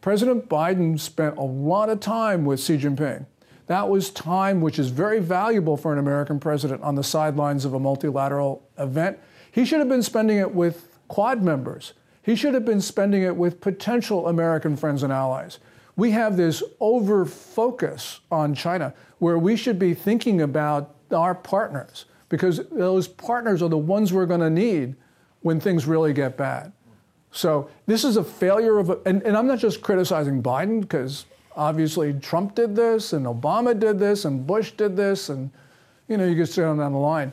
President 0.00 0.48
Biden 0.48 0.98
spent 0.98 1.38
a 1.38 1.42
lot 1.42 1.88
of 1.88 2.00
time 2.00 2.44
with 2.44 2.60
Xi 2.60 2.76
Jinping. 2.76 3.26
That 3.66 3.88
was 3.88 4.10
time 4.10 4.60
which 4.60 4.78
is 4.78 4.90
very 4.90 5.20
valuable 5.20 5.76
for 5.76 5.92
an 5.92 5.98
American 5.98 6.38
president 6.38 6.82
on 6.82 6.94
the 6.94 7.02
sidelines 7.02 7.64
of 7.64 7.72
a 7.72 7.80
multilateral 7.80 8.62
event. 8.78 9.18
He 9.50 9.64
should 9.64 9.78
have 9.78 9.88
been 9.88 10.02
spending 10.02 10.38
it 10.38 10.54
with 10.54 10.98
Quad 11.08 11.42
members. 11.42 11.94
He 12.22 12.36
should 12.36 12.54
have 12.54 12.64
been 12.64 12.80
spending 12.80 13.22
it 13.22 13.36
with 13.36 13.60
potential 13.60 14.26
American 14.26 14.76
friends 14.76 15.02
and 15.02 15.12
allies. 15.12 15.58
We 15.96 16.10
have 16.10 16.36
this 16.36 16.62
over 16.80 17.24
focus 17.24 18.20
on 18.30 18.54
China 18.54 18.92
where 19.18 19.38
we 19.38 19.56
should 19.56 19.78
be 19.78 19.94
thinking 19.94 20.42
about 20.42 20.93
our 21.14 21.34
partners 21.34 22.06
because 22.28 22.60
those 22.70 23.08
partners 23.08 23.62
are 23.62 23.68
the 23.68 23.78
ones 23.78 24.12
we're 24.12 24.26
going 24.26 24.40
to 24.40 24.50
need 24.50 24.96
when 25.42 25.60
things 25.60 25.86
really 25.86 26.12
get 26.12 26.36
bad. 26.36 26.72
So 27.30 27.68
this 27.86 28.04
is 28.04 28.16
a 28.16 28.24
failure 28.24 28.78
of, 28.78 28.90
a, 28.90 28.98
and, 29.06 29.22
and 29.22 29.36
I'm 29.36 29.46
not 29.46 29.58
just 29.58 29.82
criticizing 29.82 30.42
Biden 30.42 30.80
because 30.80 31.26
obviously 31.56 32.12
Trump 32.14 32.54
did 32.54 32.74
this 32.76 33.12
and 33.12 33.26
Obama 33.26 33.78
did 33.78 33.98
this 33.98 34.24
and 34.24 34.46
Bush 34.46 34.72
did 34.72 34.96
this 34.96 35.28
and, 35.28 35.50
you 36.08 36.16
know, 36.16 36.26
you 36.26 36.36
can 36.36 36.46
sit 36.46 36.64
on 36.64 36.78
down 36.78 36.92
the 36.92 36.98
line. 36.98 37.32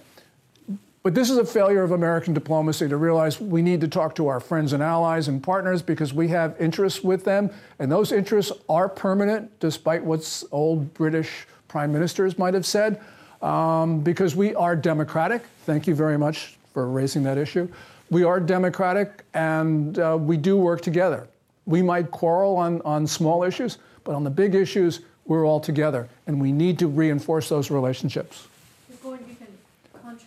But 1.03 1.15
this 1.15 1.31
is 1.31 1.37
a 1.37 1.45
failure 1.45 1.81
of 1.81 1.91
American 1.91 2.33
diplomacy 2.33 2.87
to 2.87 2.97
realize 2.97 3.41
we 3.41 3.63
need 3.63 3.81
to 3.81 3.87
talk 3.87 4.13
to 4.15 4.27
our 4.27 4.39
friends 4.39 4.73
and 4.73 4.83
allies 4.83 5.27
and 5.27 5.41
partners 5.41 5.81
because 5.81 6.13
we 6.13 6.27
have 6.27 6.55
interests 6.59 7.03
with 7.03 7.23
them, 7.23 7.49
and 7.79 7.91
those 7.91 8.11
interests 8.11 8.51
are 8.69 8.87
permanent, 8.87 9.59
despite 9.59 10.03
what 10.03 10.43
old 10.51 10.93
British 10.93 11.47
prime 11.67 11.91
ministers 11.91 12.37
might 12.37 12.53
have 12.53 12.67
said, 12.67 13.01
um, 13.41 14.01
because 14.01 14.35
we 14.35 14.53
are 14.55 14.75
democratic. 14.75 15.43
Thank 15.65 15.87
you 15.87 15.95
very 15.95 16.17
much 16.17 16.55
for 16.73 16.87
raising 16.87 17.23
that 17.23 17.37
issue. 17.37 17.67
We 18.09 18.23
are 18.23 18.39
democratic, 18.39 19.23
and 19.33 19.97
uh, 19.97 20.17
we 20.19 20.37
do 20.37 20.57
work 20.57 20.81
together. 20.81 21.27
We 21.65 21.81
might 21.81 22.11
quarrel 22.11 22.57
on, 22.57 22.81
on 22.81 23.07
small 23.07 23.43
issues, 23.43 23.77
but 24.03 24.15
on 24.15 24.23
the 24.23 24.29
big 24.29 24.55
issues, 24.55 25.01
we're 25.25 25.45
all 25.45 25.59
together, 25.59 26.09
and 26.27 26.41
we 26.41 26.51
need 26.51 26.79
to 26.79 26.87
reinforce 26.87 27.47
those 27.47 27.71
relationships. 27.71 28.47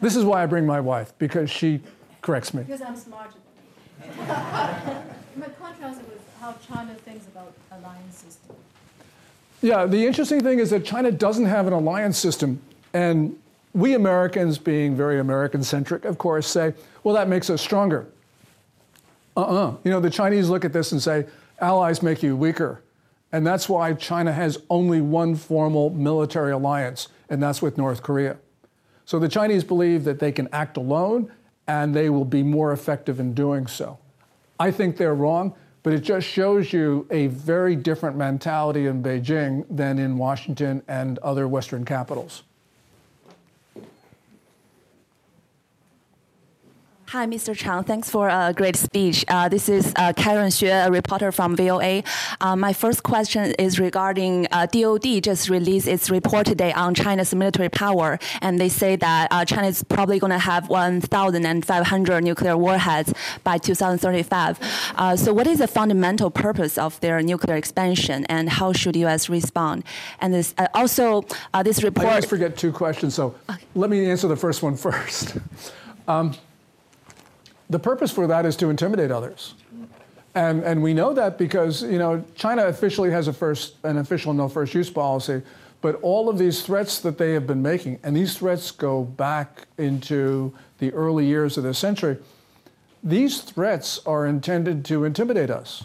This 0.00 0.16
is 0.16 0.24
why 0.24 0.42
I 0.42 0.46
bring 0.46 0.66
my 0.66 0.80
wife, 0.80 1.12
because 1.18 1.50
she 1.50 1.80
corrects 2.20 2.52
me. 2.52 2.62
Because 2.62 2.82
I'm 2.82 2.96
smarter 2.96 3.34
than 4.00 4.10
you. 4.10 4.22
My 5.40 5.48
contrast 5.60 6.00
with 6.02 6.20
how 6.40 6.54
China 6.66 6.94
thinks 6.94 7.26
about 7.26 7.52
alliance 7.72 8.16
system. 8.16 8.56
Yeah, 9.62 9.86
the 9.86 10.06
interesting 10.06 10.42
thing 10.42 10.58
is 10.58 10.70
that 10.70 10.84
China 10.84 11.10
doesn't 11.10 11.46
have 11.46 11.66
an 11.66 11.72
alliance 11.72 12.18
system. 12.18 12.60
And 12.94 13.38
we 13.74 13.94
Americans, 13.94 14.56
being 14.56 14.96
very 14.96 15.18
American 15.18 15.62
centric, 15.62 16.04
of 16.04 16.16
course, 16.16 16.46
say, 16.46 16.72
well, 17.02 17.14
that 17.14 17.28
makes 17.28 17.50
us 17.50 17.60
stronger. 17.60 18.06
Uh 19.36 19.40
uh-uh. 19.40 19.68
uh 19.68 19.76
You 19.84 19.90
know, 19.90 20.00
the 20.00 20.10
Chinese 20.10 20.48
look 20.48 20.64
at 20.64 20.72
this 20.72 20.92
and 20.92 21.02
say, 21.02 21.26
allies 21.60 22.02
make 22.02 22.22
you 22.22 22.36
weaker. 22.36 22.80
And 23.32 23.44
that's 23.44 23.68
why 23.68 23.92
China 23.94 24.32
has 24.32 24.58
only 24.70 25.00
one 25.00 25.34
formal 25.34 25.90
military 25.90 26.52
alliance, 26.52 27.08
and 27.28 27.42
that's 27.42 27.60
with 27.60 27.76
North 27.76 28.00
Korea. 28.02 28.36
So 29.06 29.18
the 29.18 29.28
Chinese 29.28 29.64
believe 29.64 30.04
that 30.04 30.20
they 30.20 30.30
can 30.30 30.48
act 30.52 30.76
alone 30.76 31.30
and 31.66 31.94
they 31.94 32.10
will 32.10 32.24
be 32.24 32.42
more 32.42 32.72
effective 32.72 33.18
in 33.20 33.34
doing 33.34 33.66
so. 33.66 33.98
I 34.60 34.70
think 34.70 34.96
they're 34.96 35.14
wrong, 35.14 35.54
but 35.82 35.92
it 35.92 36.00
just 36.00 36.26
shows 36.26 36.72
you 36.72 37.06
a 37.10 37.26
very 37.26 37.74
different 37.74 38.16
mentality 38.16 38.86
in 38.86 39.02
Beijing 39.02 39.64
than 39.68 39.98
in 39.98 40.16
Washington 40.16 40.82
and 40.88 41.18
other 41.18 41.48
Western 41.48 41.84
capitals. 41.84 42.44
Hi, 47.14 47.26
Mr. 47.26 47.56
Chang. 47.56 47.84
Thanks 47.84 48.10
for 48.10 48.28
a 48.28 48.52
great 48.52 48.74
speech. 48.74 49.24
Uh, 49.28 49.48
this 49.48 49.68
is 49.68 49.92
uh, 49.94 50.12
Karen 50.14 50.48
Xue, 50.48 50.84
a 50.84 50.90
reporter 50.90 51.30
from 51.30 51.54
VOA. 51.54 52.02
Uh, 52.40 52.56
my 52.56 52.72
first 52.72 53.04
question 53.04 53.52
is 53.56 53.78
regarding 53.78 54.48
DoD 54.50 55.06
uh, 55.06 55.20
just 55.20 55.48
released 55.48 55.86
its 55.86 56.10
report 56.10 56.44
today 56.44 56.72
on 56.72 56.92
China's 56.92 57.32
military 57.32 57.68
power, 57.68 58.18
and 58.42 58.58
they 58.58 58.68
say 58.68 58.96
that 58.96 59.28
uh, 59.30 59.44
China 59.44 59.68
is 59.68 59.84
probably 59.84 60.18
going 60.18 60.32
to 60.32 60.40
have 60.40 60.68
1,500 60.68 62.24
nuclear 62.24 62.56
warheads 62.56 63.14
by 63.44 63.58
2035. 63.58 64.58
Uh, 64.96 65.14
so, 65.14 65.32
what 65.32 65.46
is 65.46 65.60
the 65.60 65.68
fundamental 65.68 66.32
purpose 66.32 66.76
of 66.76 66.98
their 66.98 67.22
nuclear 67.22 67.54
expansion, 67.54 68.24
and 68.24 68.48
how 68.48 68.72
should 68.72 68.96
U.S. 68.96 69.28
respond? 69.28 69.84
And 70.20 70.34
this, 70.34 70.52
also, 70.74 71.22
this 71.62 71.84
report. 71.84 72.08
I 72.08 72.10
always 72.10 72.24
forget 72.24 72.56
two 72.56 72.72
questions, 72.72 73.14
so 73.14 73.36
okay. 73.48 73.62
let 73.76 73.88
me 73.88 74.04
answer 74.10 74.26
the 74.26 74.34
first 74.34 74.64
one 74.64 74.74
first. 74.86 75.36
Um, 76.08 76.34
the 77.74 77.78
purpose 77.80 78.12
for 78.12 78.28
that 78.28 78.46
is 78.46 78.54
to 78.54 78.70
intimidate 78.70 79.10
others. 79.10 79.54
And, 80.36 80.62
and 80.62 80.80
we 80.80 80.94
know 80.94 81.12
that 81.12 81.38
because 81.38 81.82
you 81.82 81.98
know 81.98 82.22
China 82.36 82.66
officially 82.66 83.10
has 83.10 83.26
a 83.26 83.32
first 83.32 83.74
an 83.82 83.98
official 83.98 84.32
no 84.32 84.48
first 84.48 84.74
use 84.74 84.90
policy, 84.90 85.42
but 85.80 85.96
all 86.00 86.28
of 86.28 86.38
these 86.38 86.62
threats 86.62 87.00
that 87.00 87.18
they 87.18 87.32
have 87.32 87.48
been 87.48 87.62
making, 87.62 87.98
and 88.04 88.16
these 88.16 88.38
threats 88.38 88.70
go 88.70 89.02
back 89.02 89.66
into 89.76 90.54
the 90.78 90.92
early 90.92 91.26
years 91.26 91.58
of 91.58 91.64
this 91.64 91.76
century, 91.76 92.16
these 93.02 93.40
threats 93.40 94.00
are 94.06 94.24
intended 94.24 94.84
to 94.84 95.02
intimidate 95.02 95.50
us. 95.50 95.84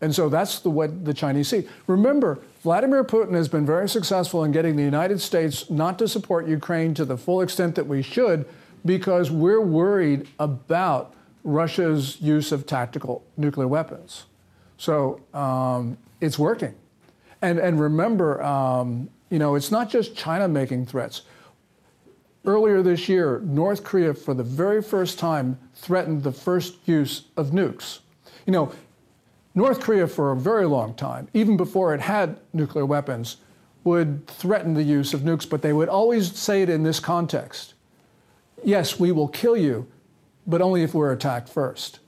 And 0.00 0.14
so 0.14 0.28
that's 0.28 0.60
the 0.60 0.70
what 0.70 1.04
the 1.04 1.14
Chinese 1.14 1.48
see. 1.48 1.66
Remember, 1.88 2.38
Vladimir 2.62 3.02
Putin 3.02 3.34
has 3.34 3.48
been 3.48 3.66
very 3.66 3.88
successful 3.88 4.44
in 4.44 4.52
getting 4.52 4.76
the 4.76 4.84
United 4.84 5.20
States 5.20 5.68
not 5.68 5.98
to 5.98 6.06
support 6.06 6.46
Ukraine 6.46 6.94
to 6.94 7.04
the 7.04 7.16
full 7.16 7.40
extent 7.40 7.74
that 7.74 7.88
we 7.88 8.02
should 8.02 8.46
because 8.84 9.30
we're 9.30 9.60
worried 9.60 10.28
about 10.38 11.14
Russia's 11.44 12.20
use 12.20 12.52
of 12.52 12.66
tactical 12.66 13.24
nuclear 13.36 13.68
weapons. 13.68 14.26
So 14.76 15.20
um, 15.34 15.98
it's 16.20 16.38
working. 16.38 16.74
And, 17.42 17.58
and 17.58 17.80
remember, 17.80 18.42
um, 18.42 19.08
you 19.30 19.38
know, 19.38 19.54
it's 19.54 19.70
not 19.70 19.88
just 19.88 20.16
China 20.16 20.48
making 20.48 20.86
threats. 20.86 21.22
Earlier 22.44 22.82
this 22.82 23.08
year, 23.08 23.40
North 23.44 23.84
Korea, 23.84 24.14
for 24.14 24.34
the 24.34 24.42
very 24.42 24.82
first 24.82 25.18
time, 25.18 25.58
threatened 25.74 26.22
the 26.22 26.32
first 26.32 26.76
use 26.86 27.24
of 27.36 27.50
nukes. 27.50 28.00
You 28.46 28.52
know, 28.52 28.72
North 29.54 29.80
Korea, 29.80 30.06
for 30.06 30.32
a 30.32 30.36
very 30.36 30.66
long 30.66 30.94
time, 30.94 31.28
even 31.34 31.56
before 31.56 31.94
it 31.94 32.00
had 32.00 32.38
nuclear 32.52 32.86
weapons, 32.86 33.38
would 33.84 34.26
threaten 34.26 34.74
the 34.74 34.82
use 34.82 35.14
of 35.14 35.20
nukes, 35.20 35.48
but 35.48 35.62
they 35.62 35.72
would 35.72 35.88
always 35.88 36.36
say 36.36 36.62
it 36.62 36.68
in 36.68 36.82
this 36.82 37.00
context 37.00 37.74
yes, 38.64 38.98
we 38.98 39.12
will 39.12 39.28
kill 39.28 39.56
you, 39.56 39.86
but 40.46 40.60
only 40.60 40.82
if 40.82 40.94
we're 40.94 41.12
attacked 41.12 41.48
first. 41.48 42.00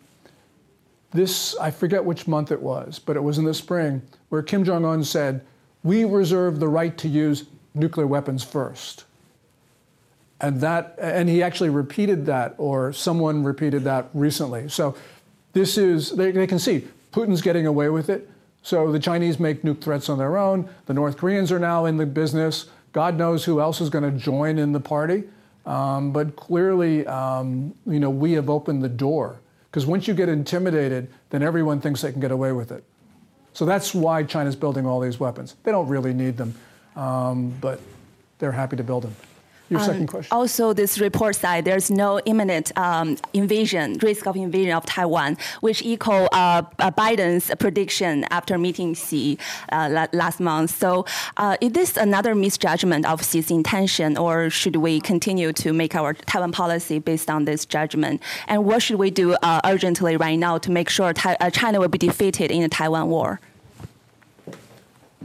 This, 1.13 1.57
I 1.59 1.71
forget 1.71 2.05
which 2.05 2.29
month 2.29 2.53
it 2.53 2.63
was, 2.63 2.99
but 2.99 3.17
it 3.17 3.21
was 3.21 3.39
in 3.39 3.45
the 3.45 3.55
spring, 3.55 4.03
where 4.29 4.43
Kim 4.43 4.65
Jong 4.65 4.85
un 4.85 5.03
said, 5.03 5.45
We 5.83 6.05
reserve 6.05 6.61
the 6.61 6.69
right 6.69 6.97
to 6.99 7.09
use 7.09 7.45
nuclear 7.75 8.07
weapons 8.07 8.45
first. 8.45 9.05
And 10.41 10.61
that, 10.61 10.95
and 10.99 11.29
he 11.29 11.43
actually 11.43 11.71
repeated 11.71 12.27
that, 12.27 12.55
or 12.59 12.93
someone 12.93 13.45
repeated 13.45 13.85
that 13.85 14.09
recently. 14.15 14.69
So 14.69 14.97
this 15.53 15.77
is, 15.77 16.13
they, 16.13 16.31
they 16.31 16.47
can 16.47 16.59
see 16.59 16.87
Putin's 17.13 17.43
getting 17.43 17.67
away 17.67 17.89
with 17.91 18.09
it. 18.09 18.31
So 18.63 18.93
the 18.93 19.01
Chinese 19.01 19.39
make 19.41 19.63
nuke 19.63 19.83
threats 19.83 20.09
on 20.09 20.19
their 20.19 20.37
own. 20.37 20.69
The 20.87 20.95
North 20.95 21.17
Koreans 21.17 21.51
are 21.51 21.59
now 21.59 21.87
in 21.87 21.97
the 21.97 22.07
business. 22.07 22.67
God 22.93 23.17
knows 23.17 23.45
who 23.45 23.61
else 23.61 23.81
is 23.81 23.91
going 23.91 24.05
to 24.05 24.17
join 24.17 24.59
in 24.59 24.73
the 24.73 24.81
party. 24.81 25.25
Um, 25.67 26.13
but 26.13 26.37
clearly, 26.37 27.07
um, 27.07 27.75
you 27.87 28.01
know, 28.01 28.11
we 28.11 28.33
have 28.33 28.49
opened 28.49 28.83
the 28.83 28.89
door 28.89 29.41
because 29.71 29.87
once 29.87 30.09
you 30.09 30.15
get 30.15 30.29
intimidated, 30.29 31.09
then 31.31 31.43
everyone 31.43 31.81
thinks 31.81 32.03
they 32.03 32.13
can 32.13 32.21
get 32.21 32.33
away 32.33 32.53
with 32.53 32.73
it. 32.73 32.83
So 33.53 33.65
that's 33.65 33.95
why 33.95 34.23
China's 34.23 34.57
building 34.57 34.87
all 34.87 35.01
these 35.01 35.21
weapons. 35.21 35.57
They 35.65 35.73
don't 35.73 35.89
really 35.89 36.15
need 36.15 36.37
them, 36.37 36.55
um, 36.97 37.51
but 37.61 37.81
they're 38.39 38.53
happy 38.53 38.77
to 38.77 38.85
build 38.85 39.05
them. 39.05 39.15
Your 39.71 39.81
second 39.81 40.09
question. 40.09 40.29
Also, 40.33 40.73
this 40.73 40.99
report 40.99 41.37
said 41.37 41.65
there's 41.65 41.91
no 41.93 42.21
imminent 42.27 42.77
um, 42.77 43.17
invasion, 43.33 43.99
risk 44.03 44.27
of 44.27 44.35
invasion 44.35 44.73
of 44.73 44.85
Taiwan, 44.85 45.37
which 45.61 45.85
echo 45.87 46.25
uh, 46.27 46.63
uh, 46.81 46.91
Biden's 46.91 47.53
prediction 47.61 48.25
after 48.31 48.59
meeting 48.59 48.95
Xi 48.95 49.39
uh, 49.71 50.07
last 50.13 50.41
month. 50.41 50.71
So, 50.71 51.07
uh, 51.37 51.57
is 51.61 51.73
this 51.73 51.97
another 51.97 52.35
misjudgment 52.35 53.07
of 53.07 53.23
Xi's 53.23 53.51
intention, 53.51 54.19
or 54.19 54.51
should 54.51 54.77
we 54.77 55.01
continue 55.01 55.53
to 55.53 55.73
make 55.73 55.95
our 55.95 56.15
Taiwan 56.15 56.51
policy 56.51 56.99
based 56.99 57.31
on 57.31 57.45
this 57.45 57.65
judgment? 57.65 58.21
And 58.49 58.65
what 58.65 58.83
should 58.83 58.99
we 58.99 59.11
do 59.11 59.35
uh, 59.35 59.61
urgently 59.65 60.17
right 60.17 60.39
now 60.39 60.59
to 60.59 60.71
make 60.71 60.89
sure 60.89 61.15
uh, 61.25 61.51
China 61.51 61.79
will 61.79 61.89
be 61.89 61.99
defeated 61.99 62.51
in 62.51 62.63
the 62.63 62.69
Taiwan 62.69 63.09
war? 63.09 63.41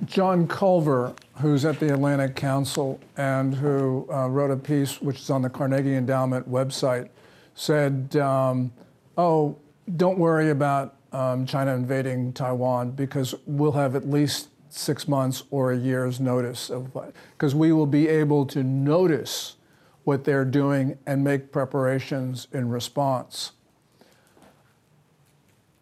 John 0.03 0.47
Culver, 0.47 1.13
who's 1.37 1.63
at 1.63 1.79
the 1.79 1.93
Atlantic 1.93 2.35
Council 2.35 2.99
and 3.15 3.55
who 3.55 4.07
uh, 4.11 4.27
wrote 4.27 4.51
a 4.51 4.57
piece 4.57 5.01
which 5.01 5.19
is 5.19 5.29
on 5.29 5.41
the 5.41 5.49
Carnegie 5.49 5.95
Endowment 5.95 6.49
website, 6.49 7.09
said, 7.53 8.15
um, 8.17 8.73
Oh, 9.17 9.57
don't 9.95 10.19
worry 10.19 10.49
about 10.49 10.97
um, 11.13 11.45
China 11.45 11.73
invading 11.73 12.33
Taiwan 12.33 12.91
because 12.91 13.33
we'll 13.45 13.71
have 13.71 13.95
at 13.95 14.09
least 14.09 14.49
six 14.69 15.07
months 15.07 15.43
or 15.51 15.71
a 15.71 15.77
year's 15.77 16.19
notice 16.19 16.69
of 16.69 16.93
what, 16.93 17.13
because 17.31 17.55
we 17.55 17.71
will 17.71 17.85
be 17.85 18.09
able 18.09 18.45
to 18.47 18.61
notice 18.61 19.55
what 20.03 20.25
they're 20.25 20.45
doing 20.45 20.97
and 21.05 21.23
make 21.23 21.51
preparations 21.53 22.47
in 22.51 22.67
response. 22.67 23.53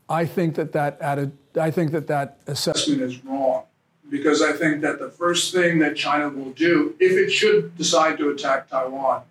I 0.07 0.25
think 0.27 0.53
that 0.55 0.73
that 0.73 1.01
added, 1.01 1.35
I 1.59 1.71
think 1.71 1.91
that 1.91 2.05
that 2.07 2.39
assessment 2.45 3.01
is 3.01 3.25
wrong 3.25 3.63
because 4.09 4.41
I 4.41 4.53
think 4.53 4.81
that 4.81 4.99
the 4.99 5.09
first 5.09 5.53
thing 5.53 5.79
that 5.79 5.95
China 5.95 6.29
will 6.29 6.51
do, 6.51 6.95
if 6.99 7.13
it 7.13 7.31
should 7.31 7.77
decide 7.77 8.17
to 8.19 8.29
attack 8.29 8.69
Taiwan, 8.69 9.23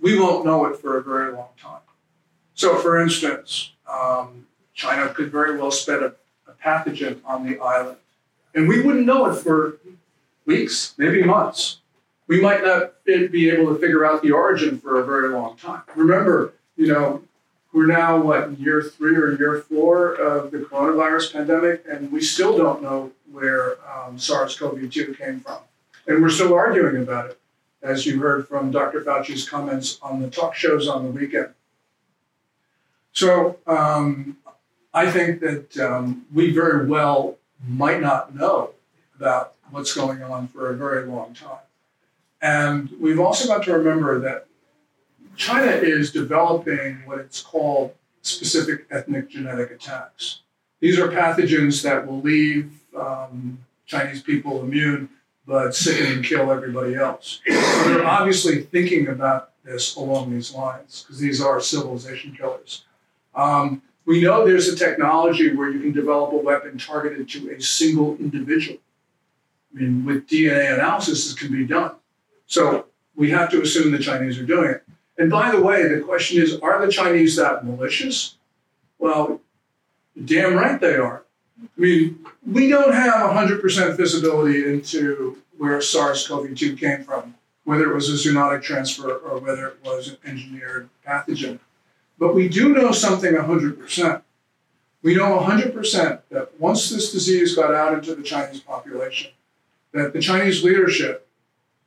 we 0.00 0.18
won't 0.18 0.44
know 0.44 0.66
it 0.66 0.78
for 0.78 0.98
a 0.98 1.02
very 1.02 1.32
long 1.32 1.48
time. 1.60 1.80
So, 2.54 2.76
for 2.76 3.00
instance, 3.00 3.72
um, 3.90 4.46
China 4.74 5.08
could 5.08 5.30
very 5.30 5.58
well 5.58 5.70
spread 5.70 6.02
a, 6.02 6.14
a 6.48 6.52
pathogen 6.52 7.20
on 7.24 7.46
the 7.46 7.58
island, 7.58 7.98
and 8.54 8.68
we 8.68 8.82
wouldn't 8.82 9.06
know 9.06 9.26
it 9.26 9.34
for 9.36 9.78
weeks, 10.44 10.94
maybe 10.96 11.22
months. 11.22 11.78
We 12.28 12.40
might 12.40 12.64
not 12.64 13.04
be 13.04 13.50
able 13.50 13.72
to 13.72 13.80
figure 13.80 14.04
out 14.04 14.22
the 14.22 14.32
origin 14.32 14.78
for 14.78 15.00
a 15.00 15.04
very 15.04 15.28
long 15.28 15.56
time. 15.56 15.82
Remember, 15.94 16.54
you 16.76 16.88
know, 16.88 17.22
we're 17.72 17.86
now 17.86 18.20
what 18.20 18.58
year 18.58 18.82
three 18.82 19.16
or 19.16 19.36
year 19.36 19.60
four 19.60 20.14
of 20.14 20.50
the 20.50 20.58
coronavirus 20.58 21.34
pandemic, 21.34 21.84
and 21.88 22.10
we 22.10 22.22
still 22.22 22.56
don't 22.56 22.82
know 22.82 23.12
where 23.30 23.76
um, 23.90 24.18
SARS-CoV-2 24.18 25.18
came 25.18 25.40
from, 25.40 25.58
and 26.06 26.22
we're 26.22 26.30
still 26.30 26.54
arguing 26.54 27.02
about 27.02 27.30
it, 27.30 27.40
as 27.82 28.06
you 28.06 28.20
heard 28.20 28.48
from 28.48 28.70
Dr. 28.70 29.02
Fauci's 29.02 29.48
comments 29.48 29.98
on 30.02 30.20
the 30.20 30.30
talk 30.30 30.54
shows 30.54 30.88
on 30.88 31.04
the 31.04 31.10
weekend. 31.10 31.50
So 33.12 33.58
um, 33.66 34.38
I 34.92 35.10
think 35.10 35.40
that 35.40 35.76
um, 35.78 36.26
we 36.32 36.52
very 36.52 36.86
well 36.86 37.38
might 37.66 38.00
not 38.00 38.34
know 38.34 38.70
about 39.16 39.54
what's 39.70 39.94
going 39.94 40.22
on 40.22 40.48
for 40.48 40.70
a 40.70 40.76
very 40.76 41.06
long 41.06 41.34
time. 41.34 41.58
And 42.42 42.90
we've 43.00 43.18
also 43.18 43.48
got 43.48 43.64
to 43.64 43.72
remember 43.72 44.18
that 44.20 44.46
China 45.36 45.70
is 45.70 46.12
developing 46.12 47.02
what 47.04 47.18
it's 47.18 47.40
called 47.40 47.94
specific 48.22 48.86
ethnic 48.90 49.30
genetic 49.30 49.70
attacks. 49.70 50.40
These 50.80 50.98
are 50.98 51.08
pathogens 51.08 51.82
that 51.82 52.06
will 52.06 52.20
leave 52.20 52.72
um, 52.96 53.58
Chinese 53.86 54.22
people 54.22 54.62
immune, 54.62 55.08
but 55.46 55.74
sicken 55.74 56.12
and 56.12 56.24
kill 56.24 56.50
everybody 56.50 56.94
else. 56.94 57.40
So 57.46 57.84
they're 57.88 58.06
obviously 58.06 58.62
thinking 58.62 59.08
about 59.08 59.50
this 59.64 59.96
along 59.96 60.32
these 60.32 60.54
lines 60.54 61.02
because 61.02 61.20
these 61.20 61.40
are 61.40 61.60
civilization 61.60 62.34
killers. 62.36 62.84
Um, 63.34 63.82
we 64.06 64.20
know 64.22 64.46
there's 64.46 64.68
a 64.68 64.76
technology 64.76 65.54
where 65.54 65.70
you 65.70 65.80
can 65.80 65.92
develop 65.92 66.32
a 66.32 66.36
weapon 66.36 66.78
targeted 66.78 67.28
to 67.30 67.50
a 67.50 67.60
single 67.60 68.16
individual. 68.16 68.78
I 69.74 69.80
mean, 69.80 70.04
with 70.04 70.28
DNA 70.28 70.72
analysis, 70.74 71.24
this 71.24 71.34
can 71.34 71.52
be 71.52 71.66
done. 71.66 71.96
So 72.46 72.86
we 73.16 73.30
have 73.30 73.50
to 73.50 73.60
assume 73.60 73.90
the 73.90 73.98
Chinese 73.98 74.38
are 74.38 74.46
doing 74.46 74.70
it. 74.70 74.84
And 75.18 75.30
by 75.30 75.50
the 75.50 75.60
way, 75.60 75.88
the 75.88 76.00
question 76.00 76.40
is 76.40 76.58
are 76.60 76.84
the 76.84 76.92
Chinese 76.92 77.36
that 77.36 77.64
malicious? 77.64 78.36
Well, 78.98 79.40
damn 80.24 80.54
right 80.54 80.80
they 80.80 80.96
are. 80.96 81.25
I 81.62 81.80
mean, 81.80 82.26
we 82.44 82.68
don't 82.68 82.94
have 82.94 83.30
100% 83.30 83.96
visibility 83.96 84.66
into 84.66 85.38
where 85.56 85.80
SARS 85.80 86.26
CoV 86.26 86.54
2 86.54 86.76
came 86.76 87.02
from, 87.02 87.34
whether 87.64 87.90
it 87.90 87.94
was 87.94 88.08
a 88.08 88.28
zoonotic 88.28 88.62
transfer 88.62 89.16
or 89.16 89.38
whether 89.38 89.68
it 89.68 89.78
was 89.84 90.08
an 90.08 90.18
engineered 90.24 90.88
pathogen. 91.06 91.58
But 92.18 92.34
we 92.34 92.48
do 92.48 92.70
know 92.70 92.92
something 92.92 93.32
100%. 93.32 94.22
We 95.02 95.14
know 95.14 95.38
100% 95.38 96.20
that 96.30 96.60
once 96.60 96.90
this 96.90 97.12
disease 97.12 97.54
got 97.54 97.74
out 97.74 97.94
into 97.94 98.14
the 98.14 98.22
Chinese 98.22 98.60
population, 98.60 99.30
that 99.92 100.12
the 100.12 100.20
Chinese 100.20 100.64
leadership, 100.64 101.26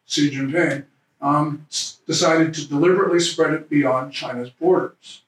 Xi 0.06 0.32
Jinping, 0.32 0.86
um, 1.22 1.68
decided 2.08 2.54
to 2.54 2.68
deliberately 2.68 3.20
spread 3.20 3.54
it 3.54 3.70
beyond 3.70 4.14
China's 4.14 4.50
borders. 4.50 5.22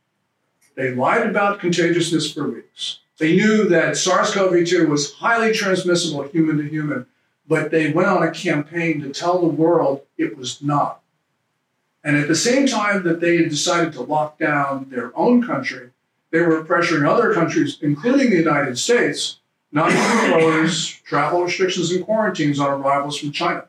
They 0.76 0.96
lied 0.96 1.28
about 1.28 1.60
contagiousness 1.60 2.32
for 2.32 2.50
weeks. 2.50 3.01
They 3.22 3.36
knew 3.36 3.66
that 3.66 3.98
SARS 3.98 4.34
CoV 4.34 4.66
2 4.66 4.88
was 4.88 5.14
highly 5.14 5.54
transmissible 5.54 6.24
human 6.24 6.58
to 6.58 6.64
human, 6.64 7.06
but 7.48 7.70
they 7.70 7.92
went 7.92 8.10
on 8.10 8.24
a 8.24 8.32
campaign 8.32 9.00
to 9.02 9.10
tell 9.10 9.40
the 9.40 9.46
world 9.46 10.02
it 10.18 10.36
was 10.36 10.60
not. 10.64 11.04
And 12.04 12.18
at 12.18 12.28
the 12.28 12.36
same 12.36 12.66
time 12.66 13.04
that 13.04 13.22
they 13.22 13.38
had 13.38 13.52
decided 13.52 13.94
to 13.94 14.02
lock 14.02 14.40
down 14.40 14.88
their 14.90 15.16
own 15.16 15.46
country, 15.46 15.92
they 16.32 16.42
were 16.42 16.64
pressuring 16.64 17.08
other 17.08 17.32
countries, 17.32 17.78
including 17.80 18.32
the 18.32 18.38
United 18.38 18.80
States, 18.80 19.38
not 19.72 19.92
to 19.92 20.26
impose 20.26 20.88
travel 20.88 21.44
restrictions 21.44 21.92
and 21.92 22.04
quarantines 22.04 22.60
on 22.60 22.82
arrivals 22.82 23.20
from 23.20 23.32
China. 23.32 23.66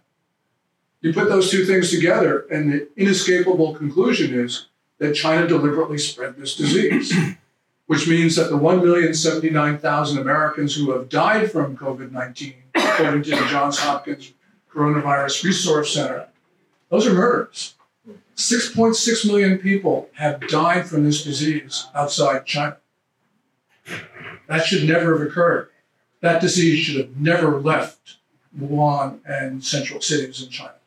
You 1.03 1.13
put 1.13 1.29
those 1.29 1.51
two 1.51 1.67
things 1.67 1.91
together, 1.91 2.47
and 2.51 2.73
the 2.73 2.89
inescapable 2.97 3.75
conclusion 3.75 4.33
is 4.33 4.69
that 4.97 5.15
China 5.15 5.47
deliberately 5.47 5.99
spread 5.99 6.39
this 6.39 6.57
disease, 6.57 7.13
which 7.93 8.09
means 8.09 8.37
that 8.37 8.49
the 8.49 8.57
1,079,000 8.57 10.19
Americans 10.19 10.75
who 10.75 10.93
have 10.93 11.11
died 11.11 11.53
from 11.53 11.77
COVID 11.77 12.11
19, 12.11 12.55
according 12.75 13.23
to 13.23 13.31
the 13.33 13.47
Johns 13.51 13.79
Hopkins 13.79 14.33
Coronavirus 14.73 15.45
Resource 15.45 15.93
Center, 15.93 16.27
those 16.89 17.07
are 17.07 17.13
murders. 17.13 17.75
6.6 18.35 19.27
million 19.27 19.59
people 19.59 20.09
have 20.15 20.49
died 20.49 20.87
from 20.87 21.05
this 21.05 21.23
disease 21.23 21.87
outside 21.95 22.47
China. 22.47 22.79
That 24.49 24.65
should 24.65 24.89
never 24.89 25.19
have 25.19 25.29
occurred. 25.29 25.69
That 26.23 26.41
disease 26.41 26.79
should 26.79 26.97
have 26.97 27.15
never 27.19 27.61
left 27.61 28.17
Wuhan 28.59 29.19
and 29.29 29.63
central 29.63 30.01
cities 30.01 30.43
in 30.43 30.49
China. 30.49 30.81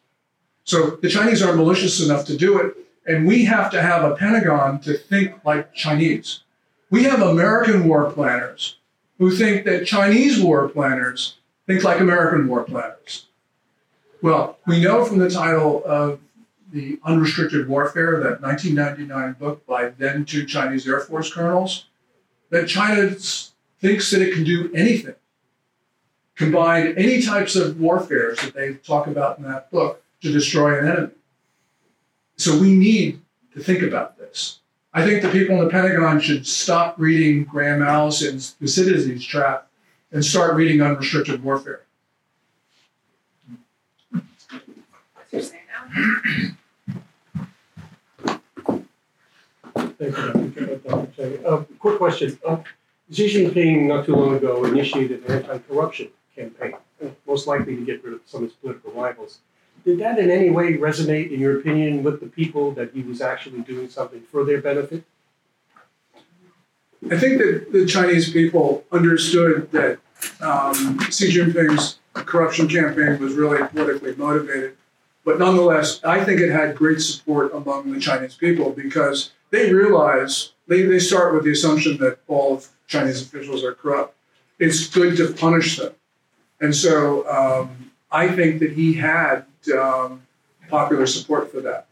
So 0.63 0.97
the 1.03 1.09
Chinese 1.09 1.43
are 1.43 1.53
malicious 1.53 2.03
enough 2.03 2.25
to 2.25 2.35
do 2.35 2.57
it, 2.57 2.75
and 3.05 3.27
we 3.27 3.45
have 3.45 3.69
to 3.73 3.81
have 3.83 4.03
a 4.03 4.15
Pentagon 4.15 4.79
to 4.79 4.97
think 4.97 5.45
like 5.45 5.71
Chinese. 5.75 6.39
We 6.89 7.03
have 7.03 7.21
American 7.21 7.87
war 7.87 8.11
planners 8.11 8.77
who 9.17 9.31
think 9.31 9.65
that 9.65 9.85
Chinese 9.85 10.41
war 10.41 10.67
planners 10.69 11.37
think 11.65 11.83
like 11.83 11.99
American 11.99 12.47
war 12.47 12.63
planners. 12.63 13.25
Well, 14.21 14.57
we 14.65 14.81
know 14.81 15.05
from 15.05 15.19
the 15.19 15.29
title 15.29 15.83
of 15.85 16.19
the 16.71 16.99
Unrestricted 17.03 17.67
Warfare, 17.67 18.19
that 18.21 18.41
1999 18.41 19.33
book 19.39 19.65
by 19.65 19.89
then 19.89 20.25
two 20.25 20.45
Chinese 20.45 20.87
Air 20.87 20.99
Force 20.99 21.33
colonels, 21.33 21.85
that 22.49 22.67
China 22.67 23.09
thinks 23.79 24.11
that 24.11 24.21
it 24.21 24.33
can 24.33 24.43
do 24.43 24.71
anything, 24.73 25.15
combine 26.35 26.93
any 26.97 27.21
types 27.21 27.55
of 27.55 27.79
warfares 27.79 28.39
that 28.41 28.53
they 28.53 28.73
talk 28.75 29.07
about 29.07 29.37
in 29.37 29.45
that 29.45 29.71
book 29.71 30.03
to 30.21 30.31
destroy 30.31 30.79
an 30.79 30.87
enemy. 30.87 31.11
So 32.37 32.57
we 32.59 32.73
need 32.73 33.21
to 33.53 33.61
think 33.61 33.81
about 33.81 34.17
this. 34.17 34.59
I 34.97 35.05
think 35.05 35.21
the 35.21 35.29
people 35.29 35.57
in 35.57 35.65
the 35.65 35.69
Pentagon 35.69 36.21
should 36.21 36.47
stop 36.47 36.95
reading 36.97 37.43
Graham 37.43 37.83
Allison's 37.83 38.51
Thucydides 38.51 39.25
Trap 39.25 39.67
and 40.13 40.23
start 40.23 40.55
reading 40.55 40.81
Unrestricted 40.81 41.43
Warfare. 41.43 41.81
Thank 49.97 50.17
you, 50.17 50.81
Dr. 50.87 51.39
Uh, 51.45 51.63
quick 51.77 51.97
question. 51.97 52.39
Uh, 52.47 52.57
Xi 53.11 53.35
Jinping 53.35 53.87
not 53.87 54.05
too 54.05 54.15
long 54.15 54.35
ago 54.37 54.63
initiated 54.63 55.25
an 55.25 55.43
anti-corruption 55.43 56.07
campaign, 56.33 56.75
uh, 57.03 57.09
most 57.27 57.47
likely 57.47 57.75
to 57.75 57.85
get 57.85 58.01
rid 58.01 58.13
of 58.13 58.21
some 58.25 58.43
of 58.43 58.49
his 58.49 58.57
political 58.59 58.93
rivals. 58.93 59.39
Did 59.85 59.99
that 59.99 60.17
in 60.17 60.31
any 60.31 60.49
way 60.49 60.73
resonate, 60.73 61.31
in 61.31 61.39
your 61.39 61.59
opinion, 61.59 62.01
with 62.03 62.19
the 62.19 62.25
people 62.25 62.71
that 62.71 62.91
he 62.93 63.03
was 63.03 63.21
actually 63.21 63.61
doing 63.61 63.87
something 63.87 64.21
for 64.21 64.43
their 64.43 64.59
benefit? 64.59 65.03
I 67.11 67.19
think 67.19 67.37
that 67.37 67.71
the 67.71 67.85
Chinese 67.85 68.31
people 68.33 68.83
understood 68.91 69.71
that 69.71 69.99
um, 70.41 70.99
Xi 71.11 71.29
Jinping's 71.31 71.99
corruption 72.13 72.67
campaign 72.67 73.19
was 73.19 73.35
really 73.35 73.65
politically 73.67 74.15
motivated. 74.15 74.75
But 75.23 75.37
nonetheless, 75.37 76.03
I 76.03 76.23
think 76.23 76.41
it 76.41 76.51
had 76.51 76.75
great 76.75 77.01
support 77.01 77.53
among 77.53 77.91
the 77.91 77.99
Chinese 77.99 78.33
people 78.33 78.71
because 78.71 79.31
they 79.51 79.71
realize 79.71 80.53
they, 80.67 80.81
they 80.83 80.99
start 80.99 81.35
with 81.35 81.43
the 81.43 81.51
assumption 81.51 81.97
that 81.97 82.17
all 82.27 82.55
of 82.55 82.67
Chinese 82.87 83.21
officials 83.21 83.63
are 83.63 83.75
corrupt. 83.75 84.15
It's 84.57 84.87
good 84.87 85.15
to 85.17 85.31
punish 85.33 85.77
them. 85.77 85.93
And 86.59 86.75
so 86.75 87.27
um, 87.29 87.91
I 88.11 88.29
think 88.29 88.59
that 88.61 88.71
he 88.71 88.93
had 88.93 89.45
um, 89.69 90.23
popular 90.69 91.05
support 91.07 91.51
for 91.51 91.61
that. 91.61 91.87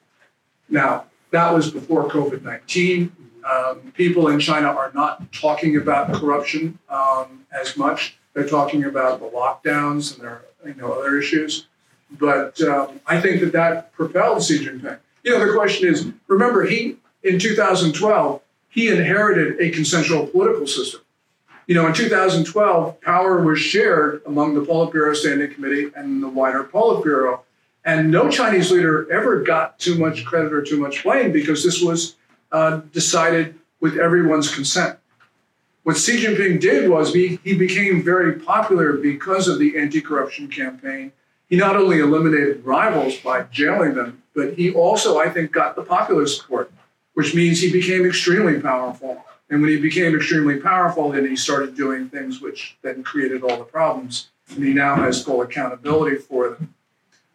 Now, 0.70 1.06
that 1.32 1.54
was 1.54 1.72
before 1.72 2.08
COVID 2.10 2.44
19. 2.44 3.12
Um, 3.44 3.92
people 3.96 4.30
in 4.30 4.40
China 4.40 4.68
are 4.68 4.92
not 4.94 5.32
talking 5.34 5.76
about 5.76 6.14
corruption 6.14 6.80
um, 6.90 7.46
as 7.52 7.76
much. 7.76 8.18
They're 8.34 8.48
talking 8.48 8.86
about 8.86 9.20
the 9.20 9.28
lockdowns 9.28 10.14
and 10.14 10.24
their 10.24 10.44
you 10.66 10.76
know 10.76 10.94
other 10.94 11.18
issues. 11.18 11.68
But 12.12 12.62
um, 12.62 13.00
I 13.08 13.20
think 13.20 13.42
that 13.42 13.52
that 13.54 13.94
propelled 13.94 14.44
Xi 14.44 14.66
Jinping. 14.66 15.00
You 15.24 15.32
know, 15.32 15.46
the 15.46 15.54
question 15.54 15.90
is: 15.90 16.08
remember, 16.28 16.66
he 16.66 16.98
in 17.24 17.40
2012 17.40 18.42
he 18.70 18.90
inherited 18.90 19.60
a 19.62 19.70
consensual 19.70 20.26
political 20.26 20.66
system. 20.66 21.02
You 21.68 21.76
know, 21.76 21.88
in 21.88 21.94
2012, 21.94 23.02
power 23.02 23.42
was 23.42 23.60
shared 23.60 24.22
among 24.26 24.56
the 24.56 24.62
Politburo 24.62 25.16
Standing 25.16 25.54
Committee 25.54 25.92
and 25.96 26.22
the 26.22 26.28
wider 26.28 26.64
Politburo. 26.64 27.42
And 27.86 28.12
no 28.12 28.30
Chinese 28.30 28.72
leader 28.72 29.12
ever 29.12 29.42
got 29.42 29.78
too 29.78 29.98
much 29.98 30.24
credit 30.26 30.54
or 30.54 30.62
too 30.62 30.80
much 30.80 31.04
blame 31.04 31.32
because 31.32 31.64
this 31.64 31.82
was 31.82 32.16
uh, 32.52 32.78
decided 32.92 33.56
with 33.82 33.98
everyone's 33.98 34.54
consent. 34.54 34.98
What 35.84 35.98
Xi 35.98 36.24
Jinping 36.24 36.62
did 36.62 36.90
was 36.90 37.14
he, 37.14 37.40
he 37.44 37.54
became 37.54 38.02
very 38.02 38.40
popular 38.40 38.94
because 38.94 39.50
of 39.50 39.60
the 39.60 39.78
anti 39.78 40.00
corruption 40.00 40.48
campaign. 40.48 41.12
He 41.50 41.58
not 41.58 41.76
only 41.76 42.00
eliminated 42.00 42.64
rivals 42.64 43.18
by 43.18 43.44
jailing 43.52 43.94
them, 43.96 44.24
but 44.34 44.54
he 44.54 44.74
also, 44.74 45.20
I 45.20 45.30
think, 45.30 45.52
got 45.52 45.76
the 45.76 45.84
popular 45.84 46.26
support, 46.26 46.72
which 47.16 47.36
means 47.36 47.60
he 47.60 47.72
became 47.72 48.06
extremely 48.06 48.62
powerful. 48.62 49.26
And 49.50 49.62
when 49.62 49.70
he 49.70 49.78
became 49.78 50.16
extremely 50.16 50.60
powerful, 50.60 51.12
then 51.12 51.28
he 51.28 51.36
started 51.36 51.76
doing 51.76 52.08
things 52.10 52.42
which 52.42 52.78
then 52.82 53.04
created 53.04 53.44
all 53.44 53.58
the 53.58 53.66
problems. 53.66 54.30
And 54.56 54.64
he 54.64 54.74
now 54.74 54.96
has 54.96 55.24
full 55.24 55.42
accountability 55.42 56.16
for 56.16 56.50
them. 56.50 56.74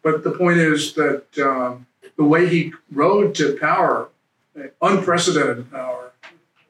But 0.01 0.23
the 0.23 0.31
point 0.31 0.57
is 0.57 0.93
that 0.93 1.25
um, 1.39 1.85
the 2.17 2.23
way 2.23 2.47
he 2.47 2.73
rode 2.91 3.35
to 3.35 3.57
power, 3.57 4.09
unprecedented 4.81 5.71
power, 5.71 6.11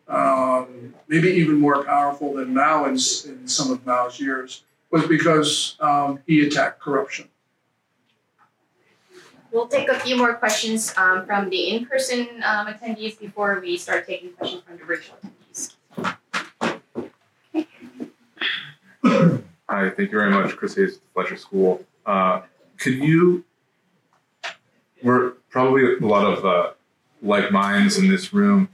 um, 0.08 0.94
maybe 1.08 1.30
even 1.30 1.60
more 1.60 1.84
powerful 1.84 2.34
than 2.34 2.54
Mao 2.54 2.86
in, 2.86 2.94
in, 2.94 3.48
some 3.48 3.72
of 3.72 3.86
Mao's 3.86 4.20
years, 4.20 4.64
was 4.92 5.06
because 5.08 5.76
um, 5.80 6.20
he 6.26 6.46
attacked 6.48 6.80
corruption. 6.80 7.30
We'll 9.52 9.68
take 9.68 9.90
a 9.90 10.00
few 10.00 10.16
more 10.16 10.36
questions 10.36 10.94
um, 10.98 11.26
from 11.26 11.50
the 11.50 11.70
in-person 11.70 12.44
um, 12.44 12.68
attendees 12.68 13.20
before 13.20 13.60
we 13.60 13.78
start 13.78 14.06
taking 14.08 14.32
questions 14.34 14.64
from 14.64 14.78
the 14.78 14.86
virtual 14.86 15.18
attendees. 15.18 15.76
Hi, 19.70 19.90
thank 19.92 20.12
you 20.12 20.18
very 20.18 20.32
much, 20.32 20.56
Chris 20.56 20.76
Hayes, 20.76 21.00
Fletcher 21.14 21.38
School. 21.38 21.84
Uh, 22.06 22.42
could 22.80 22.96
you? 22.96 23.44
We're 25.04 25.32
probably 25.50 25.96
a 25.96 26.06
lot 26.06 26.26
of 26.26 26.46
uh, 26.46 26.72
like 27.22 27.52
minds 27.52 27.98
in 27.98 28.10
this 28.10 28.34
room, 28.34 28.70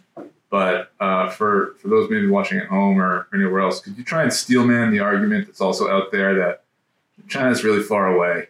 but 0.49 0.91
uh, 0.99 1.29
for 1.29 1.75
for 1.79 1.87
those 1.89 2.09
maybe 2.09 2.27
watching 2.27 2.59
at 2.59 2.67
home 2.67 2.99
or 2.99 3.27
anywhere 3.33 3.61
else, 3.61 3.81
could 3.81 3.97
you 3.97 4.03
try 4.03 4.23
and 4.23 4.31
steelman 4.31 4.91
the 4.91 4.99
argument 4.99 5.47
that's 5.47 5.61
also 5.61 5.89
out 5.89 6.11
there 6.11 6.35
that 6.35 6.63
China's 7.27 7.63
really 7.63 7.83
far 7.83 8.15
away, 8.15 8.47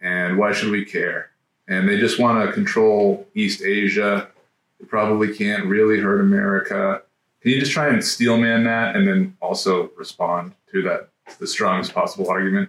and 0.00 0.38
why 0.38 0.52
should 0.52 0.70
we 0.70 0.84
care? 0.84 1.30
And 1.68 1.88
they 1.88 1.98
just 1.98 2.18
want 2.18 2.46
to 2.46 2.52
control 2.52 3.26
East 3.34 3.62
Asia. 3.62 4.28
They 4.78 4.86
probably 4.86 5.34
can't 5.34 5.66
really 5.66 6.00
hurt 6.00 6.20
America. 6.20 7.02
Can 7.40 7.50
you 7.50 7.60
just 7.60 7.72
try 7.72 7.88
and 7.88 8.04
steelman 8.04 8.64
that, 8.64 8.96
and 8.96 9.06
then 9.06 9.36
also 9.40 9.90
respond 9.96 10.52
to 10.70 10.82
that 10.82 11.08
the 11.38 11.46
strongest 11.46 11.94
possible 11.94 12.28
argument? 12.28 12.68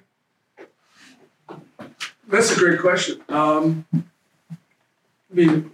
That's 2.28 2.55
a 2.55 2.59
great 2.59 2.80
question. 2.80 3.21
Um, 3.30 3.86
I 3.93 4.01
mean, 5.32 5.71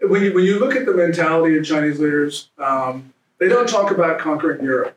when 0.00 0.22
you 0.22 0.34
when 0.34 0.44
you 0.44 0.58
look 0.58 0.74
at 0.74 0.86
the 0.86 0.94
mentality 0.94 1.56
of 1.58 1.64
Chinese 1.64 1.98
leaders, 1.98 2.50
um, 2.58 3.12
they 3.38 3.48
don't 3.48 3.68
talk 3.68 3.90
about 3.90 4.18
conquering 4.18 4.64
Europe, 4.64 4.96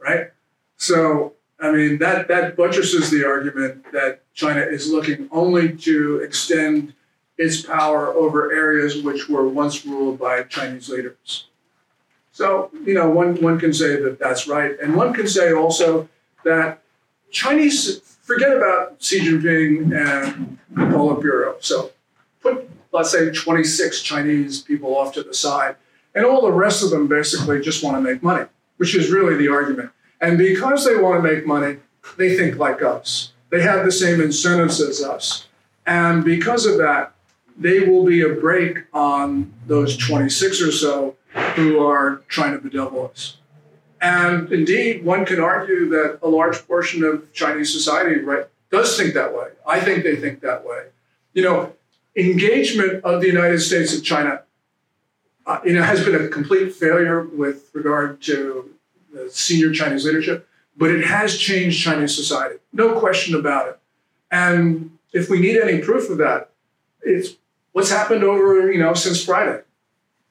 right? 0.00 0.28
So 0.76 1.34
I 1.58 1.72
mean 1.72 1.98
that 1.98 2.28
that 2.28 2.56
buttresses 2.56 3.10
the 3.10 3.26
argument 3.26 3.90
that 3.92 4.22
China 4.34 4.60
is 4.60 4.90
looking 4.90 5.28
only 5.32 5.76
to 5.78 6.18
extend 6.18 6.94
its 7.36 7.62
power 7.62 8.08
over 8.08 8.52
areas 8.52 9.02
which 9.02 9.28
were 9.28 9.48
once 9.48 9.84
ruled 9.84 10.18
by 10.18 10.42
Chinese 10.44 10.88
leaders. 10.88 11.46
So 12.32 12.70
you 12.84 12.94
know 12.94 13.10
one 13.10 13.40
one 13.42 13.58
can 13.58 13.72
say 13.72 14.00
that 14.00 14.18
that's 14.18 14.46
right, 14.46 14.78
and 14.80 14.94
one 14.94 15.12
can 15.12 15.26
say 15.26 15.52
also 15.52 16.08
that 16.44 16.82
Chinese 17.30 18.00
forget 18.22 18.56
about 18.56 19.02
Xi 19.02 19.20
Jinping 19.20 19.96
and 19.96 20.58
the 20.70 20.82
Politburo. 20.82 21.54
So 21.60 21.92
put 22.40 22.68
let's 22.92 23.10
say 23.10 23.30
26 23.30 24.02
Chinese 24.02 24.62
people 24.62 24.96
off 24.96 25.12
to 25.14 25.22
the 25.22 25.34
side, 25.34 25.76
and 26.14 26.24
all 26.24 26.42
the 26.42 26.52
rest 26.52 26.82
of 26.82 26.90
them 26.90 27.06
basically 27.06 27.60
just 27.60 27.82
want 27.82 27.96
to 27.96 28.00
make 28.00 28.22
money, 28.22 28.46
which 28.76 28.94
is 28.94 29.10
really 29.10 29.36
the 29.36 29.48
argument. 29.48 29.90
And 30.20 30.36
because 30.38 30.84
they 30.84 30.96
want 30.96 31.22
to 31.22 31.22
make 31.22 31.46
money, 31.46 31.76
they 32.16 32.36
think 32.36 32.56
like 32.56 32.82
us. 32.82 33.32
They 33.50 33.62
have 33.62 33.84
the 33.84 33.92
same 33.92 34.20
incentives 34.20 34.80
as 34.80 35.02
us. 35.02 35.46
And 35.86 36.24
because 36.24 36.66
of 36.66 36.78
that, 36.78 37.14
they 37.56 37.80
will 37.80 38.04
be 38.04 38.22
a 38.22 38.28
brake 38.28 38.84
on 38.92 39.52
those 39.66 39.96
26 39.96 40.62
or 40.62 40.72
so 40.72 41.16
who 41.54 41.84
are 41.84 42.22
trying 42.28 42.52
to 42.52 42.58
bedevil 42.58 43.10
us. 43.10 43.38
And 44.00 44.52
indeed, 44.52 45.04
one 45.04 45.24
can 45.24 45.40
argue 45.40 45.88
that 45.90 46.20
a 46.22 46.28
large 46.28 46.66
portion 46.66 47.02
of 47.04 47.32
Chinese 47.32 47.72
society 47.72 48.20
right, 48.20 48.46
does 48.70 48.96
think 48.96 49.14
that 49.14 49.34
way. 49.34 49.48
I 49.66 49.80
think 49.80 50.04
they 50.04 50.16
think 50.16 50.40
that 50.40 50.64
way. 50.64 50.86
You 51.32 51.42
know, 51.42 51.72
engagement 52.16 53.04
of 53.04 53.20
the 53.20 53.26
United 53.26 53.60
States 53.60 53.94
and 53.94 54.04
China, 54.04 54.42
uh, 55.46 55.60
you 55.64 55.72
know, 55.72 55.82
has 55.82 56.04
been 56.04 56.14
a 56.14 56.28
complete 56.28 56.74
failure 56.74 57.22
with 57.22 57.70
regard 57.74 58.20
to 58.22 58.70
the 59.12 59.30
senior 59.30 59.72
Chinese 59.72 60.04
leadership, 60.04 60.48
but 60.76 60.90
it 60.90 61.04
has 61.04 61.36
changed 61.36 61.82
Chinese 61.82 62.14
society, 62.14 62.56
no 62.72 62.98
question 62.98 63.34
about 63.34 63.68
it. 63.68 63.78
And 64.30 64.98
if 65.12 65.30
we 65.30 65.40
need 65.40 65.56
any 65.56 65.80
proof 65.80 66.10
of 66.10 66.18
that, 66.18 66.50
it's 67.02 67.36
what's 67.72 67.90
happened 67.90 68.22
over, 68.24 68.70
you 68.70 68.78
know, 68.78 68.94
since 68.94 69.24
Friday. 69.24 69.62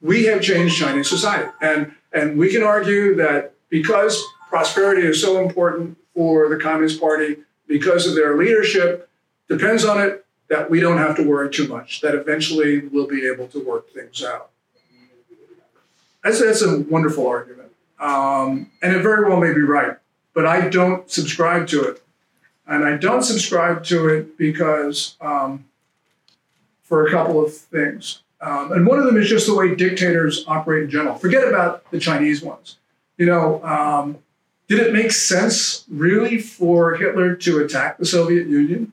We 0.00 0.24
have 0.26 0.40
changed 0.40 0.78
Chinese 0.78 1.08
society, 1.08 1.50
and 1.60 1.92
and 2.12 2.38
we 2.38 2.52
can 2.52 2.62
argue 2.62 3.16
that 3.16 3.54
because 3.68 4.22
prosperity 4.48 5.06
is 5.06 5.20
so 5.20 5.44
important 5.44 5.96
for 6.14 6.48
the 6.48 6.56
Communist 6.56 7.00
Party, 7.00 7.38
because 7.66 8.06
of 8.06 8.14
their 8.14 8.36
leadership, 8.36 9.08
depends 9.48 9.84
on 9.84 10.00
it 10.00 10.24
that 10.48 10.70
we 10.70 10.80
don't 10.80 10.98
have 10.98 11.14
to 11.16 11.22
worry 11.22 11.50
too 11.50 11.68
much, 11.68 12.00
that 12.00 12.14
eventually 12.14 12.80
we'll 12.88 13.06
be 13.06 13.26
able 13.26 13.46
to 13.48 13.62
work 13.64 13.90
things 13.92 14.24
out. 14.24 14.50
That's, 16.24 16.40
that's 16.40 16.62
a 16.62 16.80
wonderful 16.80 17.26
argument. 17.26 17.70
Um, 18.00 18.70
and 18.82 18.94
it 18.94 19.02
very 19.02 19.28
well 19.28 19.38
may 19.38 19.52
be 19.52 19.60
right, 19.60 19.96
but 20.34 20.46
I 20.46 20.68
don't 20.68 21.10
subscribe 21.10 21.66
to 21.68 21.84
it. 21.84 22.02
And 22.66 22.84
I 22.84 22.96
don't 22.96 23.22
subscribe 23.22 23.84
to 23.84 24.08
it 24.08 24.36
because 24.36 25.16
um, 25.20 25.64
for 26.82 27.06
a 27.06 27.10
couple 27.10 27.44
of 27.44 27.54
things. 27.54 28.22
Um, 28.40 28.72
and 28.72 28.86
one 28.86 28.98
of 28.98 29.04
them 29.04 29.16
is 29.16 29.28
just 29.28 29.46
the 29.46 29.54
way 29.54 29.74
dictators 29.74 30.44
operate 30.46 30.84
in 30.84 30.90
general. 30.90 31.16
Forget 31.16 31.46
about 31.46 31.90
the 31.90 31.98
Chinese 31.98 32.42
ones 32.42 32.76
you 33.18 33.26
know, 33.26 33.62
um, 33.64 34.18
did 34.68 34.80
it 34.80 34.92
make 34.92 35.12
sense 35.12 35.84
really 35.90 36.38
for 36.38 36.94
Hitler 36.94 37.34
to 37.36 37.58
attack 37.58 37.98
the 37.98 38.06
Soviet 38.06 38.46
Union? 38.46 38.92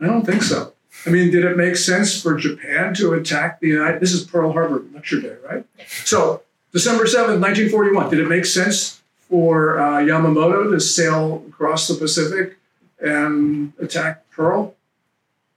I 0.00 0.06
don't 0.06 0.24
think 0.24 0.42
so. 0.42 0.72
I 1.06 1.10
mean, 1.10 1.30
did 1.30 1.44
it 1.44 1.56
make 1.56 1.76
sense 1.76 2.20
for 2.22 2.36
Japan 2.36 2.94
to 2.94 3.14
attack 3.14 3.60
the 3.60 3.68
United? 3.68 4.00
This 4.00 4.12
is 4.12 4.24
Pearl 4.24 4.52
Harbor 4.52 4.84
lecture 4.92 5.20
day, 5.20 5.36
right? 5.48 5.64
So 6.04 6.42
December 6.72 7.06
seventh, 7.06 7.40
nineteen 7.40 7.68
forty-one. 7.68 8.10
Did 8.10 8.20
it 8.20 8.28
make 8.28 8.44
sense 8.44 9.02
for 9.28 9.80
uh, 9.80 9.98
Yamamoto 9.98 10.70
to 10.70 10.80
sail 10.80 11.44
across 11.48 11.88
the 11.88 11.94
Pacific 11.94 12.58
and 13.00 13.72
attack 13.80 14.28
Pearl? 14.30 14.74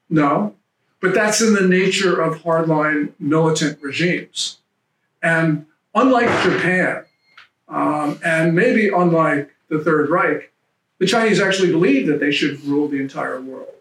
No, 0.09 0.55
but 1.01 1.13
that's 1.13 1.41
in 1.41 1.53
the 1.53 1.68
nature 1.68 2.22
of 2.22 2.43
hardline 2.43 3.13
militant 3.20 3.82
regimes. 3.82 4.59
And 5.22 5.65
unlike 5.93 6.30
Japan, 6.43 7.03
um, 7.68 8.20
and 8.24 8.55
maybe 8.55 8.89
unlike 8.89 9.51
the 9.70 9.80
Third 9.80 10.09
Reich, 10.09 10.51
the 10.99 11.05
Chinese 11.05 11.39
actually 11.39 11.72
believe 11.72 12.07
that 12.07 12.20
they 12.20 12.32
should 12.32 12.63
rule 12.63 12.88
the 12.88 12.99
entire 12.99 13.39
world. 13.41 13.74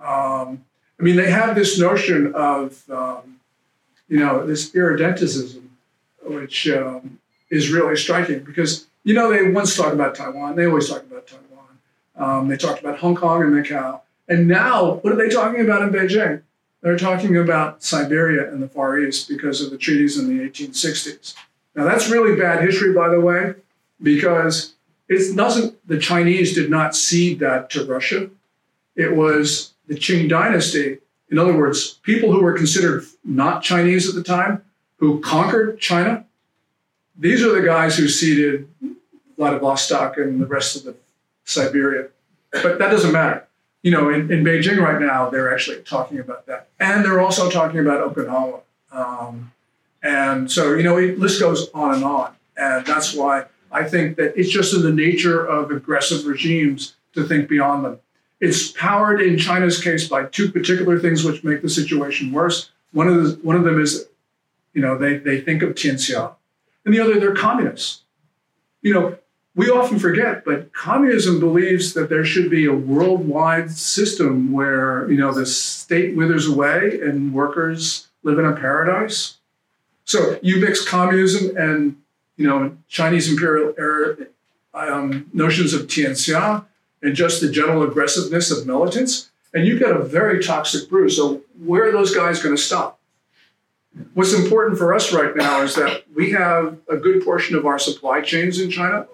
Um, 0.00 0.64
I 0.98 1.02
mean, 1.02 1.16
they 1.16 1.30
have 1.30 1.54
this 1.54 1.78
notion 1.78 2.34
of, 2.34 2.88
um, 2.90 3.40
you 4.08 4.18
know, 4.18 4.46
this 4.46 4.70
irredentism, 4.70 5.62
which 6.24 6.68
um, 6.68 7.18
is 7.50 7.70
really 7.70 7.96
striking 7.96 8.40
because, 8.40 8.86
you 9.04 9.14
know, 9.14 9.30
they 9.30 9.50
once 9.50 9.76
talked 9.76 9.94
about 9.94 10.14
Taiwan. 10.14 10.56
They 10.56 10.66
always 10.66 10.88
talk 10.88 11.02
about 11.02 11.26
Taiwan. 11.26 11.78
Um, 12.16 12.48
they 12.48 12.56
talked 12.56 12.80
about 12.80 12.98
Hong 12.98 13.14
Kong 13.14 13.42
and 13.42 13.52
Macau. 13.52 14.00
And 14.28 14.48
now, 14.48 14.94
what 14.94 15.12
are 15.12 15.16
they 15.16 15.28
talking 15.28 15.60
about 15.60 15.82
in 15.82 15.90
Beijing? 15.90 16.42
They're 16.80 16.98
talking 16.98 17.36
about 17.36 17.82
Siberia 17.82 18.50
and 18.50 18.62
the 18.62 18.68
Far 18.68 18.98
East 18.98 19.28
because 19.28 19.60
of 19.60 19.70
the 19.70 19.78
treaties 19.78 20.18
in 20.18 20.28
the 20.28 20.48
1860s. 20.48 21.34
Now, 21.78 21.84
that's 21.84 22.10
really 22.10 22.34
bad 22.34 22.60
history, 22.60 22.92
by 22.92 23.08
the 23.08 23.20
way, 23.20 23.54
because 24.02 24.74
it 25.08 25.36
doesn't, 25.36 25.78
the 25.86 25.96
Chinese 25.96 26.52
did 26.52 26.70
not 26.70 26.96
cede 26.96 27.38
that 27.38 27.70
to 27.70 27.84
Russia. 27.84 28.30
It 28.96 29.14
was 29.14 29.74
the 29.86 29.94
Qing 29.94 30.28
dynasty, 30.28 30.98
in 31.30 31.38
other 31.38 31.56
words, 31.56 32.00
people 32.02 32.32
who 32.32 32.42
were 32.42 32.54
considered 32.54 33.04
not 33.24 33.62
Chinese 33.62 34.08
at 34.08 34.16
the 34.16 34.24
time, 34.24 34.62
who 34.96 35.20
conquered 35.20 35.78
China. 35.78 36.24
These 37.16 37.44
are 37.44 37.54
the 37.54 37.64
guys 37.64 37.96
who 37.96 38.08
ceded 38.08 38.68
Vladivostok 39.36 40.16
and 40.16 40.40
the 40.40 40.46
rest 40.46 40.74
of 40.74 40.82
the 40.82 40.96
Siberia. 41.44 42.08
But 42.50 42.80
that 42.80 42.90
doesn't 42.90 43.12
matter. 43.12 43.46
You 43.82 43.92
know, 43.92 44.10
in, 44.10 44.32
in 44.32 44.42
Beijing 44.42 44.78
right 44.78 45.00
now, 45.00 45.30
they're 45.30 45.54
actually 45.54 45.82
talking 45.82 46.18
about 46.18 46.46
that. 46.46 46.70
And 46.80 47.04
they're 47.04 47.20
also 47.20 47.48
talking 47.48 47.78
about 47.78 48.12
Okinawa. 48.12 48.62
Um, 48.90 49.52
and 50.02 50.50
so, 50.50 50.74
you 50.74 50.82
know, 50.82 50.96
it 50.96 51.18
list 51.18 51.40
goes 51.40 51.70
on 51.74 51.94
and 51.94 52.04
on. 52.04 52.34
And 52.56 52.86
that's 52.86 53.14
why 53.14 53.46
I 53.70 53.84
think 53.84 54.16
that 54.16 54.38
it's 54.38 54.50
just 54.50 54.74
in 54.74 54.82
the 54.82 54.92
nature 54.92 55.44
of 55.44 55.70
aggressive 55.70 56.26
regimes 56.26 56.94
to 57.14 57.24
think 57.24 57.48
beyond 57.48 57.84
them. 57.84 57.98
It's 58.40 58.70
powered 58.70 59.20
in 59.20 59.36
China's 59.38 59.82
case 59.82 60.08
by 60.08 60.24
two 60.24 60.50
particular 60.50 60.98
things 60.98 61.24
which 61.24 61.42
make 61.42 61.62
the 61.62 61.68
situation 61.68 62.32
worse. 62.32 62.70
One 62.92 63.08
of, 63.08 63.16
the, 63.16 63.30
one 63.42 63.56
of 63.56 63.64
them 63.64 63.80
is, 63.80 64.06
you 64.72 64.80
know, 64.80 64.96
they, 64.96 65.18
they 65.18 65.40
think 65.40 65.62
of 65.62 65.70
Tianxia, 65.70 66.34
and 66.84 66.94
the 66.94 67.00
other, 67.00 67.18
they're 67.18 67.34
communists. 67.34 68.02
You 68.80 68.94
know, 68.94 69.18
we 69.56 69.70
often 69.70 69.98
forget, 69.98 70.44
but 70.44 70.72
communism 70.72 71.40
believes 71.40 71.92
that 71.94 72.08
there 72.08 72.24
should 72.24 72.48
be 72.48 72.66
a 72.66 72.72
worldwide 72.72 73.72
system 73.72 74.52
where, 74.52 75.10
you 75.10 75.18
know, 75.18 75.32
the 75.32 75.44
state 75.44 76.16
withers 76.16 76.46
away 76.46 77.00
and 77.02 77.34
workers 77.34 78.06
live 78.22 78.38
in 78.38 78.44
a 78.44 78.54
paradise. 78.54 79.37
So 80.08 80.38
you 80.40 80.56
mix 80.56 80.88
communism 80.88 81.54
and, 81.58 81.94
you 82.38 82.46
know, 82.46 82.74
Chinese 82.88 83.30
imperial 83.30 83.74
era 83.76 84.16
um, 84.72 85.28
notions 85.34 85.74
of 85.74 85.82
Tianxia 85.82 86.64
and 87.02 87.14
just 87.14 87.42
the 87.42 87.50
general 87.50 87.82
aggressiveness 87.82 88.50
of 88.50 88.66
militants, 88.66 89.30
and 89.52 89.66
you 89.66 89.78
get 89.78 89.90
a 89.90 89.98
very 89.98 90.42
toxic 90.42 90.88
brew. 90.88 91.10
So 91.10 91.42
where 91.62 91.86
are 91.86 91.92
those 91.92 92.14
guys 92.14 92.42
going 92.42 92.56
to 92.56 92.60
stop? 92.60 92.98
What's 94.14 94.32
important 94.32 94.78
for 94.78 94.94
us 94.94 95.12
right 95.12 95.36
now 95.36 95.60
is 95.60 95.74
that 95.74 96.04
we 96.14 96.30
have 96.30 96.78
a 96.88 96.96
good 96.96 97.22
portion 97.22 97.54
of 97.54 97.66
our 97.66 97.78
supply 97.78 98.22
chains 98.22 98.58
in 98.60 98.70
China. 98.70 99.06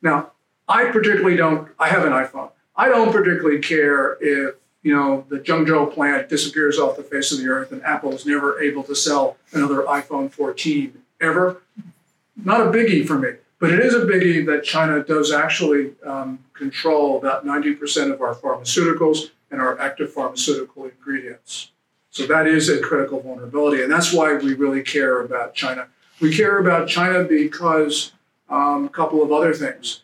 Now, 0.00 0.30
I 0.68 0.84
particularly 0.86 1.36
don't, 1.36 1.68
I 1.76 1.88
have 1.88 2.04
an 2.04 2.12
iPhone. 2.12 2.50
I 2.76 2.88
don't 2.88 3.10
particularly 3.10 3.58
care 3.58 4.16
if, 4.20 4.54
you 4.86 4.94
know, 4.94 5.26
the 5.28 5.40
Zhengzhou 5.40 5.92
plant 5.92 6.28
disappears 6.28 6.78
off 6.78 6.96
the 6.96 7.02
face 7.02 7.32
of 7.32 7.38
the 7.38 7.48
earth 7.48 7.72
and 7.72 7.82
Apple 7.82 8.12
is 8.12 8.24
never 8.24 8.62
able 8.62 8.84
to 8.84 8.94
sell 8.94 9.36
another 9.52 9.82
iPhone 9.82 10.30
14 10.30 11.02
ever. 11.20 11.60
Not 12.36 12.60
a 12.60 12.70
biggie 12.70 13.04
for 13.04 13.18
me. 13.18 13.30
But 13.58 13.72
it 13.72 13.80
is 13.80 13.94
a 13.94 14.02
biggie 14.02 14.46
that 14.46 14.62
China 14.62 15.02
does 15.02 15.32
actually 15.32 15.94
um, 16.04 16.38
control 16.52 17.18
about 17.18 17.44
90% 17.44 18.12
of 18.12 18.20
our 18.20 18.36
pharmaceuticals 18.36 19.30
and 19.50 19.60
our 19.60 19.76
active 19.80 20.12
pharmaceutical 20.12 20.84
ingredients. 20.84 21.72
So 22.10 22.24
that 22.28 22.46
is 22.46 22.68
a 22.68 22.78
critical 22.78 23.18
vulnerability. 23.18 23.82
And 23.82 23.90
that's 23.90 24.12
why 24.12 24.36
we 24.36 24.54
really 24.54 24.82
care 24.82 25.20
about 25.20 25.52
China. 25.52 25.88
We 26.20 26.32
care 26.32 26.60
about 26.60 26.86
China 26.86 27.24
because 27.24 28.12
um, 28.48 28.84
a 28.84 28.88
couple 28.88 29.20
of 29.20 29.32
other 29.32 29.52
things. 29.52 30.02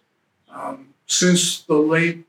Um, 0.50 0.88
since 1.06 1.60
the 1.60 1.76
late 1.76 2.24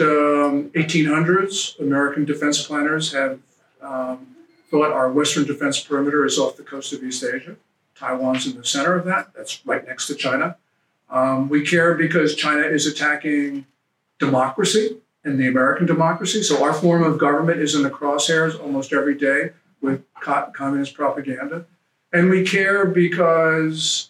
um, 0.00 0.70
1800s, 0.70 1.78
American 1.80 2.24
defense 2.24 2.66
planners 2.66 3.12
have 3.12 3.40
um, 3.80 4.36
thought 4.70 4.92
our 4.92 5.10
Western 5.10 5.44
defense 5.44 5.80
perimeter 5.80 6.24
is 6.24 6.38
off 6.38 6.56
the 6.56 6.62
coast 6.62 6.92
of 6.92 7.02
East 7.02 7.24
Asia. 7.24 7.56
Taiwan's 7.94 8.46
in 8.46 8.56
the 8.56 8.64
center 8.64 8.94
of 8.94 9.04
that. 9.06 9.32
That's 9.36 9.64
right 9.66 9.86
next 9.86 10.06
to 10.06 10.14
China. 10.14 10.56
Um, 11.10 11.48
we 11.48 11.64
care 11.64 11.94
because 11.94 12.34
China 12.34 12.62
is 12.62 12.86
attacking 12.86 13.66
democracy 14.18 14.98
and 15.24 15.38
the 15.38 15.48
American 15.48 15.86
democracy. 15.86 16.42
So 16.42 16.62
our 16.62 16.72
form 16.72 17.02
of 17.02 17.18
government 17.18 17.60
is 17.60 17.74
in 17.74 17.82
the 17.82 17.90
crosshairs 17.90 18.60
almost 18.60 18.92
every 18.92 19.16
day 19.16 19.50
with 19.80 20.02
co- 20.20 20.50
communist 20.54 20.94
propaganda. 20.94 21.66
And 22.12 22.30
we 22.30 22.44
care 22.44 22.86
because, 22.86 24.07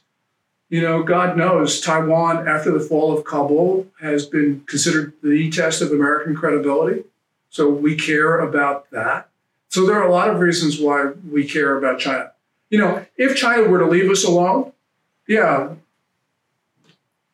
you 0.69 0.83
know, 0.83 1.03
God 1.03 1.37
knows 1.37 1.81
Taiwan, 1.81 2.47
after 2.47 2.71
the 2.71 2.81
fall 2.81 3.17
of 3.17 3.25
Kabul, 3.25 3.87
has 4.01 4.27
been 4.27 4.65
considered 4.67 5.15
the 5.23 5.51
test 5.51 5.81
of 5.81 5.91
American 5.93 6.37
credibility. 6.37 7.05
So 7.51 7.71
we 7.71 7.97
care 7.97 8.39
about 8.41 8.91
that. 8.91 9.29
So 9.69 9.87
there 9.87 9.97
are 9.97 10.07
a 10.07 10.13
lot 10.13 10.29
of 10.29 10.41
reasons 10.41 10.79
why 10.79 11.13
we 11.31 11.47
care 11.47 11.77
about 11.77 11.99
China. 11.99 12.33
You 12.71 12.79
know, 12.79 13.07
if 13.17 13.37
China 13.37 13.65
were 13.65 13.79
to 13.79 13.87
leave 13.87 14.11
us 14.11 14.25
alone, 14.25 14.73
yeah, 15.27 15.75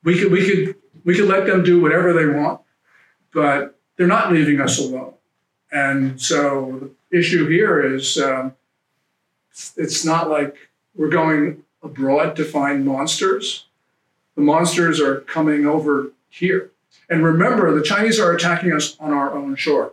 we 0.05 0.19
could 0.19 0.31
we 0.31 0.47
could 0.47 0.77
we 1.05 1.17
could 1.17 1.27
let 1.27 1.47
them 1.47 1.65
do 1.65 1.81
whatever 1.81 2.13
they 2.13 2.27
want, 2.27 2.61
but 3.33 3.79
they're 3.97 4.07
not 4.07 4.33
leaving 4.33 4.61
us 4.61 4.79
alone. 4.79 5.15
And 5.73 6.21
so 6.21 6.91
the 7.11 7.19
issue 7.19 7.49
here 7.49 7.95
is 7.95 8.17
um, 8.19 8.55
it's 9.77 10.05
not 10.05 10.31
like 10.31 10.57
we're 10.95 11.09
going 11.09 11.64
abroad 11.85 12.35
to 12.37 12.45
find 12.45 12.85
monsters. 12.85 13.67
The 14.35 14.43
monsters 14.43 15.01
are 15.01 15.21
coming 15.21 15.67
over 15.67 16.11
here. 16.29 16.71
And 17.09 17.25
remember, 17.25 17.73
the 17.75 17.85
Chinese 17.85 18.19
are 18.19 18.33
attacking 18.33 18.73
us 18.73 18.97
on 18.99 19.13
our 19.13 19.33
own 19.33 19.55
shore. 19.57 19.93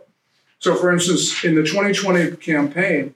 So, 0.58 0.74
for 0.74 0.92
instance, 0.92 1.44
in 1.44 1.54
the 1.54 1.62
2020 1.62 2.36
campaign, 2.36 3.14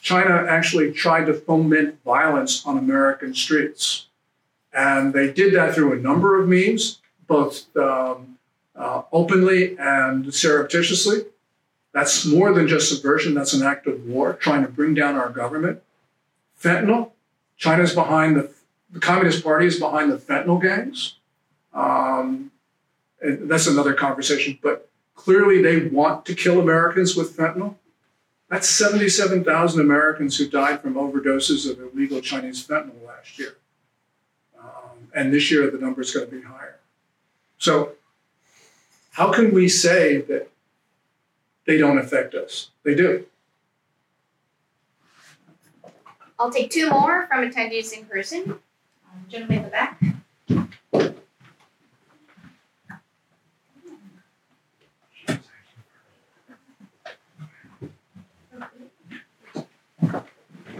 China 0.00 0.46
actually 0.48 0.92
tried 0.92 1.26
to 1.26 1.34
foment 1.34 2.02
violence 2.04 2.64
on 2.64 2.78
American 2.78 3.34
streets. 3.34 4.06
And 4.72 5.12
they 5.12 5.32
did 5.32 5.54
that 5.54 5.74
through 5.74 5.92
a 5.92 5.96
number 5.96 6.40
of 6.40 6.48
means, 6.48 7.00
both 7.26 7.76
um, 7.76 8.38
uh, 8.74 9.02
openly 9.12 9.76
and 9.78 10.32
surreptitiously. 10.32 11.24
That's 11.92 12.26
more 12.26 12.52
than 12.52 12.68
just 12.68 12.90
subversion, 12.90 13.34
that's 13.34 13.54
an 13.54 13.62
act 13.62 13.86
of 13.86 14.04
war, 14.04 14.34
trying 14.34 14.62
to 14.62 14.68
bring 14.68 14.94
down 14.94 15.16
our 15.16 15.30
government. 15.30 15.82
Fentanyl, 16.62 17.12
China's 17.56 17.94
behind 17.94 18.36
the, 18.36 18.50
the 18.90 19.00
Communist 19.00 19.42
Party 19.42 19.66
is 19.66 19.78
behind 19.78 20.12
the 20.12 20.18
fentanyl 20.18 20.60
gangs. 20.60 21.16
Um, 21.72 22.50
that's 23.20 23.66
another 23.66 23.94
conversation, 23.94 24.58
but 24.62 24.88
clearly 25.14 25.62
they 25.62 25.88
want 25.88 26.26
to 26.26 26.34
kill 26.34 26.60
Americans 26.60 27.16
with 27.16 27.36
fentanyl. 27.36 27.76
That's 28.48 28.68
77,000 28.68 29.80
Americans 29.80 30.36
who 30.36 30.48
died 30.48 30.80
from 30.80 30.94
overdoses 30.94 31.68
of 31.68 31.80
illegal 31.80 32.20
Chinese 32.20 32.66
fentanyl 32.66 33.04
last 33.04 33.38
year. 33.38 33.56
And 35.16 35.32
this 35.32 35.50
year, 35.50 35.70
the 35.70 35.78
number 35.78 36.02
is 36.02 36.12
going 36.12 36.28
to 36.28 36.36
be 36.36 36.42
higher. 36.42 36.78
So, 37.58 37.92
how 39.12 39.32
can 39.32 39.54
we 39.54 39.66
say 39.66 40.20
that 40.20 40.50
they 41.66 41.78
don't 41.78 41.96
affect 41.96 42.34
us? 42.34 42.70
They 42.82 42.94
do. 42.94 43.24
I'll 46.38 46.50
take 46.50 46.70
two 46.70 46.90
more 46.90 47.26
from 47.26 47.50
attendees 47.50 47.96
in 47.96 48.04
person. 48.04 48.50
Um, 48.50 48.60
gentleman 49.28 49.58
in 49.58 49.64
the 49.64 49.70
back. 49.70 50.02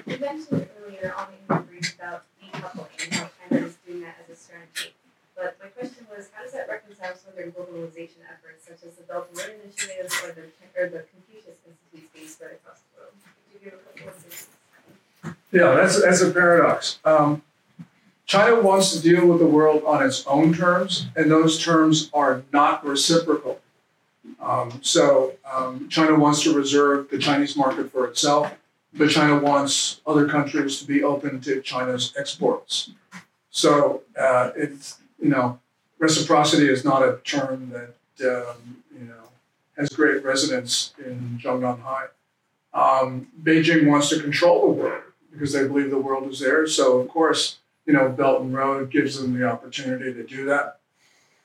You 0.07 0.18
mentioned 0.20 0.68
earlier 0.84 1.14
on 1.16 1.28
in 1.28 1.40
the 1.48 1.54
brief 1.62 1.94
about 1.98 2.24
decoupling, 2.42 3.04
and 3.04 3.14
how 3.14 3.30
China 3.48 3.66
is 3.66 3.76
doing 3.86 4.00
that 4.02 4.16
as 4.22 4.36
a 4.36 4.38
strategy. 4.38 4.92
But 5.34 5.57
my 5.62 5.68
question 5.68 6.07
was, 6.14 6.28
how 6.32 6.42
does 6.42 6.52
that 6.52 6.68
reconcile 6.68 7.14
with 7.26 7.36
their 7.36 7.50
globalization 7.50 8.24
efforts, 8.28 8.68
such 8.68 8.86
as 8.86 8.96
the 8.96 9.04
Belt 9.04 9.28
and 9.30 9.38
Road 9.38 9.54
Initiative 9.64 10.12
or 10.22 10.32
the, 10.32 10.48
or 10.80 10.88
the 10.88 11.04
Confucius 11.12 11.57
Institute 11.64 12.12
being 12.14 12.28
spread 12.28 12.52
across 12.52 12.80
the 12.80 13.00
world? 13.00 13.12
Could 13.52 13.64
you 13.64 13.70
give 13.70 13.80
a 13.80 13.82
couple 13.82 14.09
of 14.09 14.16
examples? 14.16 14.55
Yeah, 15.52 15.74
that's, 15.74 16.02
that's 16.02 16.20
a 16.20 16.30
paradox. 16.30 16.98
Um, 17.04 17.42
China 18.26 18.60
wants 18.60 18.92
to 18.92 19.00
deal 19.00 19.26
with 19.26 19.38
the 19.38 19.46
world 19.46 19.84
on 19.86 20.04
its 20.04 20.26
own 20.26 20.52
terms, 20.52 21.06
and 21.14 21.30
those 21.30 21.62
terms 21.62 22.10
are 22.12 22.42
not 22.52 22.84
reciprocal. 22.84 23.60
Um, 24.40 24.80
so 24.82 25.34
um, 25.50 25.88
China 25.88 26.18
wants 26.18 26.42
to 26.42 26.52
reserve 26.52 27.08
the 27.10 27.18
Chinese 27.18 27.56
market 27.56 27.92
for 27.92 28.06
itself, 28.06 28.52
but 28.92 29.10
China 29.10 29.38
wants 29.38 30.00
other 30.06 30.28
countries 30.28 30.80
to 30.80 30.86
be 30.86 31.04
open 31.04 31.40
to 31.42 31.62
China's 31.62 32.12
exports. 32.18 32.90
So 33.50 34.02
uh, 34.18 34.50
it's 34.56 34.98
you 35.20 35.28
know 35.28 35.60
reciprocity 35.98 36.68
is 36.68 36.84
not 36.84 37.02
a 37.02 37.20
term 37.24 37.70
that 37.70 38.28
um, 38.28 38.82
you 38.92 39.06
know 39.06 39.30
has 39.78 39.88
great 39.90 40.24
resonance 40.24 40.94
in 40.98 41.38
Zhongnanhai. 41.42 42.08
Um, 42.74 43.28
Beijing 43.42 43.86
wants 43.86 44.08
to 44.10 44.20
control 44.20 44.62
the 44.66 44.72
world 44.72 45.02
because 45.37 45.53
they 45.53 45.66
believe 45.66 45.91
the 45.91 45.99
world 45.99 46.30
is 46.30 46.41
theirs. 46.41 46.74
So 46.74 46.99
of 46.99 47.09
course, 47.09 47.59
you 47.84 47.93
know, 47.93 48.09
Belt 48.09 48.43
and 48.43 48.55
Road 48.55 48.91
gives 48.91 49.20
them 49.20 49.39
the 49.39 49.49
opportunity 49.49 50.12
to 50.12 50.24
do 50.24 50.45
that. 50.47 50.78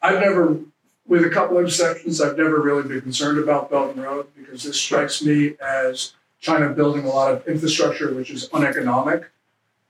I've 0.01 0.19
never 0.19 0.59
with 1.07 1.25
a 1.25 1.29
couple 1.29 1.57
of 1.57 1.65
exceptions, 1.65 2.21
I've 2.21 2.37
never 2.37 2.61
really 2.61 2.87
been 2.87 3.01
concerned 3.01 3.37
about 3.37 3.69
Belt 3.69 3.95
and 3.95 4.03
Road 4.03 4.27
because 4.35 4.63
this 4.63 4.79
strikes 4.79 5.21
me 5.21 5.55
as 5.61 6.13
China 6.39 6.69
building 6.69 7.03
a 7.03 7.09
lot 7.09 7.33
of 7.33 7.47
infrastructure 7.47 8.13
which 8.13 8.31
is 8.31 8.49
uneconomic. 8.53 9.29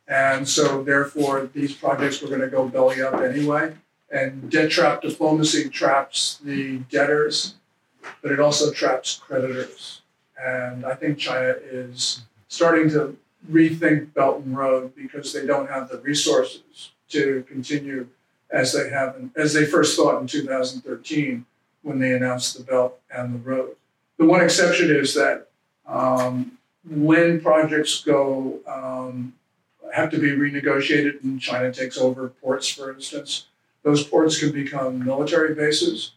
And 0.08 0.48
so 0.48 0.84
therefore, 0.84 1.50
these 1.54 1.74
projects 1.74 2.22
were 2.22 2.28
going 2.28 2.42
to 2.42 2.48
go 2.48 2.68
belly 2.68 3.02
up 3.02 3.14
anyway. 3.22 3.76
And 4.12 4.52
debt 4.52 4.70
trap 4.70 5.02
diplomacy 5.02 5.70
traps 5.70 6.40
the 6.44 6.80
debtors, 6.90 7.56
but 8.22 8.32
it 8.32 8.40
also 8.40 8.72
traps 8.72 9.22
creditors. 9.26 10.02
And 10.38 10.86
I 10.86 10.96
think 10.96 11.18
China 11.18 11.54
is 11.72 12.24
starting 12.50 12.90
to 12.90 13.16
rethink 13.50 14.14
Belt 14.14 14.44
and 14.44 14.58
Road 14.58 14.96
because 14.96 15.34
they 15.34 15.46
don't 15.46 15.70
have 15.70 15.90
the 15.90 16.00
resources 16.00 16.92
to 17.10 17.44
continue 17.48 18.08
as 18.50 18.74
they 18.74 18.90
have 18.90 19.16
as 19.36 19.54
they 19.54 19.66
first 19.66 19.96
thought 19.96 20.22
in 20.22 20.28
2013 20.28 21.46
when 21.82 22.00
they 22.00 22.14
announced 22.14 22.58
the 22.58 22.64
Belt 22.64 23.00
and 23.10 23.34
the 23.34 23.40
Road. 23.40 23.76
The 24.18 24.26
one 24.26 24.42
exception 24.42 24.92
is 24.96 25.14
that 25.16 25.48
um, 25.88 26.58
when 26.88 27.42
projects 27.42 28.04
go 28.04 28.60
um, 28.68 29.34
have 29.94 30.10
to 30.12 30.18
be 30.18 30.32
renegotiated 30.32 31.24
and 31.24 31.40
China 31.40 31.72
takes 31.72 31.98
over 31.98 32.30
ports, 32.30 32.68
for 32.70 32.94
instance, 32.94 33.48
those 33.84 34.04
ports 34.04 34.40
can 34.40 34.52
become 34.52 35.04
military 35.04 35.56
bases. 35.56 36.12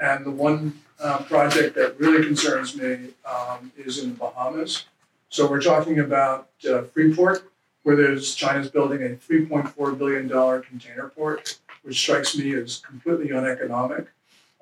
And 0.00 0.24
the 0.24 0.30
one 0.30 0.80
uh, 1.00 1.18
project 1.22 1.74
that 1.76 1.98
really 1.98 2.24
concerns 2.24 2.76
me 2.76 3.10
um, 3.24 3.72
is 3.76 3.98
in 3.98 4.10
the 4.10 4.16
Bahamas. 4.16 4.84
So 5.30 5.48
we're 5.48 5.60
talking 5.60 5.98
about 5.98 6.48
uh, 6.68 6.82
Freeport, 6.82 7.50
where 7.82 7.96
there's 7.96 8.34
China's 8.34 8.70
building 8.70 9.02
a 9.02 9.10
3.4 9.10 9.98
billion 9.98 10.26
dollar 10.26 10.60
container 10.60 11.08
port, 11.08 11.58
which 11.82 11.98
strikes 11.98 12.36
me 12.36 12.54
as 12.54 12.78
completely 12.78 13.30
uneconomic. 13.30 14.08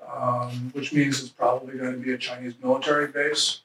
Um, 0.06 0.70
which 0.72 0.92
means 0.92 1.20
it's 1.20 1.30
probably 1.30 1.76
going 1.76 1.92
to 1.92 1.98
be 1.98 2.12
a 2.12 2.18
Chinese 2.18 2.54
military 2.62 3.08
base 3.08 3.62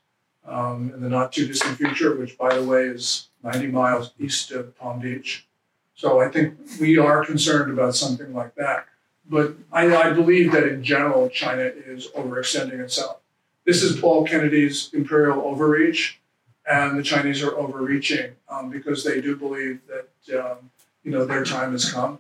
um, 0.48 0.92
in 0.94 1.02
the 1.02 1.10
not 1.10 1.32
too 1.32 1.46
distant 1.46 1.78
future, 1.78 2.16
which, 2.16 2.36
by 2.38 2.56
the 2.56 2.64
way, 2.64 2.86
is 2.86 3.28
90 3.44 3.68
miles 3.68 4.12
east 4.20 4.52
of 4.52 4.76
Palm 4.78 5.00
Beach. 5.00 5.46
So 5.94 6.20
I 6.20 6.30
think 6.30 6.58
we 6.80 6.98
are 6.98 7.24
concerned 7.24 7.72
about 7.72 7.96
something 7.96 8.34
like 8.34 8.56
that. 8.56 8.88
But 9.30 9.54
I, 9.72 9.96
I 9.96 10.14
believe 10.14 10.52
that 10.54 10.68
in 10.68 10.84
general, 10.84 11.30
China 11.30 11.62
is 11.62 12.08
overextending 12.08 12.80
itself. 12.80 13.18
This 13.66 13.84
is 13.84 14.00
Paul 14.02 14.26
Kennedy's 14.26 14.92
imperial 14.94 15.42
overreach, 15.42 16.21
and 16.70 16.98
the 16.98 17.04
Chinese 17.04 17.42
are 17.44 17.56
overreaching 17.58 18.32
um, 18.50 18.70
because 18.70 19.04
they 19.04 19.22
do 19.22 19.36
believe 19.36 19.82
that 19.88 20.40
um, 20.40 20.72
you 21.04 21.12
know 21.12 21.26
their 21.26 21.44
time 21.44 21.72
has 21.72 21.92
come. 21.92 22.20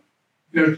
You 0.51 0.67
know, 0.67 0.77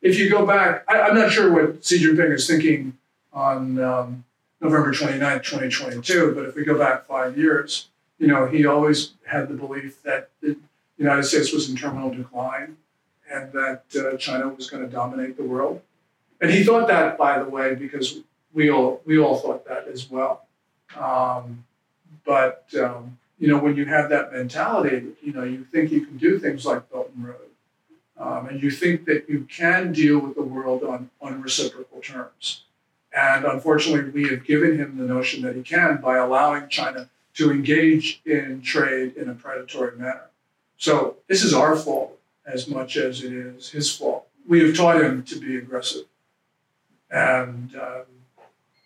if 0.00 0.18
you 0.18 0.30
go 0.30 0.46
back, 0.46 0.84
I, 0.88 1.08
am 1.08 1.14
not 1.16 1.32
sure 1.32 1.52
what 1.52 1.84
Xi 1.84 1.98
Jinping 1.98 2.32
is 2.32 2.46
thinking 2.46 2.96
on 3.32 3.80
um, 3.80 4.24
November 4.60 4.92
29, 4.92 5.38
2022. 5.38 6.32
But 6.34 6.44
if 6.44 6.54
we 6.54 6.64
go 6.64 6.78
back 6.78 7.06
five 7.06 7.36
years, 7.36 7.88
you 8.18 8.26
know, 8.26 8.46
he 8.46 8.66
always 8.66 9.12
had 9.26 9.48
the 9.48 9.54
belief 9.54 10.02
that 10.02 10.30
the 10.40 10.56
United 10.98 11.24
States 11.24 11.52
was 11.52 11.68
in 11.68 11.76
terminal 11.76 12.10
decline 12.10 12.76
and 13.30 13.52
that 13.52 13.84
uh, 13.96 14.16
China 14.16 14.48
was 14.48 14.70
going 14.70 14.84
to 14.84 14.90
dominate 14.90 15.36
the 15.36 15.42
world. 15.42 15.82
And 16.40 16.50
he 16.50 16.64
thought 16.64 16.88
that, 16.88 17.18
by 17.18 17.38
the 17.38 17.48
way, 17.48 17.74
because 17.74 18.18
we 18.52 18.70
all 18.70 19.00
we 19.04 19.18
all 19.18 19.36
thought 19.36 19.66
that 19.66 19.88
as 19.88 20.08
well. 20.08 20.46
Um, 20.96 21.64
but 22.28 22.66
um, 22.78 23.18
you 23.38 23.48
know, 23.48 23.56
when 23.56 23.74
you 23.74 23.86
have 23.86 24.10
that 24.10 24.34
mentality, 24.34 25.06
you 25.22 25.32
know, 25.32 25.44
you 25.44 25.64
think 25.64 25.90
you 25.90 26.04
can 26.04 26.18
do 26.18 26.38
things 26.38 26.66
like 26.66 26.90
Belt 26.92 27.10
and 27.16 27.26
Road, 27.26 27.48
um, 28.18 28.48
and 28.48 28.62
you 28.62 28.70
think 28.70 29.06
that 29.06 29.30
you 29.30 29.46
can 29.50 29.92
deal 29.92 30.18
with 30.18 30.34
the 30.34 30.42
world 30.42 30.84
on 30.84 31.08
on 31.22 31.40
reciprocal 31.40 32.00
terms. 32.02 32.64
And 33.16 33.46
unfortunately, 33.46 34.10
we 34.10 34.28
have 34.28 34.44
given 34.44 34.76
him 34.76 34.98
the 34.98 35.04
notion 35.04 35.42
that 35.42 35.56
he 35.56 35.62
can 35.62 36.02
by 36.02 36.18
allowing 36.18 36.68
China 36.68 37.08
to 37.36 37.50
engage 37.50 38.20
in 38.26 38.60
trade 38.60 39.16
in 39.16 39.30
a 39.30 39.34
predatory 39.34 39.96
manner. 39.96 40.28
So 40.76 41.16
this 41.28 41.42
is 41.42 41.54
our 41.54 41.76
fault 41.76 42.18
as 42.44 42.68
much 42.68 42.98
as 42.98 43.24
it 43.24 43.32
is 43.32 43.70
his 43.70 43.94
fault. 43.96 44.26
We 44.46 44.66
have 44.66 44.76
taught 44.76 45.00
him 45.00 45.22
to 45.24 45.40
be 45.40 45.56
aggressive. 45.56 46.04
And 47.10 47.74
um, 47.74 48.04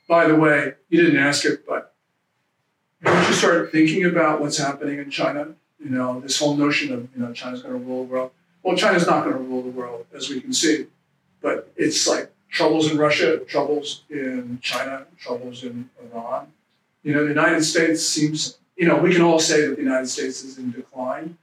by 0.07 0.29
the 0.29 0.37
way, 0.37 0.75
you 0.89 1.03
didn't 1.03 1.19
ask 1.19 1.45
it, 1.45 1.67
but 1.67 1.92
once 3.05 3.29
you 3.29 3.35
start 3.35 3.73
thinking 3.73 4.05
about 4.05 4.41
what's 4.41 4.59
happening 4.59 4.99
in 4.99 5.11
China, 5.11 5.49
you 5.83 5.91
know, 5.91 6.21
this 6.21 6.39
whole 6.39 6.57
notion 6.57 6.93
of, 6.93 7.09
you 7.15 7.23
know, 7.23 7.33
China's 7.33 7.63
going 7.63 7.75
to 7.75 7.85
rule 7.85 8.05
the 8.05 8.13
world. 8.13 8.31
Well, 8.63 8.77
China's 8.77 9.07
not 9.07 9.25
going 9.25 9.37
to 9.37 9.43
rule 9.43 9.63
the 9.63 9.71
world, 9.71 10.07
as 10.15 10.29
we 10.29 10.41
can 10.41 10.53
see. 10.53 10.87
But 11.41 11.73
it's 11.77 12.07
like 12.07 12.33
troubles 12.51 12.91
in 12.91 12.99
Russia, 12.99 13.39
troubles 13.39 14.03
in 14.09 14.61
China, 14.63 15.07
troubles 15.19 15.65
in 15.65 15.91
Iran. 16.01 16.53
You 17.03 17.15
know, 17.15 17.25
the 17.25 17.31
United 17.31 17.65
States 17.65 18.07
seems, 18.07 18.59
you 18.77 18.87
know, 18.87 18.97
we 18.97 19.13
can 19.13 19.23
all 19.23 19.41
say 19.41 19.67
that 19.67 19.77
the 19.77 19.83
United 19.83 20.07
States 20.07 20.45
is 20.45 20.59
in 20.59 20.71
decline, 20.71 21.37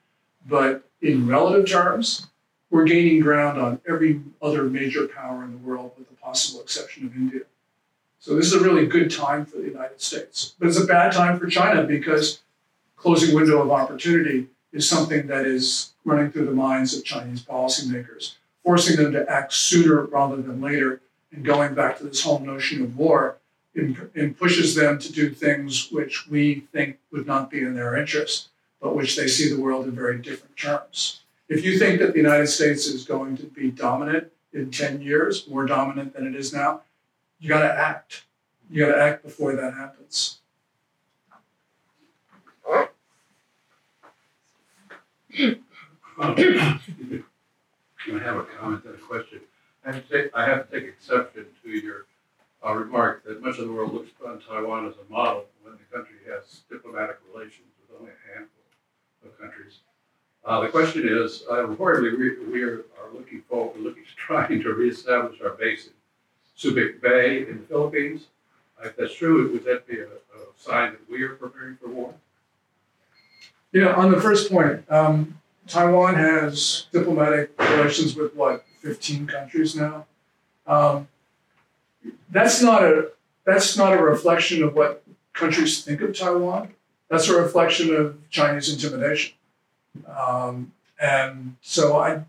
but 0.48 0.84
in 1.02 1.28
relative 1.28 1.68
terms, 1.68 2.28
we're 2.70 2.86
gaining 2.86 3.20
ground 3.20 3.60
on 3.60 3.82
every 3.90 4.22
other 4.42 4.64
major 4.64 5.08
power 5.08 5.44
in 5.44 5.52
the 5.52 5.58
world, 5.58 5.92
with 5.98 6.08
the 6.08 6.16
possible 6.16 6.62
exception 6.62 7.06
of 7.06 7.16
India. 7.16 7.42
So 8.20 8.36
this 8.36 8.48
is 8.48 8.54
a 8.54 8.64
really 8.64 8.86
good 8.86 9.10
time 9.10 9.46
for 9.46 9.58
the 9.58 9.68
United 9.68 10.02
States. 10.02 10.56
But 10.60 10.68
it's 10.68 10.80
a 10.80 10.86
bad 10.86 11.14
time 11.14 11.40
for 11.40 11.48
China 11.48 11.84
because 11.84 12.42
closing 12.96 13.34
window 13.34 13.62
of 13.62 13.72
opportunity 13.72 14.48
is 14.72 14.88
something 14.88 15.28
that 15.28 15.46
is 15.46 15.94
running 16.06 16.32
through 16.32 16.46
the 16.46 16.52
minds 16.52 16.96
of 16.96 17.04
Chinese 17.04 17.42
policymakers 17.42 18.36
forcing 18.64 18.98
them 18.98 19.12
to 19.12 19.28
act 19.28 19.54
sooner 19.54 20.04
rather 20.04 20.36
than 20.36 20.62
later, 20.62 21.02
and 21.32 21.44
going 21.44 21.74
back 21.74 21.98
to 21.98 22.04
this 22.04 22.24
whole 22.24 22.40
notion 22.40 22.84
of 22.84 22.98
war, 22.98 23.38
and 23.74 24.38
pushes 24.38 24.76
them 24.76 25.00
to 25.00 25.12
do 25.12 25.30
things 25.30 25.90
which 25.92 26.28
we 26.28 26.60
think 26.72 26.98
would 27.12 27.26
not 27.26 27.50
be 27.50 27.60
in 27.60 27.76
their 27.76 27.96
interest, 27.96 28.50
but 28.82 28.96
which 28.96 29.16
they 29.16 29.28
see 29.28 29.52
the 29.52 29.62
world 29.62 29.86
in 29.86 29.92
very 29.92 30.20
different 30.20 30.58
terms. 30.58 31.22
If 31.48 31.64
you 31.64 31.80
think 31.80 32.00
that 32.00 32.12
the 32.12 32.20
United 32.20 32.48
States 32.48 32.86
is 32.86 33.06
going 33.06 33.38
to 33.38 33.46
be 33.46 33.72
dominant 33.72 34.32
in 34.54 34.70
10 34.70 35.02
years, 35.02 35.48
more 35.48 35.66
dominant 35.66 36.14
than 36.14 36.28
it 36.28 36.36
is 36.36 36.54
now, 36.54 36.82
you 37.40 37.50
got 37.50 37.62
to 37.62 37.74
act. 37.74 38.24
You 38.70 38.86
got 38.86 38.96
to 38.96 39.02
act 39.02 39.24
before 39.24 39.56
that 39.56 39.74
happens. 39.74 40.40
I 46.20 48.18
have 48.24 48.38
a 48.38 48.44
comment 48.44 48.84
and 48.86 48.96
a 48.96 48.98
question. 48.98 49.40
I 49.86 49.92
have 49.94 50.08
to 50.08 50.24
take, 50.24 50.36
have 50.36 50.70
to 50.70 50.80
take 50.80 50.90
exception 50.90 51.46
to 51.64 51.70
your 51.70 52.06
uh, 52.66 52.74
remark 52.74 53.24
that 53.24 53.42
much 53.42 53.58
of 53.58 53.68
the 53.68 53.74
world 53.74 53.94
looks 53.94 54.10
on 54.26 54.42
Taiwan 54.42 54.88
as 54.88 54.96
a 54.96 55.12
model 55.12 55.46
when 55.64 55.74
the 55.74 55.98
country 55.98 56.18
has 56.30 56.62
diplomatic 56.70 57.20
relations 57.34 57.68
with 57.82 58.00
only 58.00 58.12
a 58.12 58.38
handful 58.38 58.64
of 59.26 59.40
countries. 59.40 59.80
Uh, 60.46 60.62
the 60.62 60.68
question 60.68 61.08
is, 61.08 61.44
uh, 61.50 61.56
reportedly, 61.56 62.18
we, 62.18 62.52
we 62.52 62.64
are, 62.64 62.86
are, 63.00 63.14
looking 63.14 63.42
forward, 63.44 63.80
looking, 63.80 64.04
trying 64.18 64.62
to 64.62 64.74
reestablish 64.74 65.40
our 65.42 65.52
base 65.52 65.88
in 65.88 65.94
Subic 66.60 67.02
Bay 67.02 67.48
in 67.48 67.60
the 67.60 67.64
Philippines. 67.64 68.28
If 68.84 68.96
that's 68.98 69.16
true, 69.16 69.52
would 69.52 69.64
that 69.66 69.88
be 69.88 70.00
a, 70.00 70.06
a 70.06 70.46
sign 70.58 70.92
that 70.92 71.10
we 71.10 71.24
are 71.24 71.36
preparing 71.36 71.78
for 71.78 71.88
war? 71.88 72.14
Yeah, 73.72 73.94
on 73.94 74.12
the 74.12 74.20
first 74.20 74.52
point, 74.52 74.84
um, 74.92 75.40
Taiwan 75.68 76.16
has 76.16 76.88
diplomatic 76.92 77.52
relations 77.60 78.16
with 78.16 78.36
what, 78.36 78.66
15 78.82 79.28
countries 79.28 79.76
now? 79.76 80.06
Um, 80.66 81.08
that's 82.30 82.62
not 82.62 82.84
a 82.84 83.12
that's 83.46 83.78
not 83.78 83.94
a 83.94 84.02
reflection 84.02 84.64
of 84.64 84.76
what 84.76 85.04
countries 85.34 85.84
think 85.84 86.02
of 86.02 86.18
Taiwan. 86.18 86.74
That's 87.10 87.28
a 87.28 87.42
reflection 87.42 87.96
of 87.96 88.18
Chinese 88.30 88.72
intimidation. 88.72 89.34
Um, 90.08 90.72
and 91.02 91.56
so 91.62 92.00
I, 92.00 92.24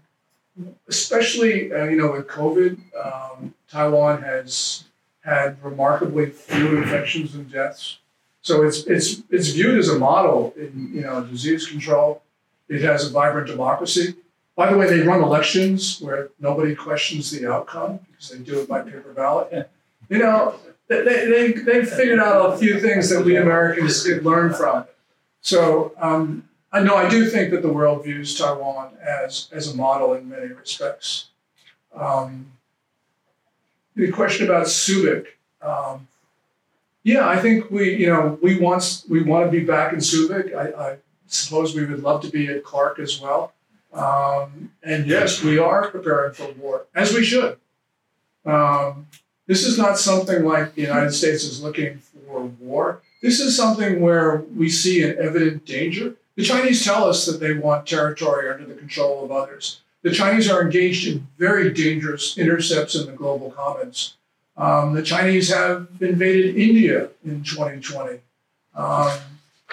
especially 0.89 1.73
uh, 1.73 1.85
you 1.85 1.97
know 1.97 2.12
with 2.12 2.27
COVID, 2.27 2.78
um, 3.05 3.55
Taiwan 3.70 4.22
has 4.22 4.84
had 5.24 5.62
remarkably 5.62 6.26
few 6.30 6.78
infections 6.78 7.34
and 7.34 7.51
deaths. 7.51 7.98
So 8.42 8.62
it's 8.62 8.84
it's 8.84 9.22
it's 9.30 9.48
viewed 9.51 9.78
as 9.78 9.88
a 9.88 9.98
model 9.98 10.55
in 10.56 10.90
you 10.94 11.02
know 11.02 11.22
disease 11.24 11.66
control. 11.66 12.22
It 12.68 12.82
has 12.82 13.09
a 13.09 13.10
vibrant 13.10 13.48
democracy. 13.48 14.14
By 14.56 14.70
the 14.70 14.78
way, 14.78 14.88
they 14.88 15.01
run 15.01 15.22
elections 15.22 16.01
where 16.01 16.30
nobody 16.38 16.74
questions 16.74 17.30
the 17.30 17.51
outcome 17.51 18.01
because 18.10 18.30
they 18.30 18.38
do 18.38 18.60
it 18.60 18.68
by 18.68 18.82
paper 18.82 19.12
ballot. 19.14 19.70
You 20.09 20.18
know, 20.18 20.56
they, 20.88 21.02
they, 21.02 21.52
they 21.52 21.84
figured 21.84 22.18
out 22.18 22.52
a 22.52 22.59
few 22.59 22.80
things 22.80 23.09
that 23.10 23.24
we 23.24 23.36
Americans 23.36 24.05
could 24.05 24.24
learn 24.24 24.52
from. 24.52 24.84
So 25.40 25.92
um, 25.98 26.48
I 26.72 26.82
know 26.82 26.97
I 26.97 27.09
do 27.09 27.26
think 27.26 27.52
that 27.52 27.62
the 27.62 27.72
world 27.72 28.05
views 28.05 28.36
Taiwan 28.38 28.92
as, 29.02 29.48
as 29.52 29.72
a 29.72 29.76
model 29.76 30.14
in 30.14 30.28
many 30.28 30.48
respects. 30.48 31.30
Um, 31.94 32.52
the 34.01 34.10
question 34.10 34.47
about 34.47 34.66
Subic, 34.66 35.27
um, 35.62 36.09
yeah, 37.02 37.28
I 37.28 37.39
think 37.40 37.70
we, 37.70 37.94
you 37.97 38.06
know, 38.06 38.39
we 38.43 38.59
want 38.59 39.05
we 39.09 39.22
want 39.22 39.47
to 39.47 39.51
be 39.51 39.64
back 39.64 39.93
in 39.93 40.01
Subic. 40.01 40.55
I, 40.55 40.90
I 40.90 40.97
suppose 41.27 41.74
we 41.74 41.85
would 41.85 42.02
love 42.02 42.20
to 42.22 42.31
be 42.31 42.48
at 42.48 42.64
Clark 42.64 42.98
as 42.98 43.20
well. 43.20 43.52
Um, 43.93 44.72
and 44.82 45.06
yes, 45.06 45.43
we 45.43 45.59
are 45.59 45.89
preparing 45.89 46.32
for 46.32 46.48
war, 46.52 46.86
as 46.94 47.12
we 47.12 47.24
should. 47.24 47.59
Um, 48.44 49.06
This 49.51 49.66
is 49.66 49.77
not 49.77 49.98
something 49.98 50.44
like 50.44 50.66
the 50.74 50.82
United 50.82 51.12
States 51.12 51.43
is 51.43 51.60
looking 51.60 51.98
for 51.98 52.43
war. 52.60 53.02
This 53.20 53.40
is 53.40 53.56
something 53.56 54.01
where 54.01 54.44
we 54.60 54.68
see 54.68 55.02
an 55.02 55.16
evident 55.18 55.66
danger. 55.66 56.14
The 56.36 56.44
Chinese 56.44 56.85
tell 56.85 57.02
us 57.10 57.27
that 57.27 57.40
they 57.40 57.55
want 57.55 57.86
territory 57.86 58.48
under 58.48 58.64
the 58.64 58.78
control 58.78 59.24
of 59.24 59.32
others. 59.32 59.81
The 60.02 60.12
Chinese 60.12 60.51
are 60.51 60.62
engaged 60.62 61.09
in 61.09 61.27
very 61.39 61.72
dangerous 61.72 62.39
intercepts 62.39 62.94
in 62.94 63.06
the 63.06 63.12
global 63.12 63.51
commons. 63.51 64.16
Um, 64.56 64.94
the 64.94 65.02
Chinese 65.02 65.51
have 65.51 65.89
invaded 66.01 66.56
India 66.56 67.09
in 67.24 67.43
2020. 67.43 68.20
Um, 68.74 69.18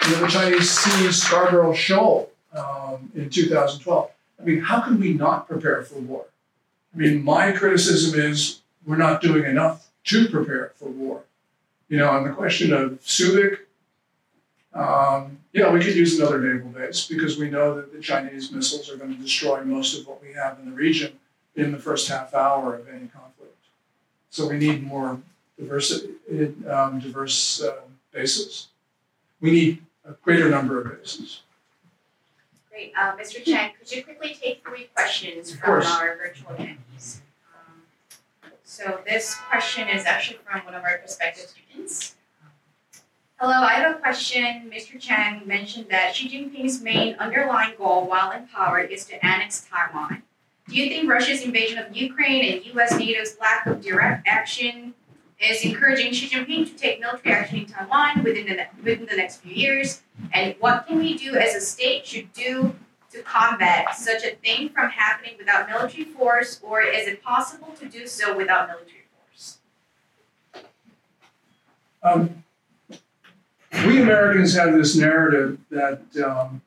you 0.04 0.12
know, 0.12 0.20
the 0.20 0.28
Chinese 0.28 0.70
seized 0.70 1.22
Scarborough 1.22 1.74
Shoal 1.74 2.30
um, 2.52 3.10
in 3.14 3.30
2012. 3.30 4.10
I 4.40 4.44
mean, 4.44 4.60
how 4.60 4.80
can 4.80 5.00
we 5.00 5.14
not 5.14 5.48
prepare 5.48 5.82
for 5.82 5.98
war? 5.98 6.26
I 6.94 6.98
mean, 6.98 7.24
my 7.24 7.52
criticism 7.52 8.18
is 8.18 8.60
we're 8.86 8.96
not 8.96 9.20
doing 9.20 9.44
enough 9.44 9.88
to 10.04 10.28
prepare 10.28 10.72
for 10.76 10.88
war. 10.88 11.22
You 11.88 11.98
know, 11.98 12.10
on 12.10 12.24
the 12.24 12.30
question 12.30 12.72
of 12.72 13.00
Subic, 13.02 13.58
um, 14.78 15.38
yeah, 15.52 15.72
we 15.72 15.80
could 15.80 15.96
use 15.96 16.18
another 16.18 16.40
naval 16.40 16.70
base 16.70 17.06
because 17.06 17.36
we 17.36 17.50
know 17.50 17.74
that 17.74 17.92
the 17.92 18.00
Chinese 18.00 18.52
missiles 18.52 18.88
are 18.90 18.96
going 18.96 19.14
to 19.14 19.20
destroy 19.20 19.64
most 19.64 19.98
of 19.98 20.06
what 20.06 20.22
we 20.22 20.32
have 20.34 20.58
in 20.60 20.66
the 20.66 20.76
region 20.76 21.18
in 21.56 21.72
the 21.72 21.78
first 21.78 22.08
half 22.08 22.32
hour 22.32 22.76
of 22.76 22.88
any 22.88 23.08
conflict. 23.08 23.56
So 24.30 24.46
we 24.48 24.56
need 24.56 24.84
more 24.84 25.20
diversity, 25.58 26.14
um, 26.68 27.00
diverse 27.00 27.60
uh, 27.62 27.80
bases. 28.12 28.68
We 29.40 29.50
need 29.50 29.82
a 30.04 30.12
greater 30.12 30.48
number 30.48 30.80
of 30.80 30.98
bases. 31.00 31.40
Great. 32.70 32.92
Uh, 32.96 33.16
Mr. 33.16 33.42
Chen, 33.44 33.72
could 33.78 33.90
you 33.90 34.04
quickly 34.04 34.36
take 34.40 34.62
three 34.64 34.88
questions 34.94 35.50
Of 35.52 35.58
from 35.58 35.66
course. 35.66 35.90
our 35.90 36.16
virtual 36.16 36.52
attendees? 36.52 37.18
Um, 37.52 37.82
so 38.62 39.00
this 39.04 39.34
question 39.50 39.88
is 39.88 40.04
actually 40.04 40.38
from 40.44 40.64
one 40.64 40.74
of 40.74 40.84
our 40.84 40.98
prospective 40.98 41.46
students. 41.48 42.14
Hello, 43.40 43.52
I 43.52 43.74
have 43.74 43.94
a 43.94 43.98
question. 44.00 44.68
Mr. 44.68 44.98
Chang 44.98 45.46
mentioned 45.46 45.86
that 45.90 46.12
Xi 46.12 46.28
Jinping's 46.28 46.82
main 46.82 47.14
underlying 47.20 47.74
goal 47.78 48.08
while 48.08 48.32
in 48.32 48.48
power 48.48 48.80
is 48.80 49.04
to 49.04 49.24
annex 49.24 49.64
Taiwan. 49.70 50.24
Do 50.68 50.74
you 50.74 50.88
think 50.88 51.08
Russia's 51.08 51.42
invasion 51.42 51.78
of 51.78 51.96
Ukraine 51.96 52.52
and 52.52 52.66
US 52.74 52.98
NATO's 52.98 53.36
lack 53.40 53.64
of 53.66 53.80
direct 53.80 54.26
action 54.26 54.92
is 55.38 55.64
encouraging 55.64 56.12
Xi 56.12 56.28
Jinping 56.28 56.66
to 56.66 56.74
take 56.74 56.98
military 56.98 57.32
action 57.32 57.58
in 57.60 57.66
Taiwan 57.66 58.24
within 58.24 58.46
the, 58.46 58.54
ne- 58.54 58.70
within 58.82 59.06
the 59.06 59.14
next 59.14 59.36
few 59.36 59.54
years? 59.54 60.02
And 60.32 60.56
what 60.58 60.88
can 60.88 60.98
we 60.98 61.16
do 61.16 61.36
as 61.36 61.54
a 61.54 61.60
state 61.60 62.08
should 62.08 62.32
do 62.32 62.74
to 63.12 63.22
combat 63.22 63.94
such 63.94 64.24
a 64.24 64.34
thing 64.34 64.70
from 64.70 64.90
happening 64.90 65.34
without 65.38 65.68
military 65.68 66.06
force, 66.06 66.58
or 66.60 66.82
is 66.82 67.06
it 67.06 67.22
possible 67.22 67.72
to 67.78 67.88
do 67.88 68.08
so 68.08 68.36
without 68.36 68.66
military 68.66 69.04
force? 69.14 69.58
Um, 72.02 72.42
we 73.88 74.02
Americans 74.02 74.54
have 74.54 74.74
this 74.74 74.94
narrative 74.96 75.58
that, 75.70 76.02
um, 76.24 76.60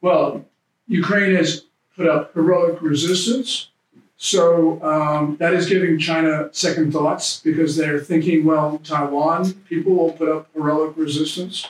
well, 0.00 0.44
Ukraine 0.86 1.34
has 1.34 1.64
put 1.96 2.06
up 2.06 2.32
heroic 2.34 2.80
resistance. 2.80 3.68
So 4.16 4.82
um, 4.82 5.36
that 5.40 5.52
is 5.52 5.68
giving 5.68 5.98
China 5.98 6.48
second 6.52 6.92
thoughts 6.92 7.40
because 7.40 7.76
they're 7.76 7.98
thinking, 7.98 8.44
well, 8.44 8.78
Taiwan 8.78 9.52
people 9.68 9.94
will 9.94 10.12
put 10.12 10.28
up 10.28 10.48
heroic 10.54 10.96
resistance. 10.96 11.68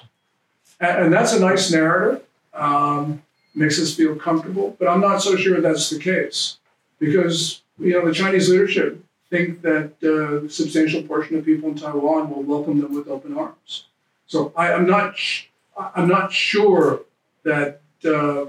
And, 0.79 1.05
and 1.05 1.13
that's 1.13 1.33
a 1.33 1.41
nice 1.41 1.73
narrative, 1.73 2.23
um, 2.53 3.23
makes 3.55 3.81
us 3.81 3.95
feel 3.95 4.15
comfortable. 4.15 4.77
But 4.79 4.89
I'm 4.89 5.01
not 5.01 5.23
so 5.23 5.37
sure 5.37 5.61
that's 5.61 5.91
the 5.91 5.99
case 5.99 6.59
because, 6.99 7.63
you 7.79 7.95
know, 7.95 8.07
the 8.07 8.15
Chinese 8.15 8.49
leadership 8.51 9.03
think 9.31 9.63
that 9.63 9.95
uh, 10.05 10.45
a 10.47 10.49
substantial 10.51 11.03
portion 11.03 11.37
of 11.37 11.45
people 11.45 11.71
in 11.71 11.77
Taiwan 11.77 12.31
will 12.31 12.43
welcome 12.43 12.81
them 12.81 12.95
with 12.95 13.09
open 13.09 13.37
arms. 13.37 13.87
So 14.27 14.53
I, 14.57 14.73
am 14.73 14.87
not 14.87 15.17
I'm 15.77 16.09
not 16.09 16.33
sure 16.33 17.03
that 17.45 17.81
uh, 18.05 18.47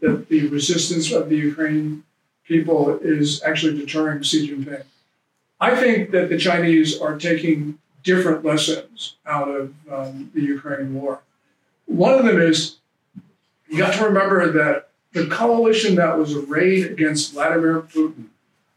that 0.00 0.28
the 0.28 0.48
resistance 0.48 1.12
of 1.12 1.28
the 1.28 1.36
Ukrainian 1.36 2.04
people 2.44 2.98
is 3.00 3.42
actually 3.42 3.76
deterring 3.78 4.22
Xi 4.22 4.48
Jinping. 4.48 4.84
I 5.60 5.74
think 5.74 6.10
that 6.10 6.28
the 6.28 6.38
Chinese 6.38 7.00
are 7.00 7.18
taking 7.18 7.78
different 8.02 8.44
lessons 8.44 9.16
out 9.26 9.48
of 9.48 9.74
um, 9.90 10.30
the 10.34 10.42
Ukraine 10.42 10.94
war. 10.94 11.22
One 11.86 12.14
of 12.14 12.24
them 12.24 12.40
is 12.40 12.76
you 13.68 13.78
got 13.78 13.94
to 13.94 14.04
remember 14.04 14.52
that 14.52 14.90
the 15.12 15.26
coalition 15.26 15.94
that 15.96 16.16
was 16.18 16.34
arrayed 16.34 16.90
against 16.90 17.32
Vladimir 17.32 17.82
Putin, 17.82 18.26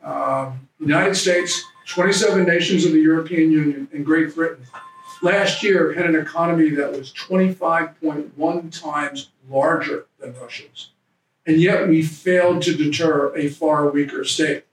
um, 0.03 0.67
United 0.79 1.15
States, 1.15 1.61
27 1.85 2.45
nations 2.45 2.85
of 2.85 2.93
the 2.93 3.01
European 3.01 3.51
Union, 3.51 3.87
and 3.91 4.05
Great 4.05 4.33
Britain, 4.33 4.65
last 5.21 5.63
year 5.63 5.93
had 5.93 6.05
an 6.05 6.15
economy 6.15 6.69
that 6.71 6.91
was 6.91 7.13
25.1 7.13 8.81
times 8.81 9.29
larger 9.49 10.05
than 10.19 10.33
Russia's. 10.39 10.89
And 11.45 11.59
yet 11.59 11.87
we 11.87 12.03
failed 12.03 12.61
to 12.63 12.75
deter 12.75 13.35
a 13.35 13.49
far 13.49 13.89
weaker 13.89 14.23
state. 14.23 14.65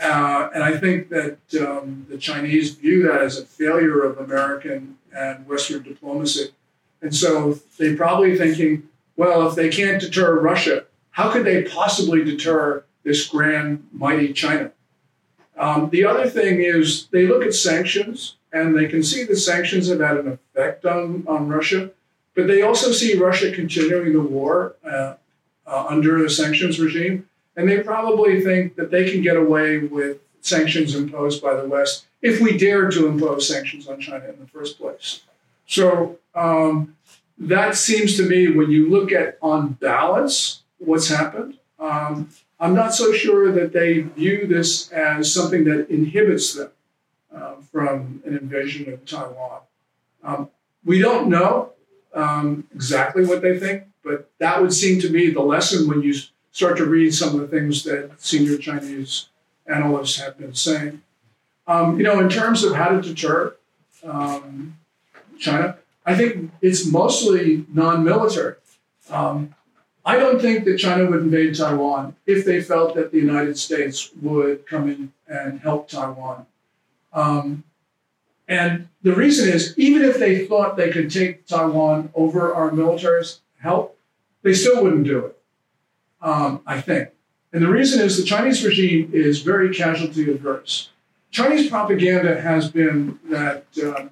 Uh, 0.00 0.48
and 0.54 0.62
I 0.62 0.76
think 0.76 1.08
that 1.08 1.38
um, 1.60 2.06
the 2.08 2.18
Chinese 2.18 2.74
view 2.74 3.02
that 3.04 3.20
as 3.20 3.38
a 3.38 3.44
failure 3.44 4.04
of 4.04 4.18
American 4.18 4.96
and 5.12 5.46
Western 5.48 5.82
diplomacy. 5.82 6.50
And 7.02 7.14
so 7.14 7.58
they're 7.78 7.96
probably 7.96 8.38
thinking, 8.38 8.88
well, 9.16 9.48
if 9.48 9.56
they 9.56 9.68
can't 9.68 10.00
deter 10.00 10.38
Russia, 10.38 10.84
how 11.10 11.32
could 11.32 11.44
they 11.44 11.64
possibly 11.64 12.22
deter 12.22 12.84
this 13.02 13.26
grand, 13.26 13.88
mighty 13.92 14.32
China? 14.32 14.70
Um, 15.56 15.90
the 15.90 16.04
other 16.04 16.28
thing 16.28 16.62
is 16.62 17.08
they 17.08 17.26
look 17.26 17.42
at 17.42 17.54
sanctions 17.54 18.36
and 18.52 18.76
they 18.76 18.86
can 18.86 19.02
see 19.02 19.24
the 19.24 19.36
sanctions 19.36 19.88
have 19.88 20.00
had 20.00 20.16
an 20.16 20.28
effect 20.28 20.84
on, 20.84 21.24
on 21.26 21.48
Russia, 21.48 21.90
but 22.34 22.46
they 22.46 22.62
also 22.62 22.92
see 22.92 23.18
Russia 23.18 23.52
continuing 23.52 24.12
the 24.12 24.20
war 24.20 24.76
uh, 24.84 25.14
uh, 25.66 25.86
under 25.88 26.22
the 26.22 26.30
sanctions 26.30 26.80
regime. 26.80 27.28
And 27.56 27.68
they 27.68 27.80
probably 27.80 28.40
think 28.40 28.76
that 28.76 28.90
they 28.90 29.10
can 29.10 29.20
get 29.20 29.36
away 29.36 29.78
with 29.78 30.18
sanctions 30.40 30.94
imposed 30.94 31.42
by 31.42 31.54
the 31.54 31.68
West 31.68 32.06
if 32.22 32.40
we 32.40 32.56
dare 32.56 32.88
to 32.90 33.06
impose 33.06 33.48
sanctions 33.48 33.88
on 33.88 34.00
China 34.00 34.28
in 34.28 34.38
the 34.38 34.46
first 34.46 34.78
place. 34.78 35.22
So 35.66 36.18
um, 36.34 36.96
that 37.36 37.76
seems 37.76 38.16
to 38.16 38.22
me, 38.22 38.50
when 38.50 38.70
you 38.70 38.88
look 38.88 39.12
at 39.12 39.38
on 39.42 39.72
balance 39.72 40.62
what's 40.78 41.08
happened, 41.08 41.58
um, 41.78 42.30
I'm 42.60 42.74
not 42.74 42.94
so 42.94 43.12
sure 43.12 43.52
that 43.52 43.72
they 43.72 44.00
view 44.00 44.46
this 44.46 44.90
as 44.90 45.32
something 45.32 45.64
that 45.64 45.88
inhibits 45.90 46.54
them 46.54 46.70
uh, 47.34 47.54
from 47.70 48.22
an 48.24 48.36
invasion 48.36 48.92
of 48.92 49.04
Taiwan. 49.04 49.60
Um, 50.22 50.50
we 50.84 50.98
don't 50.98 51.28
know 51.28 51.72
um, 52.14 52.66
exactly 52.74 53.24
what 53.24 53.42
they 53.42 53.58
think, 53.58 53.84
but 54.02 54.30
that 54.38 54.60
would 54.60 54.72
seem 54.72 55.00
to 55.00 55.10
me 55.10 55.30
the 55.30 55.42
lesson 55.42 55.88
when 55.88 56.02
you 56.02 56.14
start 56.52 56.76
to 56.78 56.86
read 56.86 57.14
some 57.14 57.34
of 57.34 57.40
the 57.40 57.48
things 57.48 57.84
that 57.84 58.10
senior 58.18 58.58
Chinese 58.58 59.28
analysts 59.66 60.18
have 60.18 60.38
been 60.38 60.54
saying. 60.54 61.02
Um, 61.66 61.98
you 61.98 62.02
know, 62.02 62.18
in 62.18 62.28
terms 62.28 62.64
of 62.64 62.74
how 62.74 62.88
to 62.88 63.02
deter 63.02 63.54
um, 64.02 64.78
China, 65.38 65.76
I 66.06 66.14
think 66.14 66.50
it's 66.62 66.90
mostly 66.90 67.66
non-military. 67.72 68.54
Um, 69.10 69.54
I 70.04 70.16
don't 70.16 70.40
think 70.40 70.64
that 70.64 70.78
China 70.78 71.10
would 71.10 71.20
invade 71.20 71.54
Taiwan 71.54 72.16
if 72.24 72.46
they 72.46 72.62
felt 72.62 72.94
that 72.94 73.12
the 73.12 73.18
United 73.18 73.58
States 73.58 74.10
would 74.22 74.66
come 74.66 74.88
in 74.88 75.12
and 75.28 75.60
help 75.60 75.88
Taiwan. 75.88 76.46
Um, 77.12 77.64
and 78.46 78.88
the 79.02 79.14
reason 79.14 79.48
is, 79.48 79.76
even 79.78 80.02
if 80.02 80.18
they 80.18 80.46
thought 80.46 80.76
they 80.76 80.90
could 80.90 81.10
take 81.10 81.46
Taiwan 81.46 82.10
over 82.14 82.54
our 82.54 82.72
military's 82.72 83.40
help, 83.60 83.98
they 84.42 84.54
still 84.54 84.82
wouldn't 84.82 85.04
do 85.04 85.26
it, 85.26 85.38
um, 86.22 86.62
I 86.66 86.80
think. 86.80 87.10
And 87.52 87.62
the 87.62 87.68
reason 87.68 88.00
is 88.00 88.16
the 88.16 88.24
Chinese 88.24 88.64
regime 88.64 89.10
is 89.12 89.42
very 89.42 89.74
casualty 89.74 90.30
adverse. 90.30 90.90
Chinese 91.30 91.68
propaganda 91.68 92.40
has 92.40 92.70
been 92.70 93.18
that 93.30 93.64
uh, 93.82 94.06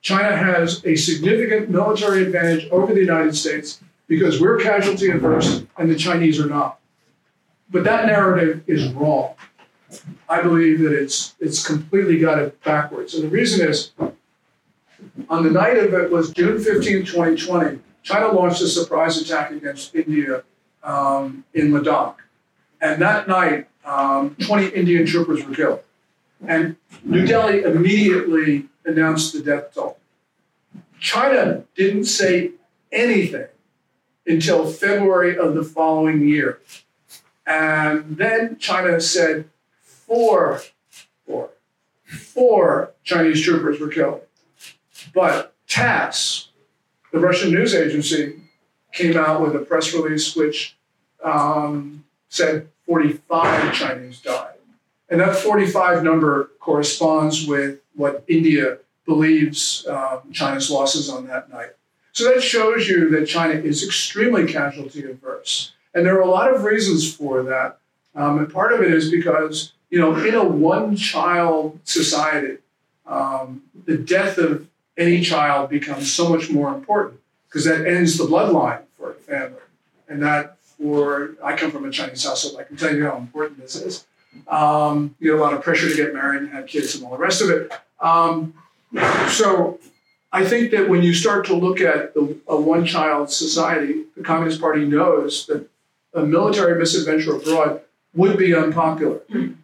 China 0.00 0.36
has 0.36 0.84
a 0.84 0.96
significant 0.96 1.70
military 1.70 2.24
advantage 2.24 2.68
over 2.70 2.92
the 2.92 3.00
United 3.00 3.36
States 3.36 3.80
because 4.08 4.40
we're 4.40 4.58
casualty 4.58 5.10
adverse 5.10 5.64
and 5.78 5.90
the 5.90 5.96
Chinese 5.96 6.40
are 6.40 6.46
not. 6.46 6.78
But 7.70 7.84
that 7.84 8.06
narrative 8.06 8.62
is 8.66 8.92
wrong. 8.92 9.34
I 10.28 10.42
believe 10.42 10.80
that 10.80 10.92
it's 10.92 11.34
it's 11.40 11.66
completely 11.66 12.18
got 12.18 12.38
it 12.38 12.62
backwards. 12.64 13.14
And 13.14 13.24
the 13.24 13.28
reason 13.28 13.68
is 13.68 13.92
on 15.28 15.44
the 15.44 15.50
night 15.50 15.78
of 15.78 15.94
it 15.94 16.10
was 16.10 16.30
June 16.30 16.58
15, 16.62 17.04
2020, 17.04 17.78
China 18.02 18.32
launched 18.32 18.62
a 18.62 18.68
surprise 18.68 19.20
attack 19.20 19.50
against 19.50 19.94
India 19.94 20.42
um, 20.82 21.44
in 21.54 21.70
Ladakh. 21.70 22.16
And 22.80 23.00
that 23.02 23.26
night, 23.26 23.68
um, 23.84 24.36
20 24.40 24.68
Indian 24.68 25.06
troopers 25.06 25.44
were 25.44 25.54
killed. 25.54 25.80
And 26.46 26.76
New 27.02 27.26
Delhi 27.26 27.62
immediately 27.62 28.68
announced 28.84 29.32
the 29.32 29.40
death 29.40 29.74
toll. 29.74 29.98
China 31.00 31.64
didn't 31.74 32.04
say 32.04 32.52
anything 32.92 33.46
until 34.26 34.70
February 34.70 35.38
of 35.38 35.54
the 35.54 35.64
following 35.64 36.26
year. 36.26 36.60
And 37.46 38.16
then 38.16 38.58
China 38.58 39.00
said 39.00 39.48
four, 40.06 40.60
four, 41.26 41.50
four 42.04 42.92
Chinese 43.04 43.42
troopers 43.42 43.80
were 43.80 43.88
killed. 43.88 44.22
But 45.14 45.54
TASS, 45.68 46.48
the 47.12 47.18
Russian 47.18 47.52
news 47.52 47.74
agency, 47.74 48.40
came 48.92 49.16
out 49.16 49.40
with 49.42 49.54
a 49.54 49.58
press 49.58 49.92
release 49.92 50.34
which 50.34 50.76
um, 51.22 52.04
said 52.28 52.68
45 52.86 53.74
Chinese 53.74 54.20
died. 54.20 54.54
And 55.08 55.20
that 55.20 55.36
45 55.36 56.02
number 56.02 56.50
corresponds 56.58 57.46
with 57.46 57.80
what 57.94 58.24
India 58.26 58.78
believes 59.04 59.86
um, 59.86 60.32
China's 60.32 60.70
losses 60.70 61.08
on 61.08 61.26
that 61.28 61.50
night. 61.50 61.70
So 62.12 62.32
that 62.32 62.42
shows 62.42 62.88
you 62.88 63.10
that 63.10 63.26
China 63.26 63.54
is 63.54 63.84
extremely 63.84 64.50
casualty 64.50 65.04
averse. 65.04 65.72
And 65.94 66.04
there 66.04 66.16
are 66.16 66.22
a 66.22 66.30
lot 66.30 66.52
of 66.52 66.64
reasons 66.64 67.14
for 67.14 67.42
that. 67.44 67.78
Um, 68.14 68.38
and 68.38 68.52
part 68.52 68.72
of 68.72 68.80
it 68.80 68.92
is 68.92 69.10
because, 69.10 69.72
you 69.90 70.00
know, 70.00 70.14
in 70.16 70.34
a 70.34 70.44
one 70.44 70.96
child 70.96 71.78
society, 71.84 72.58
um, 73.06 73.62
the 73.84 73.96
death 73.96 74.38
of 74.38 74.66
any 74.96 75.20
child 75.20 75.70
becomes 75.70 76.12
so 76.12 76.28
much 76.28 76.50
more 76.50 76.74
important 76.74 77.20
because 77.48 77.64
that 77.64 77.86
ends 77.86 78.18
the 78.18 78.24
bloodline 78.24 78.82
for 78.98 79.12
a 79.12 79.14
family. 79.14 79.60
And 80.08 80.22
that 80.22 80.56
for, 80.78 81.36
I 81.42 81.56
come 81.56 81.70
from 81.70 81.84
a 81.84 81.90
Chinese 81.90 82.24
household, 82.24 82.58
I 82.60 82.64
can 82.64 82.76
tell 82.76 82.94
you 82.94 83.04
how 83.04 83.16
important 83.16 83.60
this 83.60 83.76
is. 83.76 84.06
Um, 84.48 85.14
you 85.18 85.30
get 85.30 85.38
a 85.38 85.42
lot 85.42 85.54
of 85.54 85.62
pressure 85.62 85.88
to 85.88 85.96
get 85.96 86.12
married 86.12 86.42
and 86.42 86.50
have 86.50 86.66
kids 86.66 86.94
and 86.94 87.04
all 87.04 87.12
the 87.12 87.18
rest 87.18 87.40
of 87.40 87.50
it. 87.50 87.72
Um, 88.00 88.54
so 89.28 89.78
I 90.32 90.44
think 90.44 90.70
that 90.72 90.88
when 90.88 91.02
you 91.02 91.14
start 91.14 91.46
to 91.46 91.54
look 91.54 91.80
at 91.80 92.12
the, 92.14 92.36
a 92.46 92.60
one 92.60 92.84
child 92.84 93.30
society, 93.30 94.04
the 94.16 94.22
Communist 94.22 94.60
Party 94.60 94.84
knows 94.84 95.46
that 95.46 95.68
a 96.12 96.22
military 96.22 96.78
misadventure 96.78 97.36
abroad 97.36 97.80
would 98.14 98.36
be 98.36 98.54
unpopular. 98.54 99.20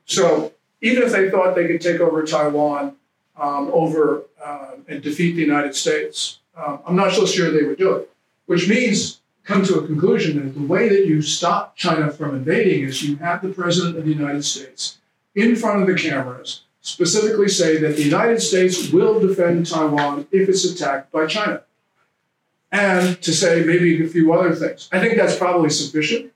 So 0.06 0.52
even 0.80 1.02
if 1.02 1.12
they 1.12 1.30
thought 1.30 1.54
they 1.54 1.66
could 1.66 1.80
take 1.80 2.00
over 2.00 2.24
Taiwan 2.24 2.96
um, 3.36 3.70
over 3.72 4.24
uh, 4.44 4.72
and 4.88 5.02
defeat 5.02 5.32
the 5.32 5.42
United 5.42 5.74
States, 5.74 6.38
um, 6.56 6.80
I'm 6.86 6.96
not 6.96 7.12
so 7.12 7.26
sure 7.26 7.50
they 7.50 7.62
would 7.62 7.78
do 7.78 7.94
it. 7.94 8.10
Which 8.46 8.68
means, 8.68 9.20
come 9.44 9.64
to 9.64 9.78
a 9.78 9.86
conclusion 9.86 10.36
that 10.36 10.58
the 10.58 10.66
way 10.66 10.88
that 10.88 11.06
you 11.06 11.22
stop 11.22 11.76
China 11.76 12.10
from 12.10 12.34
invading 12.34 12.84
is 12.84 13.02
you 13.02 13.16
have 13.16 13.42
the 13.42 13.48
President 13.48 13.96
of 13.96 14.04
the 14.04 14.12
United 14.12 14.44
States 14.44 14.98
in 15.34 15.56
front 15.56 15.80
of 15.80 15.88
the 15.88 15.94
cameras 15.94 16.62
specifically 16.82 17.48
say 17.48 17.78
that 17.78 17.96
the 17.96 18.02
United 18.02 18.40
States 18.40 18.90
will 18.90 19.20
defend 19.20 19.66
Taiwan 19.66 20.26
if 20.32 20.48
it's 20.48 20.64
attacked 20.64 21.10
by 21.12 21.26
China. 21.26 21.62
And 22.70 23.20
to 23.22 23.32
say 23.32 23.64
maybe 23.64 24.04
a 24.04 24.08
few 24.08 24.32
other 24.32 24.54
things. 24.54 24.88
I 24.92 24.98
think 24.98 25.16
that's 25.16 25.36
probably 25.36 25.70
sufficient. 25.70 26.32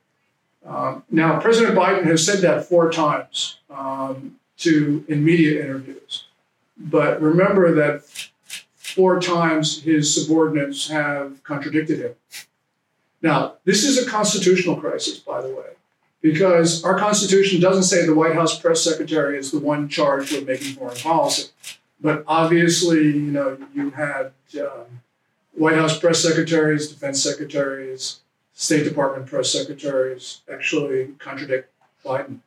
Um, 0.66 1.05
now, 1.10 1.38
President 1.40 1.76
Biden 1.76 2.05
has 2.05 2.24
said 2.24 2.40
that 2.40 2.64
four 2.64 2.90
times 2.90 3.59
um, 3.70 4.36
to 4.59 5.05
in 5.09 5.24
media 5.24 5.62
interviews. 5.62 6.24
But 6.76 7.20
remember 7.20 7.74
that 7.74 8.02
four 8.74 9.20
times 9.20 9.82
his 9.82 10.12
subordinates 10.12 10.88
have 10.88 11.43
contradicted 11.44 12.01
him. 12.01 12.14
Now, 13.22 13.55
this 13.64 13.84
is 13.84 14.05
a 14.05 14.10
constitutional 14.10 14.76
crisis, 14.76 15.18
by 15.18 15.40
the 15.40 15.48
way 15.48 15.76
because 16.26 16.82
our 16.82 16.98
Constitution 16.98 17.60
doesn't 17.60 17.84
say 17.84 18.05
the 18.05 18.14
White 18.14 18.34
House 18.34 18.59
press 18.59 18.82
secretary 18.82 19.38
is 19.38 19.52
the 19.52 19.60
one 19.60 19.88
charged 19.88 20.32
with 20.32 20.44
making 20.44 20.74
foreign 20.74 20.97
policy. 20.97 21.51
But 22.01 22.24
obviously, 22.26 23.05
you 23.05 23.30
know, 23.30 23.56
you 23.72 23.90
had 23.90 24.32
um, 24.60 25.02
White 25.55 25.76
House 25.76 25.97
press 25.98 26.20
secretaries, 26.20 26.88
defense 26.88 27.22
secretaries, 27.22 28.20
State 28.58 28.84
Department 28.84 29.26
press 29.26 29.52
secretaries 29.52 30.40
actually 30.52 31.08
contradict 31.18 31.70
Biden. 32.04 32.38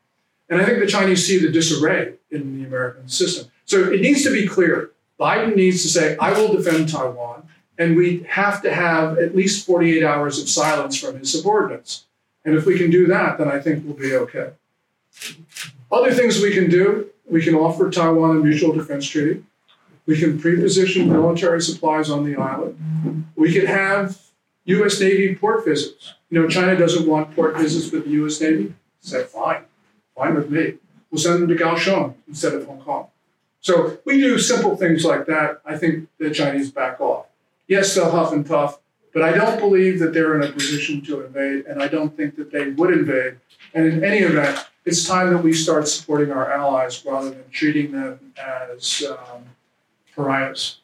And 0.49 0.59
I 0.59 0.65
think 0.65 0.79
the 0.79 0.87
Chinese 0.87 1.25
see 1.25 1.37
the 1.37 1.51
disarray 1.51 2.15
in 2.31 2.57
the 2.57 2.67
American 2.67 3.07
system. 3.07 3.51
So 3.65 3.91
it 3.91 4.01
needs 4.01 4.23
to 4.23 4.31
be 4.31 4.47
clear. 4.47 4.89
Biden 5.19 5.55
needs 5.55 5.83
to 5.83 5.87
say, 5.87 6.17
I 6.17 6.33
will 6.33 6.51
defend 6.51 6.89
Taiwan, 6.89 7.47
and 7.77 7.95
we 7.95 8.23
have 8.29 8.61
to 8.63 8.73
have 8.73 9.19
at 9.19 9.35
least 9.35 9.65
48 9.65 10.03
hours 10.03 10.41
of 10.41 10.49
silence 10.49 10.99
from 10.99 11.19
his 11.19 11.31
subordinates. 11.31 12.05
And 12.43 12.55
if 12.55 12.65
we 12.65 12.77
can 12.77 12.89
do 12.89 13.05
that, 13.07 13.37
then 13.37 13.47
I 13.47 13.59
think 13.59 13.85
we'll 13.85 13.93
be 13.93 14.15
okay. 14.15 14.51
Other 15.91 16.11
things 16.11 16.41
we 16.41 16.53
can 16.53 16.69
do 16.69 17.09
we 17.29 17.43
can 17.43 17.53
offer 17.53 17.91
Taiwan 17.91 18.37
a 18.37 18.39
mutual 18.39 18.73
defense 18.73 19.07
treaty. 19.07 19.43
We 20.07 20.17
can 20.17 20.39
pre-position 20.39 21.07
military 21.07 21.61
supplies 21.61 22.09
on 22.09 22.25
the 22.25 22.35
island. 22.35 23.27
We 23.35 23.53
can 23.53 23.67
have 23.67 24.19
U.S. 24.69 24.99
Navy 24.99 25.35
port 25.35 25.65
visits. 25.65 26.13
You 26.29 26.41
know, 26.41 26.47
China 26.47 26.77
doesn't 26.77 27.07
want 27.07 27.35
port 27.35 27.57
visits 27.57 27.91
with 27.91 28.05
the 28.05 28.11
U.S. 28.11 28.39
Navy. 28.41 28.73
Said 29.01 29.27
fine, 29.27 29.63
fine 30.15 30.35
with 30.35 30.49
me. 30.49 30.75
We'll 31.09 31.19
send 31.19 31.41
them 31.41 31.47
to 31.47 31.55
Kaohsiung 31.55 32.13
instead 32.27 32.53
of 32.53 32.65
Hong 32.67 32.81
Kong. 32.81 33.07
So 33.61 33.97
we 34.05 34.19
do 34.19 34.37
simple 34.37 34.75
things 34.75 35.03
like 35.03 35.25
that. 35.25 35.61
I 35.65 35.77
think 35.77 36.07
the 36.17 36.31
Chinese 36.31 36.71
back 36.71 37.01
off. 37.01 37.25
Yes, 37.67 37.93
they'll 37.95 38.11
huff 38.11 38.31
and 38.31 38.45
puff, 38.45 38.79
but 39.13 39.21
I 39.21 39.31
don't 39.31 39.59
believe 39.59 39.99
that 39.99 40.13
they're 40.13 40.39
in 40.39 40.47
a 40.47 40.51
position 40.51 41.01
to 41.03 41.25
invade, 41.25 41.65
and 41.65 41.81
I 41.81 41.87
don't 41.87 42.15
think 42.15 42.35
that 42.37 42.51
they 42.51 42.69
would 42.69 42.91
invade. 42.91 43.37
And 43.73 43.85
in 43.85 44.03
any 44.03 44.19
event, 44.19 44.65
it's 44.85 45.07
time 45.07 45.33
that 45.33 45.43
we 45.43 45.53
start 45.53 45.87
supporting 45.87 46.31
our 46.31 46.51
allies 46.51 47.03
rather 47.05 47.29
than 47.29 47.49
treating 47.51 47.91
them 47.91 48.33
as 48.37 49.03
um, 49.09 49.43
pariahs. 50.15 50.79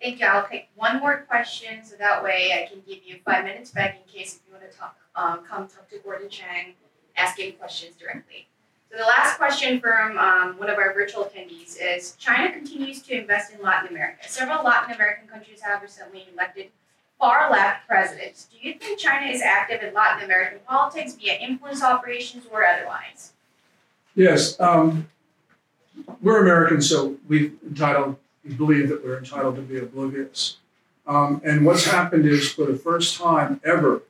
Thank 0.00 0.20
you. 0.20 0.26
I'll 0.26 0.46
take 0.46 0.68
one 0.76 1.00
more 1.00 1.24
question 1.28 1.84
so 1.84 1.96
that 1.96 2.22
way 2.22 2.52
I 2.52 2.70
can 2.70 2.82
give 2.86 3.04
you 3.04 3.16
five 3.24 3.44
minutes 3.44 3.70
back 3.70 3.96
in 3.96 4.12
case 4.12 4.36
if 4.36 4.42
you 4.46 4.58
want 4.58 4.70
to 4.70 4.76
talk, 4.76 4.96
um, 5.14 5.44
come 5.44 5.68
talk 5.68 5.88
to 5.90 5.98
Gordon 5.98 6.28
Chang, 6.28 6.74
ask 7.16 7.38
any 7.40 7.52
questions 7.52 7.96
directly. 7.96 8.46
So 8.90 8.98
the 8.98 9.04
last 9.04 9.36
question 9.36 9.80
from 9.80 10.16
um, 10.18 10.58
one 10.58 10.70
of 10.70 10.78
our 10.78 10.94
virtual 10.94 11.24
attendees 11.24 11.76
is, 11.80 12.12
China 12.18 12.52
continues 12.52 13.02
to 13.02 13.18
invest 13.18 13.52
in 13.52 13.60
Latin 13.60 13.88
America. 13.88 14.28
Several 14.28 14.62
Latin 14.62 14.94
American 14.94 15.26
countries 15.26 15.60
have 15.60 15.82
recently 15.82 16.26
elected 16.32 16.68
far 17.18 17.50
left 17.50 17.88
presidents. 17.88 18.46
Do 18.52 18.58
you 18.60 18.74
think 18.78 18.98
China 18.98 19.26
is 19.26 19.42
active 19.42 19.82
in 19.82 19.92
Latin 19.92 20.24
American 20.24 20.58
politics 20.66 21.14
via 21.14 21.34
influence 21.34 21.82
operations 21.82 22.44
or 22.50 22.64
otherwise? 22.64 23.32
Yes. 24.14 24.58
Um, 24.60 25.08
we're 26.22 26.42
Americans, 26.42 26.88
so 26.88 27.16
we 27.26 27.52
entitled 27.66 28.16
we 28.46 28.54
believe 28.54 28.88
that 28.88 29.04
we're 29.04 29.18
entitled 29.18 29.56
to 29.56 29.62
be 29.62 29.78
oblivious. 29.78 30.58
Um, 31.06 31.40
and 31.44 31.64
what's 31.64 31.84
happened 31.84 32.26
is, 32.26 32.50
for 32.50 32.64
the 32.64 32.76
first 32.76 33.16
time 33.16 33.60
ever, 33.64 34.02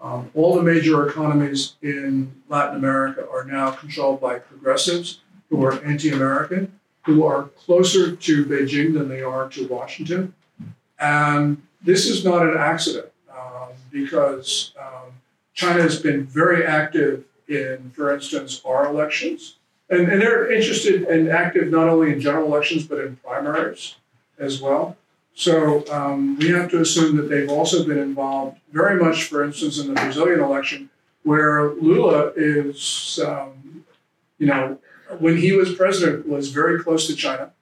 um, 0.00 0.30
all 0.34 0.56
the 0.56 0.62
major 0.62 1.08
economies 1.08 1.74
in 1.82 2.32
Latin 2.48 2.76
America 2.76 3.26
are 3.30 3.44
now 3.44 3.70
controlled 3.70 4.20
by 4.20 4.38
progressives 4.38 5.20
who 5.48 5.64
are 5.64 5.82
anti 5.84 6.10
American, 6.10 6.72
who 7.04 7.24
are 7.24 7.44
closer 7.44 8.16
to 8.16 8.44
Beijing 8.44 8.94
than 8.94 9.08
they 9.08 9.22
are 9.22 9.48
to 9.50 9.66
Washington. 9.68 10.34
And 10.98 11.62
this 11.82 12.06
is 12.06 12.24
not 12.24 12.42
an 12.42 12.56
accident 12.56 13.06
um, 13.30 13.68
because 13.90 14.72
um, 14.80 15.12
China 15.54 15.82
has 15.82 16.00
been 16.00 16.24
very 16.24 16.66
active 16.66 17.24
in, 17.48 17.90
for 17.94 18.12
instance, 18.14 18.60
our 18.64 18.86
elections. 18.86 19.56
And, 19.90 20.08
and 20.08 20.22
they're 20.22 20.50
interested 20.50 21.02
and 21.02 21.28
active 21.28 21.68
not 21.68 21.88
only 21.88 22.12
in 22.12 22.20
general 22.20 22.46
elections, 22.46 22.86
but 22.86 22.98
in 23.00 23.16
primaries 23.16 23.96
as 24.38 24.60
well. 24.62 24.96
So 25.34 25.84
um, 25.90 26.38
we 26.38 26.50
have 26.50 26.70
to 26.70 26.80
assume 26.80 27.16
that 27.16 27.28
they've 27.28 27.50
also 27.50 27.84
been 27.84 27.98
involved 27.98 28.58
very 28.72 29.02
much, 29.02 29.24
for 29.24 29.42
instance, 29.42 29.78
in 29.78 29.88
the 29.88 29.94
Brazilian 29.94 30.40
election, 30.40 30.90
where 31.22 31.70
Lula 31.74 32.32
is, 32.36 33.18
um, 33.24 33.84
you 34.38 34.46
know, 34.46 34.78
when 35.18 35.36
he 35.36 35.52
was 35.52 35.74
president, 35.74 36.28
was 36.28 36.50
very 36.50 36.82
close 36.82 37.06
to 37.08 37.16
China. 37.16 37.52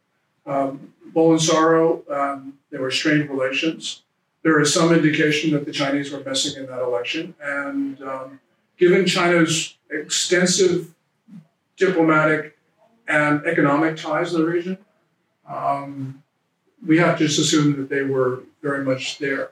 Um, 0.47 0.93
Bolsonaro, 1.15 2.11
um, 2.11 2.55
there 2.71 2.81
were 2.81 2.91
strained 2.91 3.31
relations. 3.31 4.03
There 4.43 4.61
is 4.61 4.73
some 4.73 4.93
indication 4.93 5.53
that 5.53 5.65
the 5.65 5.73
Chinese 5.73 6.13
were 6.13 6.21
messing 6.21 6.63
in 6.63 6.69
that 6.69 6.81
election. 6.81 7.35
And 7.43 8.03
um, 8.03 8.41
given 8.77 9.07
China's 9.07 9.77
extensive 9.91 10.95
diplomatic 11.79 12.59
and 13.07 13.45
economic 13.47 13.97
ties 13.97 14.35
in 14.35 14.43
the 14.43 14.47
region, 14.47 14.79
um, 15.49 16.23
we 16.87 16.99
have 16.99 17.19
to 17.19 17.27
just 17.27 17.39
assume 17.39 17.77
that 17.79 17.89
they 17.89 18.03
were 18.03 18.43
very 18.63 18.85
much 18.85 19.19
there. 19.19 19.51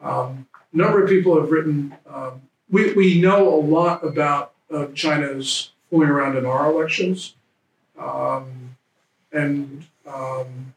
Um, 0.00 0.48
a 0.72 0.76
number 0.76 1.02
of 1.02 1.08
people 1.08 1.40
have 1.40 1.50
written, 1.50 1.96
um, 2.12 2.42
we, 2.70 2.92
we 2.94 3.20
know 3.20 3.48
a 3.48 3.60
lot 3.60 4.04
about 4.04 4.52
uh, 4.72 4.86
China's 4.94 5.70
fooling 5.88 6.08
around 6.08 6.36
in 6.36 6.44
our 6.44 6.70
elections. 6.70 7.34
Um, 7.98 8.76
and 9.32 9.86
um, 10.06 10.74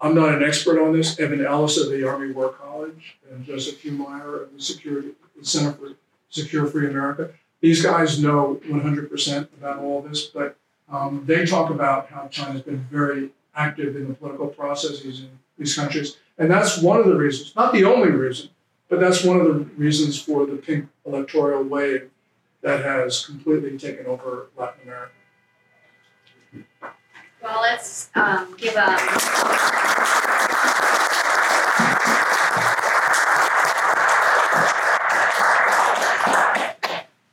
I'm 0.00 0.14
not 0.14 0.34
an 0.34 0.42
expert 0.42 0.82
on 0.82 0.92
this. 0.92 1.18
Evan 1.20 1.44
Ellis 1.44 1.76
of 1.76 1.90
the 1.90 2.08
Army 2.08 2.32
War 2.32 2.50
College 2.50 3.18
and 3.30 3.44
Joseph 3.44 3.82
Humire 3.82 4.44
of 4.44 4.54
the 4.54 4.62
Security 4.62 5.10
Center 5.42 5.72
for 5.72 5.92
Secure 6.30 6.66
Free 6.66 6.88
America. 6.88 7.30
These 7.60 7.82
guys 7.82 8.22
know 8.22 8.60
100% 8.66 9.48
about 9.58 9.78
all 9.78 10.02
this, 10.02 10.26
but 10.26 10.56
um, 10.90 11.24
they 11.26 11.44
talk 11.44 11.70
about 11.70 12.08
how 12.08 12.28
China's 12.28 12.62
been 12.62 12.86
very 12.90 13.30
active 13.54 13.96
in 13.96 14.08
the 14.08 14.14
political 14.14 14.48
processes 14.48 15.20
in 15.20 15.30
these 15.58 15.74
countries. 15.74 16.16
And 16.38 16.50
that's 16.50 16.80
one 16.80 16.98
of 16.98 17.06
the 17.06 17.16
reasons, 17.16 17.54
not 17.54 17.72
the 17.72 17.84
only 17.84 18.10
reason, 18.10 18.48
but 18.88 18.98
that's 18.98 19.22
one 19.22 19.40
of 19.40 19.46
the 19.46 19.60
reasons 19.76 20.20
for 20.20 20.46
the 20.46 20.56
pink 20.56 20.88
electoral 21.04 21.62
wave 21.62 22.10
that 22.62 22.84
has 22.84 23.24
completely 23.26 23.78
taken 23.78 24.06
over 24.06 24.48
Latin 24.56 24.80
America. 24.84 25.12
Well, 27.42 27.62
let's 27.62 28.10
um, 28.14 28.54
give 28.56 28.74
a. 28.76 29.79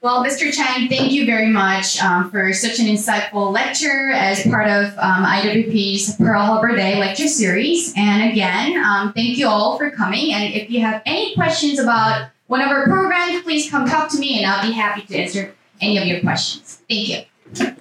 Well, 0.07 0.23
Mr. 0.23 0.53
Chang, 0.53 0.87
thank 0.87 1.11
you 1.11 1.25
very 1.25 1.47
much 1.47 2.01
um, 2.01 2.31
for 2.31 2.53
such 2.53 2.79
an 2.79 2.85
insightful 2.85 3.51
lecture 3.51 4.11
as 4.11 4.41
part 4.47 4.69
of 4.69 4.97
um, 4.97 5.25
IWP's 5.25 6.15
Pearl 6.15 6.43
Harbor 6.43 6.77
Day 6.77 6.97
lecture 6.97 7.27
series. 7.27 7.93
And 7.97 8.31
again, 8.31 8.81
um, 8.81 9.11
thank 9.11 9.37
you 9.37 9.49
all 9.49 9.77
for 9.77 9.91
coming. 9.91 10.31
And 10.31 10.53
if 10.53 10.71
you 10.71 10.79
have 10.79 11.01
any 11.05 11.35
questions 11.35 11.77
about 11.77 12.29
one 12.45 12.61
of 12.61 12.69
our 12.69 12.85
programs, 12.85 13.43
please 13.43 13.69
come 13.69 13.85
talk 13.85 14.09
to 14.11 14.17
me 14.17 14.41
and 14.41 14.49
I'll 14.49 14.65
be 14.65 14.71
happy 14.71 15.01
to 15.07 15.17
answer 15.17 15.53
any 15.81 15.97
of 15.97 16.05
your 16.05 16.21
questions. 16.21 16.81
Thank 16.87 17.09
you. 17.09 17.75